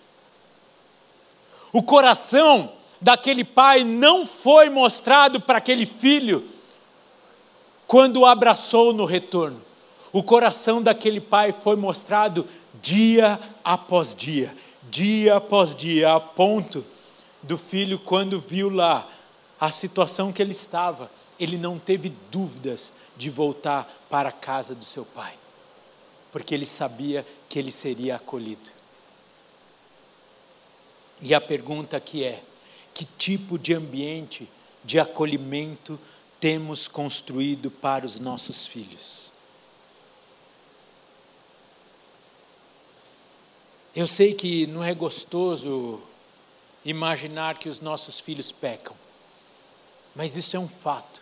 O 1.73 1.83
coração 1.83 2.73
daquele 3.01 3.45
pai 3.45 3.85
não 3.85 4.27
foi 4.27 4.69
mostrado 4.69 5.41
para 5.41 5.59
aquele 5.59 5.87
filho 5.87 6.47
quando 7.87 8.21
o 8.21 8.27
abraçou 8.27 8.93
no 8.93 9.05
retorno. 9.05 9.68
O 10.13 10.23
coração 10.23 10.83
daquele 10.83 11.21
pai 11.21 11.53
foi 11.53 11.77
mostrado 11.77 12.47
dia 12.81 13.39
após 13.63 14.15
dia, 14.15 14.57
dia 14.91 15.37
após 15.37 15.75
dia, 15.75 16.15
a 16.15 16.21
ponto 16.21 16.85
do 17.43 17.59
filho, 17.59 17.99
quando 17.99 18.41
viu 18.41 18.71
lá 18.71 19.09
a 19.61 19.71
situação 19.71 20.33
que 20.33 20.41
ele 20.41 20.53
estava, 20.53 21.11
ele 21.39 21.57
não 21.57 21.79
teve 21.79 22.13
dúvidas 22.31 22.93
de 23.17 23.29
voltar 23.29 23.89
para 24.09 24.31
a 24.31 24.33
casa 24.33 24.75
do 24.75 24.85
seu 24.85 25.05
pai, 25.05 25.35
porque 26.33 26.55
ele 26.55 26.67
sabia 26.67 27.27
que 27.49 27.59
ele 27.59 27.71
seria 27.71 28.17
acolhido. 28.17 28.71
E 31.21 31.35
a 31.35 31.41
pergunta 31.41 31.97
aqui 31.97 32.25
é: 32.25 32.43
que 32.95 33.05
tipo 33.05 33.59
de 33.59 33.75
ambiente 33.75 34.49
de 34.85 34.99
acolhimento 34.99 35.99
temos 36.41 36.87
construído 36.87 37.71
para 37.71 38.07
os 38.07 38.19
nossos 38.19 38.65
filhos? 38.67 39.28
Eu 43.99 44.07
sei 44.07 44.33
que 44.33 44.65
não 44.69 44.85
é 44.85 44.95
gostoso 44.95 46.01
imaginar 46.85 47.59
que 47.59 47.69
os 47.69 47.81
nossos 47.81 48.21
filhos 48.21 48.53
pecam, 48.53 48.95
mas 50.15 50.37
isso 50.37 50.57
é 50.57 50.61
um 50.61 50.69
fato, 50.69 51.21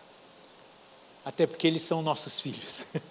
até 1.25 1.47
porque 1.47 1.67
eles 1.67 1.81
são 1.81 2.03
nossos 2.03 2.39
filhos. 2.39 2.85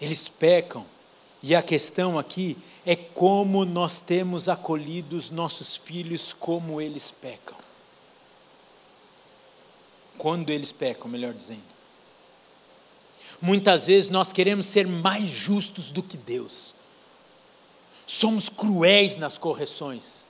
Eles 0.00 0.28
pecam, 0.28 0.86
e 1.42 1.52
a 1.54 1.62
questão 1.62 2.16
aqui 2.16 2.56
é 2.84 2.94
como 2.94 3.64
nós 3.64 4.00
temos 4.00 4.46
acolhido 4.46 5.16
os 5.16 5.30
nossos 5.30 5.78
filhos 5.78 6.34
como 6.34 6.82
eles 6.82 7.10
pecam. 7.10 7.56
Quando 10.18 10.50
eles 10.50 10.70
pecam, 10.70 11.10
melhor 11.10 11.32
dizendo. 11.32 11.75
Muitas 13.40 13.86
vezes 13.86 14.08
nós 14.10 14.32
queremos 14.32 14.66
ser 14.66 14.86
mais 14.86 15.28
justos 15.28 15.90
do 15.90 16.02
que 16.02 16.16
Deus. 16.16 16.74
Somos 18.06 18.48
cruéis 18.48 19.16
nas 19.16 19.36
correções. 19.36 20.24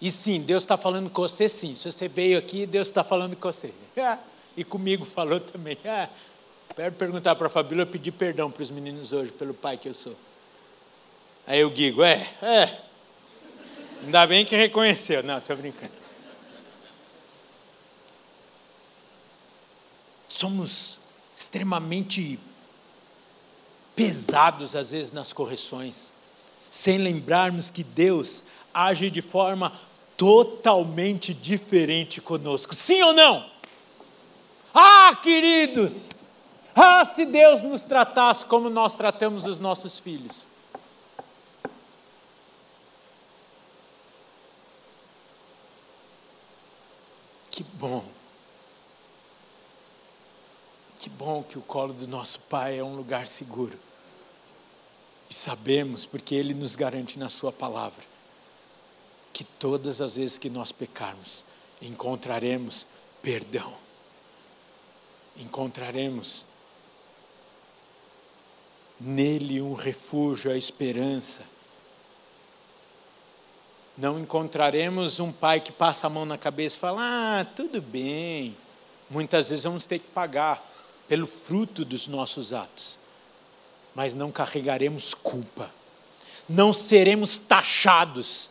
E 0.00 0.10
sim, 0.10 0.40
Deus 0.40 0.62
está 0.62 0.76
falando 0.76 1.10
com 1.10 1.22
você, 1.22 1.48
sim. 1.48 1.74
Se 1.74 1.90
você 1.90 2.08
veio 2.08 2.38
aqui, 2.38 2.66
Deus 2.66 2.88
está 2.88 3.04
falando 3.04 3.36
com 3.36 3.52
você. 3.52 3.72
e 4.56 4.64
comigo 4.64 5.04
falou 5.04 5.38
também. 5.38 5.76
quero 6.74 6.94
perguntar 6.94 7.34
para 7.36 7.46
a 7.46 7.50
Fabíola, 7.50 7.84
pedir 7.84 8.12
perdão 8.12 8.50
para 8.50 8.62
os 8.62 8.70
meninos 8.70 9.12
hoje, 9.12 9.30
pelo 9.32 9.52
pai 9.52 9.76
que 9.76 9.88
eu 9.88 9.94
sou. 9.94 10.16
Aí 11.46 11.60
eu 11.60 11.70
digo, 11.70 12.02
é, 12.02 12.28
é. 12.42 12.80
Ainda 14.02 14.26
bem 14.26 14.44
que 14.44 14.56
reconheceu. 14.56 15.22
Não, 15.22 15.38
estou 15.38 15.56
brincando. 15.56 15.92
Somos 20.26 20.99
extremamente 21.50 22.38
pesados, 23.96 24.76
às 24.76 24.90
vezes, 24.90 25.10
nas 25.10 25.32
correções, 25.32 26.12
sem 26.70 26.96
lembrarmos 26.96 27.70
que 27.70 27.82
Deus 27.82 28.44
age 28.72 29.10
de 29.10 29.20
forma 29.20 29.72
totalmente 30.16 31.34
diferente 31.34 32.20
conosco. 32.20 32.72
Sim 32.72 33.02
ou 33.02 33.12
não? 33.12 33.50
Ah, 34.72 35.18
queridos! 35.20 36.10
Ah, 36.72 37.04
se 37.04 37.26
Deus 37.26 37.62
nos 37.62 37.82
tratasse 37.82 38.44
como 38.44 38.70
nós 38.70 38.94
tratamos 38.94 39.44
os 39.44 39.58
nossos 39.58 39.98
filhos. 39.98 40.46
Que 47.50 47.64
bom. 47.74 48.19
Que 51.00 51.08
bom 51.08 51.42
que 51.42 51.58
o 51.58 51.62
colo 51.62 51.94
do 51.94 52.06
nosso 52.06 52.38
Pai 52.40 52.78
é 52.78 52.84
um 52.84 52.94
lugar 52.94 53.26
seguro. 53.26 53.78
E 55.30 55.34
sabemos, 55.34 56.04
porque 56.04 56.34
Ele 56.34 56.52
nos 56.52 56.76
garante 56.76 57.18
na 57.18 57.30
Sua 57.30 57.50
palavra, 57.50 58.04
que 59.32 59.42
todas 59.42 60.02
as 60.02 60.16
vezes 60.16 60.36
que 60.36 60.50
nós 60.50 60.70
pecarmos, 60.70 61.42
encontraremos 61.80 62.86
perdão. 63.22 63.74
Encontraremos 65.38 66.44
nele 69.00 69.62
um 69.62 69.72
refúgio, 69.72 70.52
a 70.52 70.56
esperança 70.56 71.42
não 74.00 74.18
encontraremos 74.18 75.20
um 75.20 75.30
pai 75.30 75.60
que 75.60 75.70
passa 75.70 76.06
a 76.06 76.10
mão 76.10 76.24
na 76.24 76.38
cabeça 76.38 76.74
e 76.74 76.78
fala: 76.78 77.00
Ah, 77.02 77.44
tudo 77.44 77.82
bem. 77.82 78.56
Muitas 79.10 79.50
vezes 79.50 79.64
vamos 79.64 79.84
ter 79.84 79.98
que 79.98 80.08
pagar 80.08 80.69
pelo 81.10 81.26
fruto 81.26 81.84
dos 81.84 82.06
nossos 82.06 82.52
atos, 82.52 82.96
mas 83.96 84.14
não 84.14 84.30
carregaremos 84.30 85.12
culpa, 85.12 85.68
não 86.48 86.72
seremos 86.72 87.36
taxados. 87.36 88.48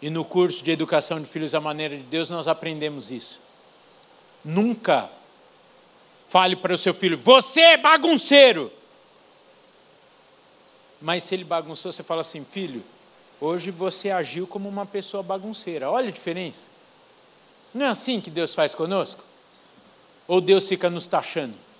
E 0.00 0.08
no 0.08 0.24
curso 0.24 0.64
de 0.64 0.70
educação 0.70 1.20
de 1.20 1.28
filhos 1.28 1.54
à 1.54 1.60
maneira 1.60 1.94
de 1.94 2.02
Deus 2.04 2.30
nós 2.30 2.48
aprendemos 2.48 3.10
isso. 3.10 3.38
Nunca 4.42 5.10
fale 6.22 6.56
para 6.56 6.72
o 6.72 6.78
seu 6.78 6.94
filho: 6.94 7.18
Você 7.18 7.60
é 7.60 7.76
bagunceiro. 7.76 8.72
Mas 10.98 11.24
se 11.24 11.34
ele 11.34 11.44
bagunçou, 11.44 11.92
você 11.92 12.02
fala 12.02 12.22
assim: 12.22 12.42
Filho, 12.44 12.82
Hoje 13.44 13.72
você 13.72 14.08
agiu 14.08 14.46
como 14.46 14.68
uma 14.68 14.86
pessoa 14.86 15.20
bagunceira. 15.20 15.90
Olha 15.90 16.10
a 16.10 16.12
diferença. 16.12 16.66
Não 17.74 17.86
é 17.86 17.88
assim 17.88 18.20
que 18.20 18.30
Deus 18.30 18.54
faz 18.54 18.72
conosco? 18.72 19.24
Ou 20.28 20.40
Deus 20.40 20.68
fica 20.68 20.88
nos 20.88 21.08
taxando? 21.08 21.71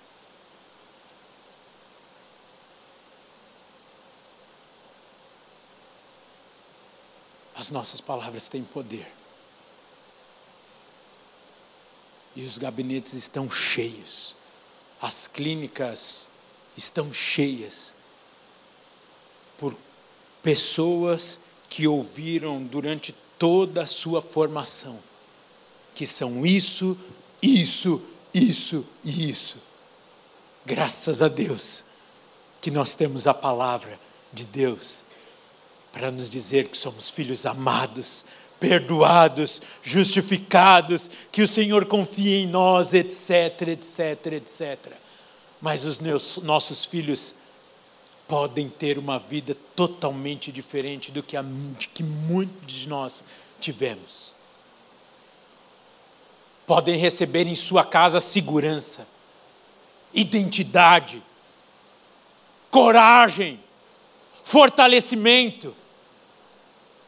As 7.63 7.71
nossas 7.71 8.01
palavras 8.01 8.49
têm 8.49 8.61
poder. 8.61 9.09
E 12.35 12.43
os 12.43 12.57
gabinetes 12.57 13.13
estão 13.13 13.49
cheios. 13.49 14.35
As 15.01 15.27
clínicas 15.27 16.27
estão 16.75 17.13
cheias 17.13 17.93
por 19.57 19.77
pessoas 20.41 21.39
que 21.69 21.87
ouviram 21.87 22.61
durante 22.61 23.15
toda 23.39 23.83
a 23.83 23.87
sua 23.87 24.21
formação, 24.21 25.01
que 25.95 26.05
são 26.05 26.45
isso, 26.45 26.97
isso, 27.41 28.01
isso 28.33 28.85
e 29.05 29.29
isso. 29.29 29.55
Graças 30.65 31.21
a 31.21 31.29
Deus 31.29 31.81
que 32.59 32.69
nós 32.69 32.93
temos 32.93 33.25
a 33.25 33.33
palavra 33.33 33.97
de 34.33 34.43
Deus 34.43 35.02
para 35.93 36.09
nos 36.09 36.27
dizer 36.29 36.67
que 36.69 36.75
somos 36.75 37.09
filhos 37.09 37.45
amados, 37.45 38.25
perdoados, 38.59 39.61
justificados, 39.83 41.09
que 41.31 41.43
o 41.43 41.47
Senhor 41.47 41.85
confia 41.85 42.39
em 42.39 42.47
nós, 42.47 42.93
etc, 42.93 43.69
etc, 43.69 44.25
etc. 44.33 44.93
Mas 45.61 45.83
os 45.83 45.99
meus, 45.99 46.37
nossos 46.37 46.83
filhos 46.83 47.35
podem 48.27 48.67
ter 48.67 48.97
uma 48.97 49.19
vida 49.19 49.55
totalmente 49.75 50.51
diferente 50.51 51.11
do 51.11 51.21
que, 51.21 51.37
a, 51.37 51.45
que 51.93 52.01
muitos 52.01 52.73
de 52.73 52.89
nós 52.89 53.23
tivemos. 53.59 54.33
Podem 56.65 56.97
receber 56.97 57.45
em 57.45 57.55
sua 57.55 57.85
casa 57.85 58.19
segurança, 58.19 59.05
identidade, 60.11 61.21
coragem, 62.71 63.59
fortalecimento. 64.43 65.82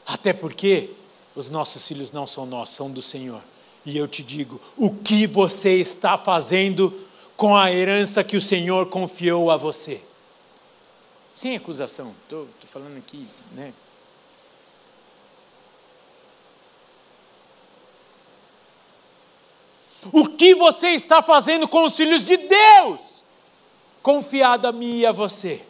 Até 0.05 0.33
porque 0.33 0.91
os 1.35 1.49
nossos 1.49 1.87
filhos 1.87 2.11
não 2.11 2.27
são 2.27 2.45
nossos, 2.45 2.75
são 2.75 2.89
do 2.89 3.01
Senhor. 3.01 3.41
E 3.85 3.97
eu 3.97 4.07
te 4.07 4.23
digo: 4.23 4.61
o 4.77 4.93
que 4.95 5.27
você 5.27 5.73
está 5.75 6.17
fazendo 6.17 6.93
com 7.35 7.55
a 7.55 7.71
herança 7.71 8.23
que 8.23 8.37
o 8.37 8.41
Senhor 8.41 8.89
confiou 8.89 9.51
a 9.51 9.57
você? 9.57 10.01
Sem 11.33 11.55
acusação, 11.55 12.13
estou 12.23 12.47
falando 12.71 12.97
aqui, 12.97 13.27
né? 13.51 13.73
O 20.13 20.27
que 20.27 20.53
você 20.53 20.89
está 20.89 21.21
fazendo 21.21 21.67
com 21.67 21.83
os 21.83 21.95
filhos 21.95 22.23
de 22.23 22.37
Deus? 22.37 23.01
Confiado 24.01 24.67
a 24.67 24.71
mim 24.71 24.99
e 24.99 25.05
a 25.05 25.11
você. 25.11 25.65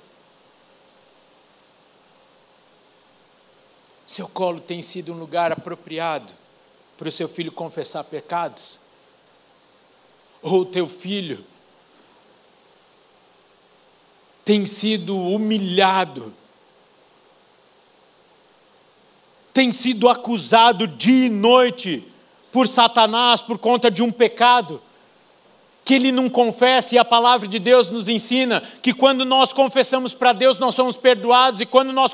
Seu 4.05 4.27
colo 4.27 4.59
tem 4.59 4.81
sido 4.81 5.13
um 5.13 5.17
lugar 5.17 5.51
apropriado 5.51 6.31
para 6.97 7.07
o 7.07 7.11
seu 7.11 7.27
filho 7.27 7.51
confessar 7.51 8.03
pecados? 8.03 8.79
Ou 10.41 10.61
o 10.61 10.65
teu 10.65 10.87
filho 10.87 11.43
tem 14.43 14.65
sido 14.65 15.17
humilhado 15.17 16.33
tem 19.55 19.71
sido 19.71 20.09
acusado 20.09 20.85
dia 20.85 21.27
e 21.27 21.29
noite 21.29 22.05
por 22.51 22.67
Satanás 22.67 23.39
por 23.41 23.57
conta 23.57 23.89
de 23.89 24.03
um 24.03 24.11
pecado 24.11 24.81
que 25.85 25.93
ele 25.93 26.11
não 26.11 26.27
confessa, 26.27 26.95
e 26.95 26.97
a 26.97 27.05
palavra 27.05 27.47
de 27.47 27.59
Deus 27.59 27.91
nos 27.91 28.07
ensina 28.07 28.63
que 28.81 28.91
quando 28.91 29.23
nós 29.23 29.53
confessamos 29.53 30.15
para 30.15 30.33
Deus, 30.33 30.57
nós 30.57 30.73
somos 30.73 30.97
perdoados, 30.97 31.61
e 31.61 31.65
quando 31.67 31.93
nós 31.93 32.11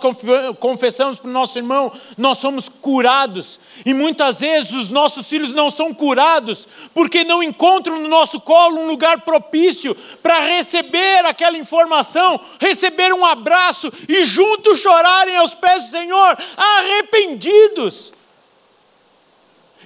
confessamos 0.60 1.18
para 1.18 1.30
o 1.30 1.34
nosso 1.34 1.58
irmão, 1.58 1.90
nós 2.18 2.38
somos 2.38 2.68
curados. 2.68 3.58
E 3.86 3.94
muitas 3.94 4.42
vezes 4.42 4.72
os 4.72 4.90
nossos 4.90 5.26
filhos 5.26 5.54
não 5.54 5.72
são 5.72 5.94
curados, 5.94 6.68
porque 6.94 7.24
não 7.24 7.42
encontram 7.42 8.02
no 8.02 8.10
nosso 8.10 8.42
colo 8.42 8.82
um 8.82 8.88
lugar 8.88 9.22
propício 9.22 9.96
para 10.22 10.42
receber 10.42 11.26
aquela 11.26 11.58
informação, 11.58 12.42
receber 12.60 13.14
um 13.14 13.26
abraço 13.26 13.90
e 14.10 14.26
juntos 14.26 14.80
chorarem 14.80 15.38
aos 15.38 15.56
pés 15.56 15.86
do 15.86 15.92
Senhor, 15.92 16.38
arrependidos. 16.58 18.12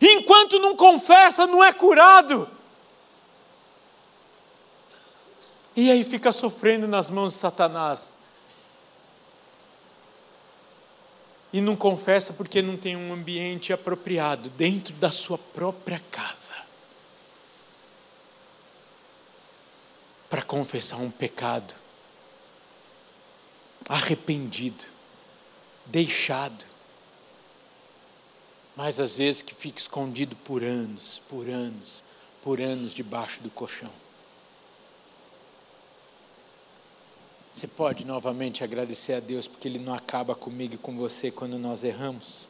Enquanto 0.01 0.57
não 0.57 0.75
confessa, 0.75 1.45
não 1.45 1.63
é 1.63 1.71
curado. 1.71 2.54
E 5.75 5.91
aí 5.91 6.03
fica 6.03 6.31
sofrendo 6.31 6.87
nas 6.87 7.09
mãos 7.09 7.33
de 7.33 7.39
Satanás. 7.39 8.15
E 11.51 11.59
não 11.59 11.75
confessa 11.75 12.31
porque 12.33 12.61
não 12.61 12.77
tem 12.77 12.95
um 12.95 13.13
ambiente 13.13 13.73
apropriado 13.73 14.49
dentro 14.51 14.93
da 14.95 15.11
sua 15.11 15.37
própria 15.37 16.01
casa. 16.11 16.53
Para 20.29 20.41
confessar 20.41 20.97
um 20.97 21.11
pecado. 21.11 21.75
Arrependido. 23.87 24.85
Deixado. 25.85 26.65
Mas 28.75 28.99
às 28.99 29.15
vezes 29.15 29.41
que 29.41 29.55
fica 29.55 29.79
escondido 29.79 30.35
por 30.37 30.63
anos, 30.63 31.21
por 31.29 31.47
anos, 31.47 32.03
por 32.41 32.59
anos 32.61 32.93
debaixo 32.93 33.41
do 33.41 33.49
colchão. 33.49 34.04
Você 37.55 37.67
pode 37.67 38.03
novamente 38.03 38.65
agradecer 38.65 39.13
a 39.13 39.21
Deus 39.21 39.47
porque 39.47 39.65
Ele 39.65 39.79
não 39.79 39.93
acaba 39.93 40.35
comigo 40.35 40.75
e 40.75 40.77
com 40.77 40.97
você 40.97 41.31
quando 41.31 41.57
nós 41.57 41.85
erramos? 41.85 42.45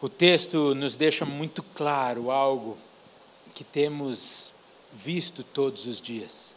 O 0.00 0.08
texto 0.08 0.72
nos 0.72 0.94
deixa 0.94 1.24
muito 1.24 1.64
claro 1.64 2.30
algo 2.30 2.78
que 3.56 3.64
temos 3.64 4.52
visto 4.92 5.42
todos 5.42 5.84
os 5.84 6.00
dias. 6.00 6.54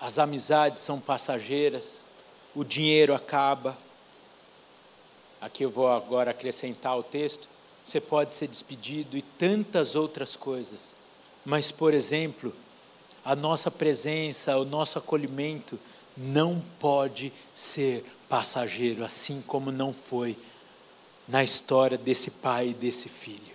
As 0.00 0.18
amizades 0.18 0.82
são 0.82 0.98
passageiras, 0.98 2.02
o 2.54 2.64
dinheiro 2.64 3.14
acaba. 3.14 3.76
Aqui 5.38 5.66
eu 5.66 5.70
vou 5.70 5.88
agora 5.88 6.30
acrescentar 6.30 6.98
o 6.98 7.02
texto. 7.02 7.46
Você 7.84 8.00
pode 8.00 8.34
ser 8.34 8.48
despedido 8.48 9.18
e 9.18 9.20
tantas 9.20 9.94
outras 9.94 10.34
coisas 10.34 10.95
mas, 11.46 11.70
por 11.70 11.94
exemplo, 11.94 12.52
a 13.24 13.36
nossa 13.36 13.70
presença, 13.70 14.58
o 14.58 14.64
nosso 14.64 14.98
acolhimento 14.98 15.78
não 16.16 16.60
pode 16.80 17.32
ser 17.54 18.04
passageiro, 18.28 19.04
assim 19.04 19.40
como 19.46 19.70
não 19.70 19.92
foi 19.94 20.36
na 21.28 21.44
história 21.44 21.96
desse 21.96 22.32
pai 22.32 22.70
e 22.70 22.74
desse 22.74 23.08
filho. 23.08 23.54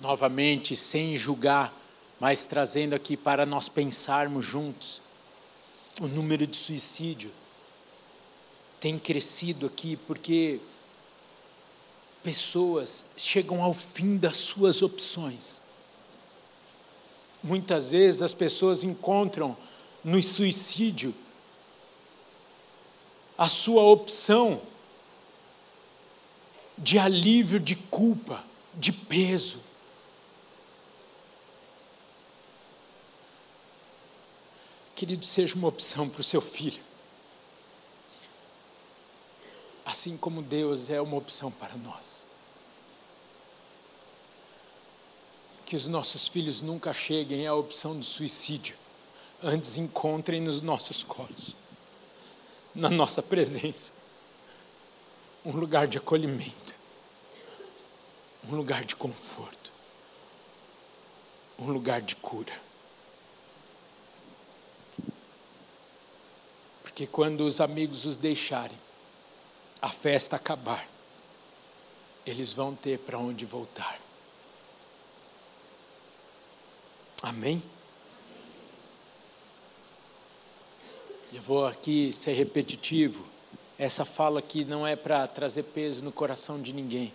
Novamente, 0.00 0.74
sem 0.74 1.16
julgar, 1.16 1.72
mas 2.18 2.44
trazendo 2.44 2.94
aqui 2.94 3.16
para 3.16 3.46
nós 3.46 3.68
pensarmos 3.68 4.44
juntos, 4.44 5.00
o 6.00 6.08
número 6.08 6.44
de 6.44 6.56
suicídio 6.56 7.30
tem 8.80 8.98
crescido 8.98 9.66
aqui 9.66 9.96
porque 9.96 10.58
pessoas 12.22 13.04
chegam 13.16 13.62
ao 13.62 13.74
fim 13.74 14.16
das 14.16 14.36
suas 14.36 14.82
opções. 14.82 15.62
Muitas 17.42 17.90
vezes 17.90 18.22
as 18.22 18.32
pessoas 18.32 18.84
encontram 18.84 19.56
no 20.04 20.22
suicídio 20.22 21.14
a 23.36 23.48
sua 23.48 23.82
opção 23.82 24.62
de 26.78 26.98
alívio 26.98 27.58
de 27.58 27.74
culpa, 27.74 28.44
de 28.74 28.92
peso. 28.92 29.58
Querido, 34.94 35.24
seja 35.24 35.56
uma 35.56 35.68
opção 35.68 36.08
para 36.08 36.20
o 36.20 36.24
seu 36.24 36.40
filho. 36.40 36.91
Assim 40.02 40.16
como 40.16 40.42
Deus 40.42 40.90
é 40.90 41.00
uma 41.00 41.16
opção 41.16 41.48
para 41.48 41.76
nós. 41.76 42.26
que 45.64 45.76
os 45.76 45.86
nossos 45.86 46.26
filhos 46.26 46.60
nunca 46.60 46.92
cheguem 46.92 47.46
à 47.46 47.54
opção 47.54 47.96
do 47.96 48.04
suicídio, 48.04 48.76
antes 49.40 49.76
encontrem 49.76 50.40
nos 50.40 50.60
nossos 50.60 51.04
colos, 51.04 51.54
na 52.74 52.90
nossa 52.90 53.22
presença, 53.22 53.92
um 55.44 55.52
lugar 55.52 55.86
de 55.86 55.98
acolhimento, 55.98 56.74
um 58.50 58.56
lugar 58.56 58.84
de 58.84 58.96
conforto, 58.96 59.70
um 61.56 61.70
lugar 61.70 62.02
de 62.02 62.16
cura. 62.16 62.60
Porque 66.82 67.06
quando 67.06 67.46
os 67.46 67.60
amigos 67.60 68.04
os 68.04 68.16
deixarem, 68.16 68.81
a 69.82 69.88
festa 69.88 70.36
acabar, 70.36 70.88
eles 72.24 72.52
vão 72.52 72.72
ter 72.72 73.00
para 73.00 73.18
onde 73.18 73.44
voltar. 73.44 74.00
Amém? 77.20 77.60
Eu 81.32 81.42
vou 81.42 81.66
aqui 81.66 82.12
ser 82.12 82.32
repetitivo. 82.32 83.26
Essa 83.76 84.04
fala 84.04 84.38
aqui 84.38 84.64
não 84.64 84.86
é 84.86 84.94
para 84.94 85.26
trazer 85.26 85.64
peso 85.64 86.04
no 86.04 86.12
coração 86.12 86.62
de 86.62 86.72
ninguém, 86.72 87.12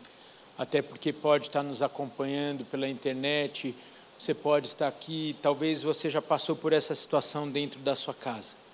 até 0.58 0.82
porque 0.82 1.14
pode 1.14 1.48
estar 1.48 1.64
nos 1.64 1.82
acompanhando 1.82 2.66
pela 2.66 2.90
internet, 2.90 3.74
você 4.20 4.34
pode 4.34 4.68
estar 4.68 4.88
aqui, 4.88 5.38
talvez 5.42 5.82
você 5.82 6.10
já 6.10 6.22
passou 6.22 6.56
por 6.56 6.74
essa 6.74 6.94
situação 6.94 7.50
dentro 7.50 7.80
da 7.80 7.96
sua 7.96 8.14
casa. 8.14 8.67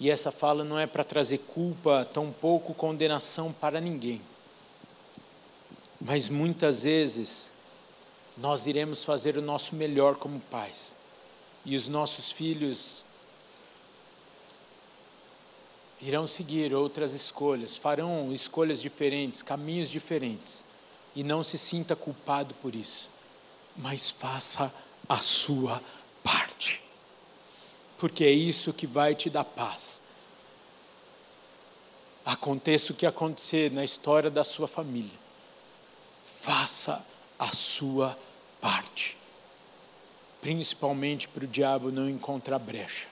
E 0.00 0.10
essa 0.10 0.30
fala 0.30 0.62
não 0.62 0.78
é 0.78 0.86
para 0.86 1.02
trazer 1.02 1.38
culpa, 1.38 2.04
tampouco 2.04 2.72
condenação 2.72 3.52
para 3.52 3.80
ninguém. 3.80 4.22
Mas 6.00 6.28
muitas 6.28 6.82
vezes 6.82 7.50
nós 8.36 8.66
iremos 8.66 9.02
fazer 9.02 9.36
o 9.36 9.42
nosso 9.42 9.74
melhor 9.74 10.16
como 10.16 10.38
pais. 10.40 10.94
E 11.64 11.76
os 11.76 11.88
nossos 11.88 12.30
filhos 12.30 13.04
irão 16.00 16.26
seguir 16.26 16.72
outras 16.72 17.12
escolhas, 17.12 17.76
farão 17.76 18.32
escolhas 18.32 18.80
diferentes, 18.80 19.42
caminhos 19.42 19.90
diferentes. 19.90 20.62
E 21.16 21.24
não 21.24 21.42
se 21.42 21.58
sinta 21.58 21.96
culpado 21.96 22.54
por 22.62 22.74
isso, 22.74 23.10
mas 23.76 24.08
faça 24.08 24.72
a 25.08 25.16
sua 25.16 25.82
porque 27.98 28.24
é 28.24 28.30
isso 28.30 28.72
que 28.72 28.86
vai 28.86 29.14
te 29.14 29.28
dar 29.28 29.44
paz. 29.44 30.00
Aconteça 32.24 32.92
o 32.92 32.96
que 32.96 33.06
acontecer 33.06 33.70
na 33.70 33.84
história 33.84 34.30
da 34.30 34.44
sua 34.44 34.68
família, 34.68 35.18
faça 36.24 37.04
a 37.38 37.48
sua 37.48 38.18
parte 38.60 39.18
principalmente 40.40 41.28
para 41.28 41.44
o 41.44 41.48
diabo 41.48 41.90
não 41.90 42.08
encontrar 42.08 42.58
brecha 42.58 43.06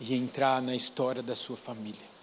e 0.00 0.14
entrar 0.14 0.62
na 0.62 0.74
história 0.74 1.22
da 1.22 1.34
sua 1.34 1.56
família. 1.56 2.14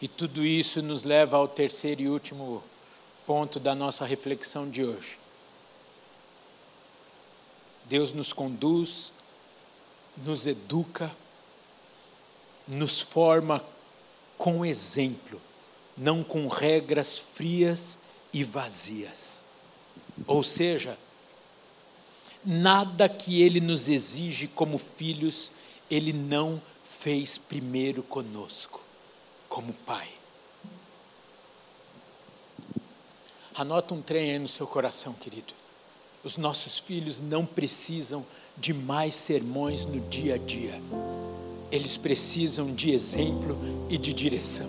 E 0.00 0.08
tudo 0.08 0.44
isso 0.44 0.82
nos 0.82 1.02
leva 1.02 1.36
ao 1.36 1.46
terceiro 1.46 2.00
e 2.02 2.08
último 2.08 2.62
ponto 3.26 3.60
da 3.60 3.74
nossa 3.74 4.04
reflexão 4.04 4.68
de 4.68 4.82
hoje. 4.82 5.18
Deus 7.84 8.12
nos 8.12 8.32
conduz, 8.32 9.12
nos 10.24 10.46
educa, 10.46 11.14
nos 12.66 13.00
forma 13.00 13.64
com 14.38 14.64
exemplo, 14.64 15.40
não 15.96 16.22
com 16.22 16.48
regras 16.48 17.18
frias 17.18 17.98
e 18.32 18.44
vazias. 18.44 19.44
Ou 20.26 20.42
seja, 20.42 20.98
nada 22.44 23.08
que 23.08 23.42
ele 23.42 23.60
nos 23.60 23.88
exige 23.88 24.46
como 24.46 24.78
filhos, 24.78 25.50
ele 25.90 26.12
não 26.12 26.60
fez 26.82 27.38
primeiro 27.38 28.02
conosco, 28.02 28.82
como 29.48 29.72
pai. 29.72 30.08
Anota 33.54 33.94
um 33.94 34.00
trem 34.00 34.32
aí 34.32 34.38
no 34.38 34.48
seu 34.48 34.66
coração, 34.66 35.12
querido. 35.12 35.52
Os 36.22 36.36
nossos 36.36 36.78
filhos 36.78 37.18
não 37.18 37.46
precisam 37.46 38.26
de 38.54 38.74
mais 38.74 39.14
sermões 39.14 39.86
no 39.86 40.00
dia 40.00 40.34
a 40.34 40.38
dia. 40.38 40.78
Eles 41.72 41.96
precisam 41.96 42.74
de 42.74 42.92
exemplo 42.92 43.56
e 43.88 43.96
de 43.96 44.12
direção. 44.12 44.68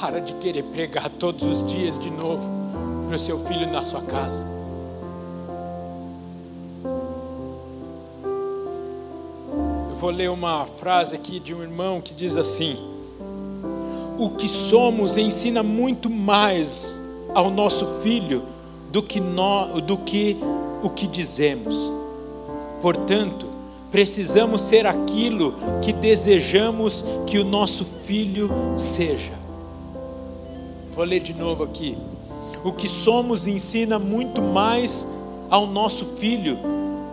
Para 0.00 0.20
de 0.20 0.34
querer 0.34 0.64
pregar 0.64 1.08
todos 1.10 1.44
os 1.44 1.64
dias 1.72 1.96
de 1.96 2.10
novo 2.10 2.42
para 3.06 3.14
o 3.14 3.18
seu 3.18 3.38
filho 3.38 3.70
na 3.70 3.84
sua 3.84 4.02
casa. 4.02 4.44
Eu 9.90 9.94
vou 9.94 10.10
ler 10.10 10.28
uma 10.28 10.66
frase 10.66 11.14
aqui 11.14 11.38
de 11.38 11.54
um 11.54 11.62
irmão 11.62 12.00
que 12.00 12.12
diz 12.12 12.34
assim: 12.34 12.76
O 14.18 14.30
que 14.30 14.48
somos 14.48 15.16
ensina 15.16 15.62
muito 15.62 16.10
mais 16.10 17.00
ao 17.32 17.48
nosso 17.48 17.86
filho 18.02 18.44
do 18.92 19.02
que, 19.02 19.18
no, 19.18 19.80
do 19.80 19.96
que 19.96 20.36
o 20.82 20.90
que 20.90 21.06
dizemos. 21.06 21.74
Portanto, 22.82 23.46
precisamos 23.90 24.60
ser 24.60 24.86
aquilo 24.86 25.54
que 25.80 25.94
desejamos 25.94 27.02
que 27.26 27.38
o 27.38 27.44
nosso 27.44 27.84
filho 27.84 28.50
seja. 28.76 29.32
Vou 30.90 31.06
ler 31.06 31.20
de 31.20 31.32
novo 31.32 31.64
aqui. 31.64 31.96
O 32.62 32.70
que 32.70 32.86
somos 32.86 33.46
ensina 33.46 33.98
muito 33.98 34.42
mais 34.42 35.06
ao 35.48 35.66
nosso 35.66 36.04
filho 36.04 36.58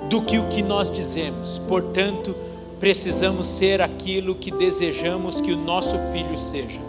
do 0.10 0.22
que 0.22 0.38
o 0.38 0.48
que 0.50 0.62
nós 0.62 0.90
dizemos. 0.90 1.62
Portanto, 1.66 2.36
precisamos 2.78 3.46
ser 3.46 3.82
aquilo 3.82 4.36
que 4.36 4.52
desejamos 4.52 5.40
que 5.40 5.54
o 5.54 5.58
nosso 5.58 5.96
filho 6.12 6.38
seja. 6.38 6.80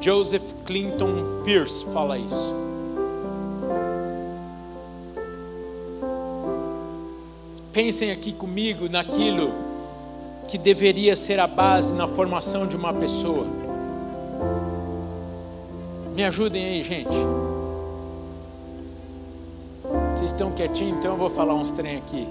Joseph 0.00 0.52
Clinton 0.66 1.42
Pierce 1.44 1.84
fala 1.92 2.18
isso. 2.18 2.71
Pensem 7.72 8.10
aqui 8.10 8.32
comigo 8.32 8.86
naquilo 8.86 9.54
que 10.46 10.58
deveria 10.58 11.16
ser 11.16 11.40
a 11.40 11.46
base 11.46 11.90
na 11.94 12.06
formação 12.06 12.66
de 12.66 12.76
uma 12.76 12.92
pessoa. 12.92 13.46
Me 16.14 16.22
ajudem 16.22 16.62
aí, 16.66 16.82
gente. 16.82 17.16
Vocês 20.14 20.30
estão 20.30 20.52
quietinhos, 20.52 20.98
então 20.98 21.12
eu 21.12 21.16
vou 21.16 21.30
falar 21.30 21.54
uns 21.54 21.70
trem 21.70 21.96
aqui. 21.96 22.28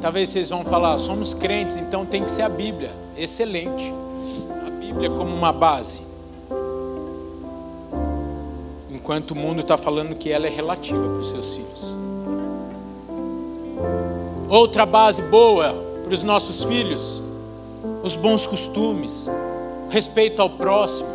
Talvez 0.00 0.28
vocês 0.28 0.48
vão 0.48 0.64
falar, 0.64 0.96
somos 0.98 1.34
crentes, 1.34 1.74
então 1.74 2.06
tem 2.06 2.22
que 2.22 2.30
ser 2.30 2.42
a 2.42 2.48
Bíblia. 2.48 2.92
Excelente. 3.16 3.92
A 4.68 4.70
Bíblia 4.78 5.10
como 5.10 5.34
uma 5.34 5.52
base. 5.52 6.00
Enquanto 8.88 9.32
o 9.32 9.34
mundo 9.34 9.62
está 9.62 9.76
falando 9.76 10.14
que 10.14 10.30
ela 10.30 10.46
é 10.46 10.50
relativa 10.50 11.02
para 11.02 11.18
os 11.18 11.30
seus 11.30 11.54
filhos. 11.54 12.05
Outra 14.48 14.86
base 14.86 15.20
boa 15.22 15.74
para 16.04 16.14
os 16.14 16.22
nossos 16.22 16.62
filhos, 16.62 17.20
os 18.04 18.14
bons 18.14 18.46
costumes, 18.46 19.26
respeito 19.90 20.40
ao 20.40 20.48
próximo. 20.48 21.08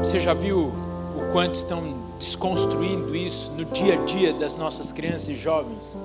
Você 0.00 0.20
já 0.20 0.34
viu 0.34 0.66
o 1.16 1.32
quanto 1.32 1.54
estão 1.54 1.94
desconstruindo 2.18 3.16
isso 3.16 3.50
no 3.52 3.64
dia 3.64 3.94
a 3.94 4.04
dia 4.04 4.34
das 4.34 4.54
nossas 4.54 4.92
crianças 4.92 5.28
e 5.28 5.34
jovens? 5.34 5.96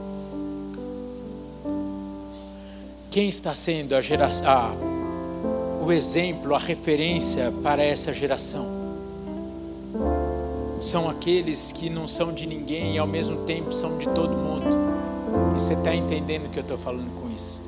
Quem 3.12 3.28
está 3.28 3.53
sendo 3.53 3.93
a 3.93 3.99
geração, 3.99 4.78
o 5.86 5.91
exemplo, 5.91 6.55
a 6.55 6.60
referência 6.60 7.53
para 7.62 7.84
essa 7.84 8.14
geração? 8.14 8.79
São 10.80 11.10
aqueles 11.10 11.72
que 11.72 11.90
não 11.90 12.08
são 12.08 12.32
de 12.32 12.46
ninguém 12.46 12.96
e 12.96 12.98
ao 12.98 13.08
mesmo 13.08 13.44
tempo 13.44 13.72
são 13.72 13.98
de 13.98 14.08
todo 14.10 14.36
mundo. 14.36 14.66
E 15.56 15.60
você 15.60 15.74
está 15.74 15.94
entendendo 15.94 16.46
o 16.46 16.50
que 16.50 16.58
eu 16.58 16.62
estou 16.64 16.78
falando 16.78 17.12
com 17.22 17.30
isso? 17.30 17.62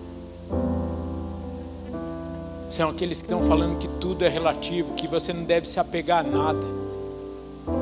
São 2.70 2.90
aqueles 2.90 3.18
que 3.22 3.26
estão 3.26 3.42
falando 3.42 3.78
que 3.78 3.88
tudo 3.88 4.24
é 4.24 4.30
relativo, 4.30 4.94
que 4.94 5.08
você 5.08 5.34
não 5.34 5.44
deve 5.44 5.68
se 5.68 5.78
apegar 5.78 6.26
a 6.26 6.28
nada, 6.28 6.66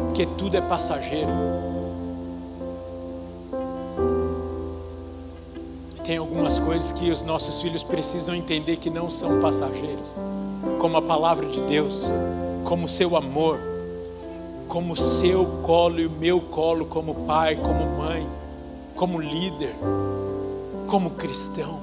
porque 0.08 0.26
tudo 0.26 0.58
é 0.58 0.62
passageiro. 0.62 1.30
Tem 6.04 6.18
algumas 6.18 6.58
coisas 6.58 6.92
que 6.92 7.12
os 7.12 7.22
nossos 7.22 7.62
filhos 7.62 7.84
precisam 7.84 8.34
entender 8.34 8.78
que 8.78 8.90
não 8.90 9.12
são 9.12 9.40
passageiros, 9.40 10.10
como 10.80 10.98
a 10.98 11.04
palavra 11.04 11.46
de 11.46 11.62
Deus, 11.62 12.04
como 12.64 12.88
o 12.88 12.90
seu 12.90 13.16
amor, 13.16 13.69
como 14.70 14.96
seu 14.96 15.48
colo 15.64 16.00
e 16.00 16.06
o 16.06 16.12
meu 16.12 16.40
colo, 16.40 16.86
como 16.86 17.26
pai, 17.26 17.56
como 17.56 17.98
mãe, 17.98 18.30
como 18.96 19.20
líder, 19.20 19.76
como 20.86 21.10
cristão. 21.10 21.80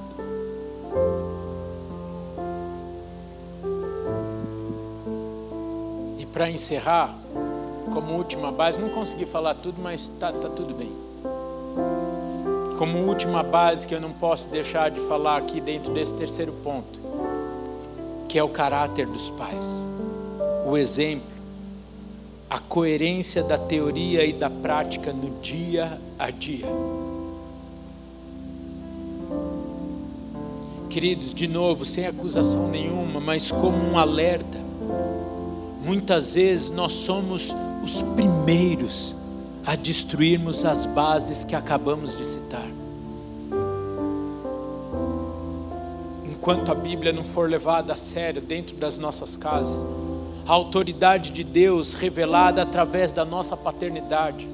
E 6.17 6.25
para 6.27 6.49
encerrar, 6.49 7.13
como 7.93 8.13
última 8.13 8.53
base, 8.53 8.79
não 8.79 8.89
consegui 8.89 9.25
falar 9.25 9.55
tudo, 9.55 9.81
mas 9.81 10.09
tá, 10.17 10.31
tá 10.31 10.47
tudo 10.47 10.73
bem. 10.73 10.95
Como 12.77 12.99
última 12.99 13.43
base 13.43 13.85
que 13.85 13.93
eu 13.93 13.99
não 13.99 14.13
posso 14.13 14.49
deixar 14.49 14.89
de 14.91 15.01
falar 15.01 15.35
aqui 15.35 15.59
dentro 15.59 15.93
desse 15.93 16.13
terceiro 16.13 16.53
ponto, 16.63 17.01
que 18.29 18.39
é 18.39 18.43
o 18.43 18.49
caráter 18.49 19.05
dos 19.07 19.29
pais, 19.31 19.65
o 20.65 20.77
exemplo 20.77 21.36
a 22.49 22.59
coerência 22.59 23.43
da 23.43 23.57
teoria 23.57 24.25
e 24.25 24.31
da 24.31 24.49
prática 24.49 25.11
no 25.11 25.41
dia 25.41 25.99
a 26.17 26.29
dia. 26.29 26.67
Queridos, 30.89 31.33
de 31.33 31.47
novo, 31.47 31.83
sem 31.83 32.05
acusação 32.05 32.69
nenhuma, 32.69 33.19
mas 33.19 33.51
como 33.51 33.77
um 33.77 33.97
alerta, 33.97 34.57
muitas 35.83 36.33
vezes 36.33 36.69
nós 36.69 36.93
somos 36.93 37.53
os 37.83 38.01
primeiros 38.15 39.13
a 39.65 39.75
destruirmos 39.75 40.63
as 40.63 40.85
bases 40.85 41.43
que 41.43 41.53
acabamos 41.53 42.17
de 42.17 42.25
citar. 42.25 42.67
Enquanto 46.25 46.71
a 46.71 46.75
Bíblia 46.75 47.11
não 47.11 47.25
for 47.25 47.49
levada 47.49 47.91
a 47.91 47.97
sério 47.97 48.41
dentro 48.41 48.77
das 48.77 48.97
nossas 48.97 49.35
casas, 49.35 49.85
a 50.47 50.53
autoridade 50.53 51.31
de 51.31 51.43
Deus 51.43 51.93
revelada 51.93 52.61
através 52.61 53.11
da 53.11 53.25
nossa 53.25 53.57
paternidade, 53.57 54.47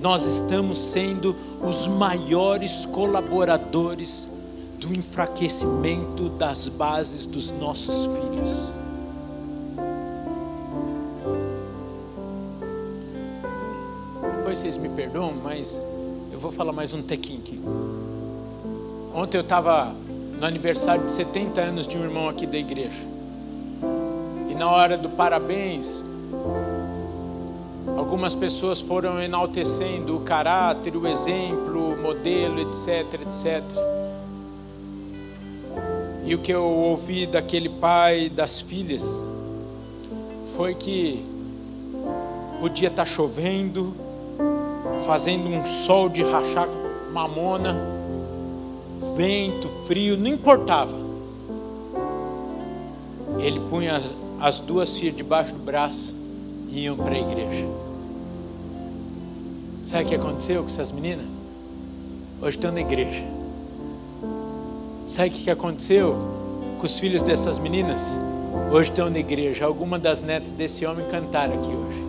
nós 0.00 0.22
estamos 0.22 0.78
sendo 0.78 1.34
os 1.60 1.88
maiores 1.88 2.86
colaboradores 2.86 4.28
do 4.78 4.94
enfraquecimento 4.94 6.28
das 6.28 6.68
bases 6.68 7.26
dos 7.26 7.50
nossos 7.50 7.94
filhos. 7.94 8.72
Depois 14.36 14.58
vocês 14.60 14.76
me 14.76 14.88
perdoam, 14.90 15.34
mas 15.42 15.80
eu 16.30 16.38
vou 16.38 16.52
falar 16.52 16.72
mais 16.72 16.92
um 16.92 17.02
tequinho. 17.02 17.60
Ontem 19.12 19.38
eu 19.38 19.42
estava 19.42 19.92
no 20.38 20.46
aniversário 20.46 21.04
de 21.04 21.10
70 21.10 21.60
anos 21.60 21.88
de 21.88 21.96
um 21.96 22.04
irmão 22.04 22.28
aqui 22.28 22.46
da 22.46 22.58
igreja. 22.58 23.13
Na 24.56 24.70
hora 24.70 24.96
do 24.96 25.08
parabéns, 25.08 26.04
algumas 27.96 28.34
pessoas 28.34 28.80
foram 28.80 29.20
enaltecendo 29.20 30.16
o 30.16 30.20
caráter, 30.20 30.96
o 30.96 31.08
exemplo, 31.08 31.94
o 31.94 32.00
modelo, 32.00 32.60
etc, 32.60 33.20
etc. 33.20 33.62
E 36.24 36.34
o 36.34 36.38
que 36.38 36.52
eu 36.52 36.64
ouvi 36.64 37.26
daquele 37.26 37.68
pai 37.68 38.28
das 38.28 38.60
filhas 38.60 39.02
foi 40.56 40.74
que 40.74 41.24
podia 42.60 42.88
estar 42.88 43.04
tá 43.04 43.10
chovendo, 43.10 43.94
fazendo 45.04 45.48
um 45.48 45.66
sol 45.84 46.08
de 46.08 46.22
rachar 46.22 46.68
mamona, 47.12 47.76
vento, 49.16 49.68
frio, 49.86 50.16
não 50.16 50.28
importava. 50.28 50.96
Ele 53.38 53.60
punha 53.68 54.00
as 54.40 54.60
duas 54.60 54.96
filhas 54.96 55.16
debaixo 55.16 55.52
do 55.52 55.58
braço 55.58 56.14
e 56.70 56.84
iam 56.84 56.96
para 56.96 57.14
a 57.14 57.18
igreja. 57.18 57.66
Sabe 59.84 60.04
o 60.04 60.06
que 60.06 60.14
aconteceu 60.14 60.62
com 60.62 60.68
essas 60.68 60.90
meninas? 60.90 61.26
Hoje 62.40 62.56
estão 62.56 62.72
na 62.72 62.80
igreja. 62.80 63.24
Sabe 65.06 65.28
o 65.28 65.32
que 65.32 65.50
aconteceu 65.50 66.16
com 66.78 66.86
os 66.86 66.98
filhos 66.98 67.22
dessas 67.22 67.58
meninas? 67.58 68.00
Hoje 68.72 68.90
estão 68.90 69.08
na 69.08 69.18
igreja. 69.18 69.64
Algumas 69.64 70.00
das 70.00 70.20
netas 70.20 70.52
desse 70.52 70.84
homem 70.84 71.06
cantaram 71.06 71.54
aqui 71.54 71.70
hoje. 71.70 72.04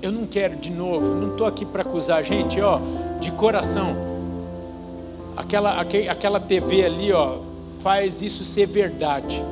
Eu 0.00 0.12
não 0.12 0.24
quero 0.24 0.56
de 0.56 0.70
novo, 0.70 1.14
não 1.14 1.32
estou 1.32 1.46
aqui 1.46 1.64
para 1.64 1.82
acusar 1.82 2.22
gente, 2.22 2.60
ó, 2.60 2.80
de 3.20 3.30
coração. 3.32 3.96
Aquela, 5.36 5.80
aquela 5.80 6.40
TV 6.40 6.84
ali, 6.84 7.12
ó, 7.12 7.40
faz 7.82 8.22
isso 8.22 8.44
ser 8.44 8.66
verdade. 8.66 9.42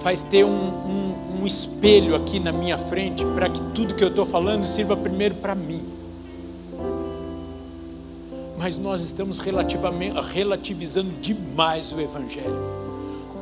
faz 0.00 0.22
ter 0.22 0.44
um, 0.44 0.50
um, 0.50 1.40
um 1.42 1.46
espelho 1.46 2.16
aqui 2.16 2.40
na 2.40 2.50
minha 2.50 2.76
frente 2.76 3.24
para 3.24 3.48
que 3.48 3.60
tudo 3.72 3.94
que 3.94 4.02
eu 4.02 4.08
estou 4.08 4.26
falando 4.26 4.66
sirva 4.66 4.96
primeiro 4.96 5.36
para 5.36 5.54
mim. 5.54 5.82
Mas 8.58 8.78
nós 8.78 9.02
estamos 9.02 9.38
relativizando 9.38 11.10
demais 11.20 11.92
o 11.92 12.00
Evangelho. 12.00 12.58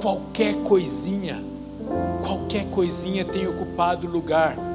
Qualquer 0.01 0.57
coisinha, 0.62 1.42
qualquer 2.22 2.66
coisinha 2.66 3.24
tem 3.24 3.46
ocupado 3.46 4.07
lugar 4.07 4.69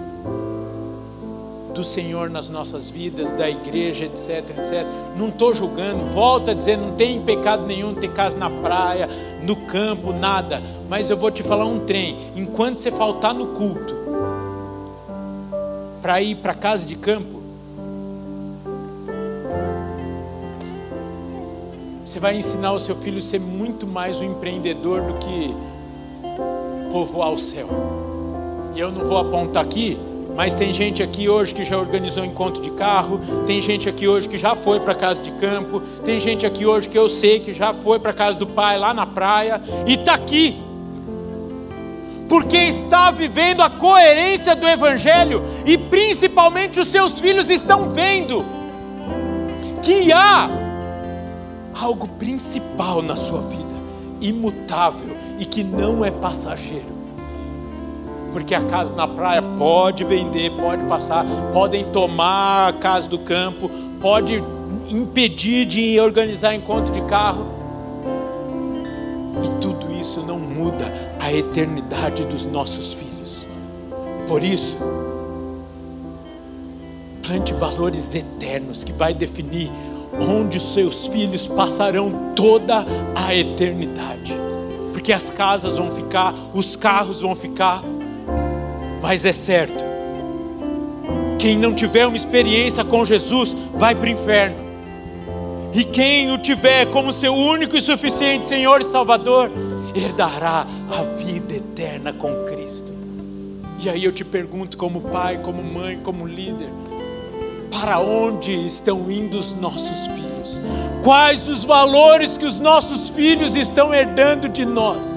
do 1.75 1.83
Senhor 1.83 2.29
nas 2.29 2.49
nossas 2.49 2.89
vidas, 2.89 3.33
da 3.33 3.49
igreja, 3.49 4.05
etc, 4.05 4.49
etc. 4.57 4.87
Não 5.17 5.27
estou 5.27 5.53
julgando, 5.53 6.05
volto 6.05 6.49
a 6.49 6.53
dizer, 6.53 6.77
não 6.77 6.95
tem 6.95 7.21
pecado 7.21 7.65
nenhum 7.65 7.93
ter 7.93 8.11
casa 8.13 8.37
na 8.37 8.49
praia, 8.49 9.09
no 9.43 9.57
campo, 9.67 10.13
nada. 10.13 10.63
Mas 10.89 11.09
eu 11.09 11.17
vou 11.17 11.29
te 11.29 11.43
falar 11.43 11.65
um 11.65 11.81
trem: 11.81 12.17
enquanto 12.35 12.79
você 12.79 12.89
faltar 12.89 13.33
no 13.33 13.47
culto, 13.47 13.93
para 16.01 16.21
ir 16.21 16.35
para 16.35 16.53
casa 16.53 16.85
de 16.85 16.95
campo, 16.95 17.41
você 22.05 22.19
vai 22.19 22.37
ensinar 22.37 22.71
o 22.71 22.79
seu 22.79 22.95
filho 22.95 23.17
a 23.17 23.21
ser 23.21 23.39
muito 23.39 23.85
mais 23.85 24.17
um 24.17 24.23
empreendedor 24.23 25.01
do 25.01 25.15
que 25.15 25.53
povoar 26.89 27.33
o 27.33 27.37
céu. 27.37 27.67
E 28.73 28.79
eu 28.79 28.91
não 28.91 29.03
vou 29.03 29.17
apontar 29.17 29.63
aqui, 29.63 29.97
mas 30.35 30.53
tem 30.53 30.73
gente 30.73 31.01
aqui 31.01 31.29
hoje 31.29 31.53
que 31.53 31.63
já 31.63 31.77
organizou 31.77 32.23
encontro 32.23 32.61
de 32.61 32.69
carro, 32.71 33.19
tem 33.45 33.61
gente 33.61 33.87
aqui 33.87 34.07
hoje 34.07 34.27
que 34.27 34.37
já 34.37 34.53
foi 34.53 34.79
para 34.81 34.93
casa 34.93 35.21
de 35.21 35.31
campo, 35.31 35.79
tem 36.03 36.19
gente 36.19 36.45
aqui 36.45 36.65
hoje 36.65 36.89
que 36.89 36.97
eu 36.97 37.09
sei 37.09 37.39
que 37.39 37.53
já 37.53 37.73
foi 37.73 37.99
para 37.99 38.11
casa 38.11 38.37
do 38.37 38.45
pai 38.45 38.77
lá 38.77 38.93
na 38.93 39.05
praia 39.05 39.61
e 39.87 39.93
está 39.93 40.13
aqui. 40.13 40.61
Porque 42.27 42.57
está 42.57 43.11
vivendo 43.11 43.61
a 43.61 43.69
coerência 43.69 44.55
do 44.55 44.67
Evangelho 44.67 45.41
e 45.65 45.77
principalmente 45.77 46.79
os 46.79 46.87
seus 46.87 47.19
filhos 47.19 47.49
estão 47.49 47.89
vendo 47.89 48.43
que 49.81 50.11
há 50.11 50.49
algo 51.79 52.07
principal 52.07 53.01
na 53.01 53.15
sua 53.15 53.41
vida, 53.41 53.75
imutável 54.19 55.15
e 55.37 55.45
que 55.45 55.63
não 55.63 56.03
é 56.03 56.09
passageiro 56.09 56.94
porque 58.35 58.53
a 58.53 58.65
casa 58.65 58.93
na 58.93 59.07
praia 59.07 59.41
pode 59.41 60.03
vender, 60.03 60.51
pode 60.51 60.83
passar, 60.87 61.25
podem 61.53 61.85
tomar 61.85 62.67
a 62.67 62.73
casa 62.73 63.07
do 63.07 63.17
campo, 63.17 63.71
pode 64.01 64.43
impedir 64.89 65.65
de 65.65 65.97
organizar 66.01 66.53
encontro 66.53 66.93
de 66.93 66.99
carro. 67.03 67.47
E 69.41 69.61
tudo 69.61 69.89
isso 69.93 70.19
não 70.19 70.37
muda 70.37 70.83
a 71.17 71.31
eternidade 71.31 72.25
dos 72.25 72.43
nossos 72.43 72.91
filhos. 72.91 73.47
Por 74.27 74.43
isso, 74.43 74.75
plante 77.25 77.53
valores 77.53 78.13
eternos 78.13 78.83
que 78.83 78.91
vai 78.91 79.13
definir 79.13 79.71
onde 80.19 80.57
os 80.57 80.73
seus 80.73 81.07
filhos 81.07 81.47
passarão 81.47 82.33
toda 82.35 82.85
a 83.15 83.33
eternidade. 83.33 84.35
Porque 84.91 85.13
as 85.13 85.29
casas 85.29 85.77
vão 85.77 85.89
ficar, 85.89 86.35
os 86.53 86.75
carros 86.75 87.21
vão 87.21 87.33
ficar, 87.33 87.81
mas 89.05 89.23
é 89.23 89.31
certo, 89.31 89.85
quem 91.37 91.55
não 91.55 91.75
tiver 91.75 92.07
uma 92.07 92.15
experiência 92.15 92.83
com 92.83 93.05
Jesus 93.05 93.55
vai 93.71 93.93
para 93.93 94.05
o 94.05 94.09
inferno. 94.09 94.57
E 95.75 95.83
quem 95.83 96.31
o 96.31 96.39
tiver 96.39 96.87
como 96.87 97.13
seu 97.13 97.31
único 97.31 97.77
e 97.77 97.81
suficiente 97.81 98.47
Senhor 98.47 98.81
e 98.81 98.83
Salvador, 98.83 99.51
herdará 99.93 100.65
a 100.89 101.03
vida 101.23 101.53
eterna 101.53 102.13
com 102.13 102.33
Cristo. 102.45 102.91
E 103.79 103.91
aí 103.91 104.03
eu 104.03 104.11
te 104.11 104.25
pergunto, 104.25 104.75
como 104.75 105.01
pai, 105.01 105.37
como 105.37 105.61
mãe, 105.61 105.99
como 106.01 106.25
líder, 106.25 106.69
para 107.69 107.99
onde 107.99 108.55
estão 108.65 109.11
indo 109.11 109.37
os 109.37 109.53
nossos 109.53 110.07
filhos? 110.07 110.59
Quais 111.03 111.47
os 111.47 111.63
valores 111.63 112.37
que 112.37 112.45
os 112.45 112.59
nossos 112.59 113.09
filhos 113.09 113.55
estão 113.55 113.93
herdando 113.93 114.49
de 114.49 114.65
nós? 114.65 115.14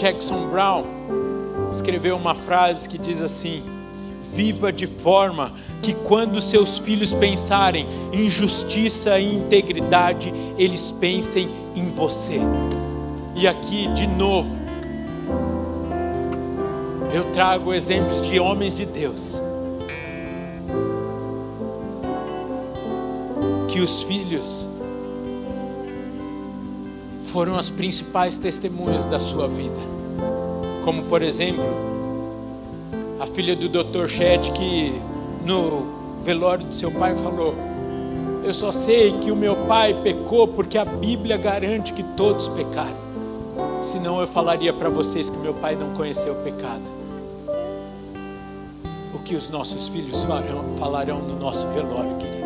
Jackson 0.00 0.48
Brown 0.48 0.84
escreveu 1.70 2.16
uma 2.16 2.34
frase 2.34 2.88
que 2.88 2.96
diz 2.96 3.20
assim: 3.22 3.62
Viva 4.34 4.72
de 4.72 4.86
forma 4.86 5.52
que, 5.82 5.92
quando 5.92 6.40
seus 6.40 6.78
filhos 6.78 7.12
pensarem 7.12 7.86
em 8.10 8.30
justiça 8.30 9.18
e 9.18 9.34
integridade, 9.34 10.32
eles 10.56 10.90
pensem 10.92 11.50
em 11.76 11.90
você. 11.90 12.38
E 13.36 13.46
aqui, 13.46 13.88
de 13.88 14.06
novo, 14.06 14.56
eu 17.12 17.30
trago 17.32 17.74
exemplos 17.74 18.26
de 18.26 18.40
homens 18.40 18.74
de 18.74 18.86
Deus. 18.86 19.38
Que 23.68 23.80
os 23.80 24.02
filhos 24.04 24.66
foram 27.30 27.56
as 27.56 27.70
principais 27.70 28.36
testemunhas 28.38 29.04
da 29.04 29.20
sua 29.20 29.48
vida. 29.48 29.78
Como, 30.84 31.04
por 31.04 31.22
exemplo, 31.22 31.64
a 33.20 33.26
filha 33.26 33.54
do 33.54 33.68
Dr. 33.68 34.08
Chet, 34.08 34.50
que 34.52 34.92
no 35.44 35.86
velório 36.22 36.64
do 36.66 36.74
seu 36.74 36.90
pai 36.90 37.16
falou: 37.16 37.54
Eu 38.44 38.52
só 38.52 38.72
sei 38.72 39.12
que 39.18 39.30
o 39.30 39.36
meu 39.36 39.56
pai 39.66 39.94
pecou 40.02 40.48
porque 40.48 40.76
a 40.76 40.84
Bíblia 40.84 41.36
garante 41.36 41.92
que 41.92 42.02
todos 42.02 42.48
pecaram. 42.48 43.10
Senão 43.82 44.20
eu 44.20 44.26
falaria 44.26 44.72
para 44.72 44.88
vocês 44.88 45.28
que 45.28 45.38
meu 45.38 45.54
pai 45.54 45.76
não 45.76 45.90
conheceu 45.90 46.32
o 46.32 46.42
pecado. 46.42 46.90
O 49.14 49.18
que 49.18 49.34
os 49.34 49.50
nossos 49.50 49.88
filhos 49.88 50.22
farão, 50.24 50.76
falarão 50.76 51.20
no 51.20 51.38
nosso 51.38 51.66
velório, 51.68 52.16
querido. 52.16 52.39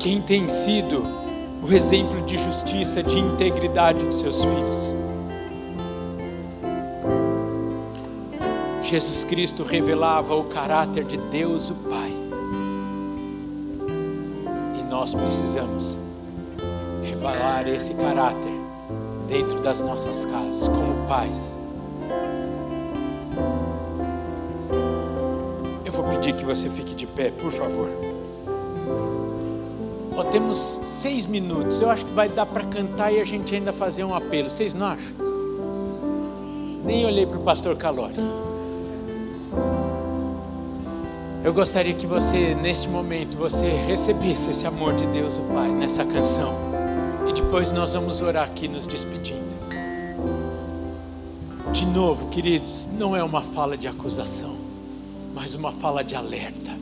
Quem 0.00 0.18
tem 0.22 0.48
sido 0.48 1.04
o 1.62 1.70
exemplo 1.70 2.22
de 2.22 2.38
justiça, 2.38 3.02
de 3.02 3.18
integridade 3.18 4.02
dos 4.06 4.18
seus 4.18 4.36
filhos? 4.36 4.94
Jesus 8.80 9.24
Cristo 9.24 9.62
revelava 9.62 10.34
o 10.34 10.44
caráter 10.44 11.04
de 11.04 11.18
Deus 11.18 11.68
o 11.68 11.74
Pai. 11.74 12.10
E 14.80 14.82
nós 14.84 15.12
precisamos 15.12 15.98
revelar 17.02 17.68
esse 17.68 17.92
caráter 17.92 18.54
dentro 19.28 19.60
das 19.60 19.82
nossas 19.82 20.24
casas, 20.24 20.66
como 20.66 21.06
pais. 21.06 21.60
Eu 25.84 25.92
vou 25.92 26.04
pedir 26.04 26.34
que 26.34 26.44
você 26.46 26.70
fique 26.70 26.94
de 26.94 27.06
pé, 27.06 27.30
por 27.30 27.52
favor. 27.52 28.09
Ó, 30.16 30.24
temos 30.24 30.80
seis 30.84 31.26
minutos. 31.26 31.80
Eu 31.80 31.90
acho 31.90 32.04
que 32.04 32.12
vai 32.12 32.28
dar 32.28 32.46
para 32.46 32.64
cantar 32.64 33.12
e 33.12 33.20
a 33.20 33.24
gente 33.24 33.54
ainda 33.54 33.72
fazer 33.72 34.04
um 34.04 34.14
apelo. 34.14 34.50
Vocês 34.50 34.74
não 34.74 34.86
acham? 34.86 35.30
Nem 36.84 37.04
olhei 37.04 37.26
para 37.26 37.38
o 37.38 37.42
pastor 37.42 37.76
Calori. 37.76 38.16
Eu 41.42 41.54
gostaria 41.54 41.94
que 41.94 42.06
você, 42.06 42.54
neste 42.54 42.86
momento, 42.88 43.36
você 43.36 43.64
recebesse 43.64 44.50
esse 44.50 44.66
amor 44.66 44.94
de 44.94 45.06
Deus, 45.06 45.34
o 45.36 45.40
Pai, 45.52 45.68
nessa 45.68 46.04
canção. 46.04 46.54
E 47.26 47.32
depois 47.32 47.72
nós 47.72 47.94
vamos 47.94 48.20
orar 48.20 48.44
aqui 48.44 48.68
nos 48.68 48.86
despedindo. 48.86 49.40
De 51.72 51.86
novo, 51.86 52.28
queridos, 52.28 52.88
não 52.92 53.16
é 53.16 53.22
uma 53.22 53.40
fala 53.40 53.76
de 53.76 53.88
acusação, 53.88 54.54
mas 55.34 55.54
uma 55.54 55.72
fala 55.72 56.04
de 56.04 56.14
alerta. 56.14 56.76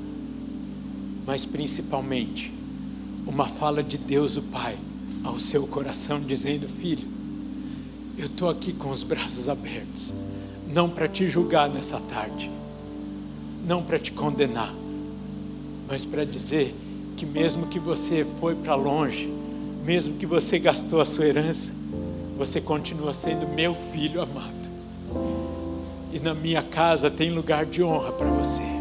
Mas 1.25 1.45
principalmente, 1.45 2.53
uma 3.29 3.45
fala 3.45 3.83
de 3.83 3.99
Deus 3.99 4.37
o 4.37 4.43
Pai 4.43 4.77
ao 5.23 5.39
seu 5.39 5.67
coração, 5.67 6.19
dizendo: 6.19 6.67
Filho, 6.67 7.07
eu 8.17 8.25
estou 8.25 8.49
aqui 8.49 8.73
com 8.73 8.91
os 8.91 9.03
braços 9.03 9.51
abertos, 9.51 10.13
não 10.67 10.89
para 10.89 11.07
te 11.07 11.29
julgar 11.29 11.69
nessa 11.69 12.01
tarde, 12.01 12.51
não 13.67 13.83
para 13.83 13.99
te 13.99 14.13
condenar, 14.13 14.75
mas 15.87 16.07
para 16.07 16.25
dizer 16.25 16.75
que 17.17 17.27
mesmo 17.27 17.67
que 17.67 17.79
você 17.79 18.25
foi 18.41 18.55
para 18.55 18.75
longe, 18.75 19.31
mesmo 19.85 20.15
que 20.15 20.25
você 20.25 20.59
gastou 20.59 21.01
a 21.01 21.05
sua 21.05 21.27
herança, 21.27 21.71
você 22.39 22.63
continua 22.63 23.13
sendo 23.13 23.47
meu 23.47 23.75
filho 23.93 24.23
amado. 24.23 24.71
E 26.13 26.19
na 26.19 26.33
minha 26.33 26.63
casa 26.63 27.11
tem 27.11 27.31
lugar 27.31 27.67
de 27.67 27.83
honra 27.83 28.11
para 28.11 28.29
você. 28.29 28.78